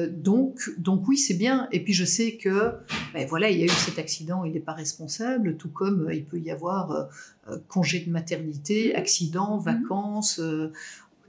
[0.10, 1.68] donc, donc oui, c'est bien.
[1.72, 2.74] Et puis je sais que,
[3.14, 6.26] ben voilà, il y a eu cet accident, il n'est pas responsable, tout comme il
[6.26, 7.10] peut y avoir
[7.68, 10.42] congé de maternité, accident, vacances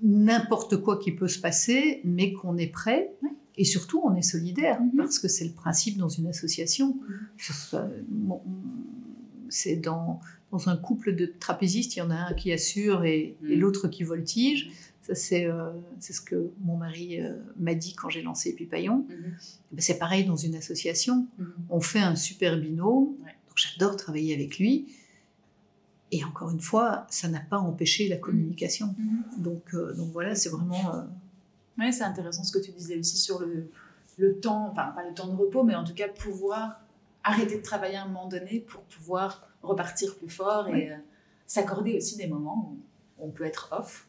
[0.05, 3.11] n'importe quoi qui peut se passer, mais qu'on est prêt.
[3.57, 4.97] Et surtout, on est solidaire, mhm.
[4.97, 6.99] parce que c'est le principe dans une association.
[7.09, 8.39] Mhm.
[9.49, 10.21] C'est dans,
[10.51, 13.55] dans, un couple de trapézistes, il y en a un qui assure et, mhm.
[13.55, 14.71] l'autre qui voltige.
[15.03, 15.71] Ça, euh,
[16.01, 19.07] c'est ce que mon mari euh, m'a dit quand j'ai lancé Pipaillon.
[19.09, 21.27] Ben, c'est pareil dans une association.
[21.69, 23.15] On fait un super binôme.
[23.55, 24.87] J'adore travailler avec lui.
[26.13, 28.95] Et encore une fois, ça n'a pas empêché la communication.
[28.99, 29.43] Mm-hmm.
[29.43, 30.95] Donc, euh, donc voilà, c'est vraiment.
[30.95, 31.03] Euh,
[31.79, 33.69] oui, c'est intéressant ce que tu disais aussi sur le,
[34.19, 36.81] le temps, enfin pas le temps de repos, mais en tout cas pouvoir
[37.25, 40.97] arrêter de travailler à un moment donné pour pouvoir repartir plus fort et euh,
[41.47, 42.79] s'accorder aussi des moments où
[43.19, 44.07] on peut être off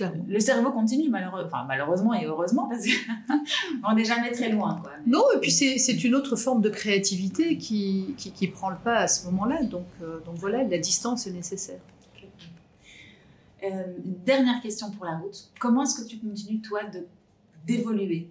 [0.00, 2.84] le cerveau continue, malheureusement et heureusement, parce
[3.82, 4.80] qu'on n'est jamais très loin.
[4.80, 4.92] Quoi.
[5.06, 9.08] Non, et puis c'est une autre forme de créativité qui, qui, prend le pas à
[9.08, 9.62] ce moment-là.
[9.64, 11.80] Donc, euh, donc voilà, la distance est nécessaire.
[13.64, 15.50] Euh, dernière question pour la route.
[15.60, 16.80] Comment est-ce que tu continues, toi,
[17.64, 18.28] d'évoluer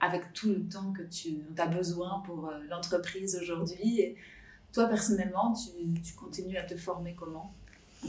[0.00, 4.16] avec tout le temps que tu as besoin pour euh, l'entreprise aujourd'hui?
[4.72, 7.54] Toi, personnellement, tu, tu continues à te former comment?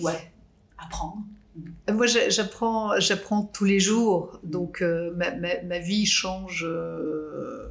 [0.02, 0.32] Ouais
[0.78, 1.24] apprendre
[1.92, 4.40] moi, j'apprends, j'apprends tous les jours.
[4.44, 7.68] Donc, euh, ma, vie change, euh,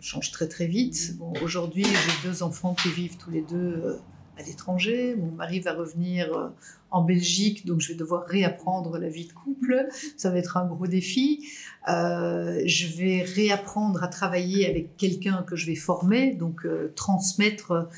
[0.00, 1.16] change très très vite.
[1.18, 3.98] Bon, aujourd'hui, j'ai deux enfants qui vivent tous les deux euh,
[4.38, 5.16] à l'étranger.
[5.16, 6.48] Mon mari va revenir euh,
[6.90, 9.88] en Belgique, donc je vais devoir réapprendre la vie de couple.
[10.16, 11.46] Ça va être un gros défi.
[11.88, 17.88] Euh, je vais réapprendre à travailler avec quelqu'un que je vais former, donc euh, transmettre.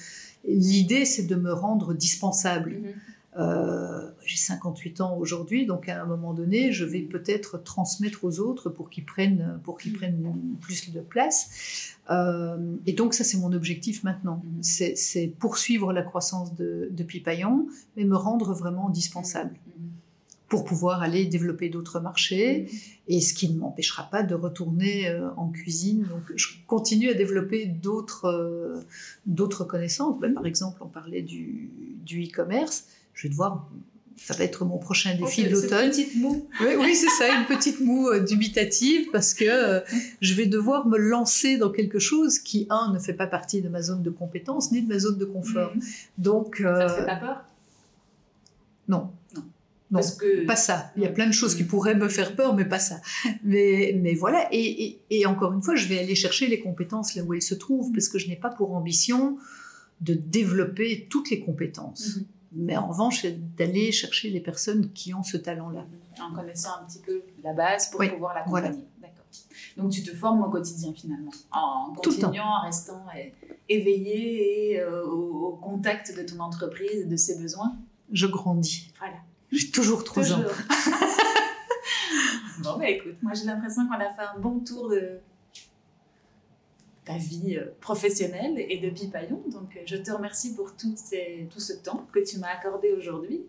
[0.49, 2.71] L'idée, c'est de me rendre dispensable.
[2.71, 2.95] Mhm.
[3.39, 8.41] Euh, j'ai 58 ans aujourd'hui, donc à un moment donné, je vais peut-être transmettre aux
[8.41, 11.95] autres pour qu'ils prennent, pour qu'ils prennent plus de place.
[12.11, 14.43] Euh, et donc ça, c'est mon objectif maintenant.
[14.45, 14.63] Mhm.
[14.63, 19.91] C'est c'est poursuivre la croissance de, de Pipaillon, mais me rendre vraiment indispensable Mhm.
[20.49, 22.69] pour pouvoir aller développer d'autres marchés,
[23.07, 26.03] et ce qui ne m'empêchera pas de retourner euh, en cuisine.
[26.11, 28.83] Donc, je continue à développer d'autres
[29.25, 30.19] d'autres connaissances.
[30.19, 31.71] Ben, par exemple, on parlait du
[32.05, 32.89] du e-commerce.
[33.21, 33.69] Je vais devoir,
[34.17, 35.91] ça va être mon prochain défi de l'automne.
[35.91, 36.49] petit mot.
[36.63, 39.81] Oui, oui c'est ça, une petite moue euh, dubitative parce que euh,
[40.23, 43.69] je vais devoir me lancer dans quelque chose qui, un, ne fait pas partie de
[43.69, 45.73] ma zone de compétence ni de ma zone de confort.
[45.77, 45.83] Mhm.
[46.17, 47.45] Donc, Ça te euh, fait pas peur?
[48.89, 49.11] Non.
[49.37, 49.43] Non.
[49.93, 50.93] Non, Parce que pas ça.
[50.97, 51.69] Il y a plein de choses qui Mhm.
[51.69, 53.01] pourraient me faire peur, mais pas ça.
[53.45, 54.49] Mais, mais voilà.
[54.53, 57.43] Et, et- et encore une fois, je vais aller chercher les compétences là où elles
[57.43, 59.37] se trouvent, parce que je n'ai pas pour ambition
[60.01, 62.17] de développer toutes les compétences.
[62.17, 62.25] Mhm.
[62.53, 65.85] Mais en revanche, c'est d'aller chercher les personnes qui ont ce talent-là.
[66.21, 68.85] en connaissant un petit peu la base pour Oui, pouvoir l'accompagner.
[69.01, 69.25] D'accord.
[69.77, 72.27] Donc tu te formes au quotidien finalement, en Tout le temps.
[72.27, 73.33] continuant, en restant é-
[73.69, 77.77] éveillé et euh, au, au contact de ton entreprise, de ses besoins?
[78.13, 78.91] Je grandis.
[78.99, 79.15] Voilà.
[79.53, 80.43] J'ai toujours trois ans.
[82.63, 85.19] Bon bah écoute, moi j'ai l'impression qu'on a fait un bon tour de
[87.19, 89.43] vie euh, professionnelle et de Pipaillon.
[89.51, 93.43] Donc euh, je te remercie pour tout ce temps que tu m'as accordé aujourd'hui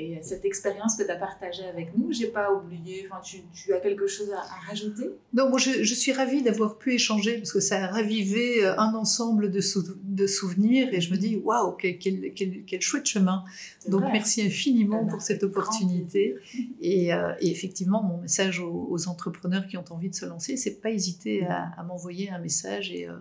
[0.00, 2.12] et euh, cette expérience que tu as partagée avec nous.
[2.12, 5.06] J'ai pas oublié, enfin tu, tu as quelque chose à, à rajouter?
[5.32, 8.78] Donc, moi, je, je suis ravie d'avoir pu échanger parce que ça a ravivé euh,
[8.78, 12.80] un ensemble de, sou- de souvenirs et je me dis, waouh, quel, quel, quel- quel
[12.80, 13.44] chouette chemin.
[13.88, 14.12] Donc, vrai.
[14.12, 16.36] merci infiniment pour cette opportunité.
[16.80, 20.56] Et, euh, et effectivement, mon message aux, aux entrepreneurs qui ont envie de se lancer,
[20.56, 23.14] c'est pas hésiter à, à m'envoyer un message et, euh,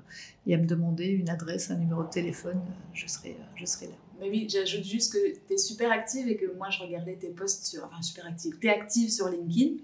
[0.46, 2.60] et à me demander une adresse, un numéro de téléphone.
[2.94, 3.94] Je serai, je serai là.
[4.20, 7.30] Mais oui, j'ajoute juste que tu es super active et que moi je regardais tes
[7.30, 7.86] posts sur.
[7.86, 8.58] Enfin, super active.
[8.60, 9.76] Tu es active sur LinkedIn,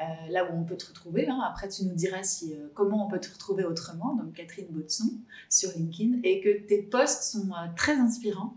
[0.00, 1.28] euh, là où on peut te retrouver.
[1.28, 1.40] hein.
[1.48, 5.12] Après, tu nous diras si, euh, comment on peut te retrouver autrement, donc Catherine Baudson
[5.48, 8.54] sur LinkedIn, et que tes posts sont euh, très inspirants.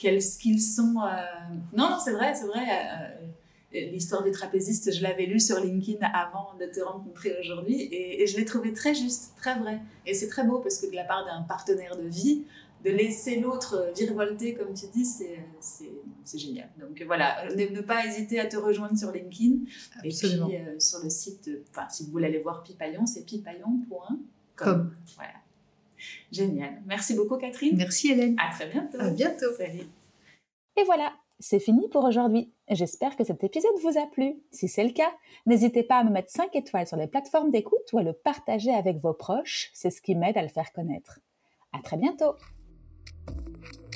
[0.00, 0.94] Quels qu'ils sont.
[1.76, 2.64] Non, non, c'est vrai, c'est vrai.
[3.72, 8.26] L'histoire du trapéziste, je l'avais lu sur LinkedIn avant de te rencontrer aujourd'hui et, et
[8.26, 9.78] je l'ai trouvé très juste, très vrai.
[10.06, 12.42] Et c'est très beau parce que de la part d'un partenaire de vie,
[12.84, 16.68] de laisser l'autre virevolter, comme tu dis, c'est, génial.
[16.78, 19.64] Donc voilà, ne, ne pas hésiter à te rejoindre sur LinkedIn.
[20.02, 20.48] Absolument.
[20.48, 23.24] Et puis euh, sur le site, euh, enfin si vous voulez aller voir Pipaillon, c'est
[23.24, 24.18] pipaillon.com.
[24.56, 24.94] Comme.
[25.16, 25.32] Voilà.
[26.32, 26.82] Génial.
[26.86, 27.76] Merci beaucoup Catherine.
[27.76, 28.36] Merci Hélène.
[28.38, 28.98] À très bientôt.
[28.98, 29.52] À bientôt.
[29.56, 29.86] Salut.
[30.76, 32.52] Et voilà, c'est fini pour aujourd'hui.
[32.68, 34.36] J'espère que cet épisode vous a plu.
[34.50, 35.10] Si c'est le cas,
[35.46, 38.72] n'hésitez pas à me mettre 5 étoiles sur les plateformes d'écoute ou à le partager
[38.72, 39.70] avec vos proches.
[39.74, 41.20] C'est ce qui m'aide à le faire connaître.
[41.72, 42.34] À très bientôt!
[43.32, 43.89] Thank you.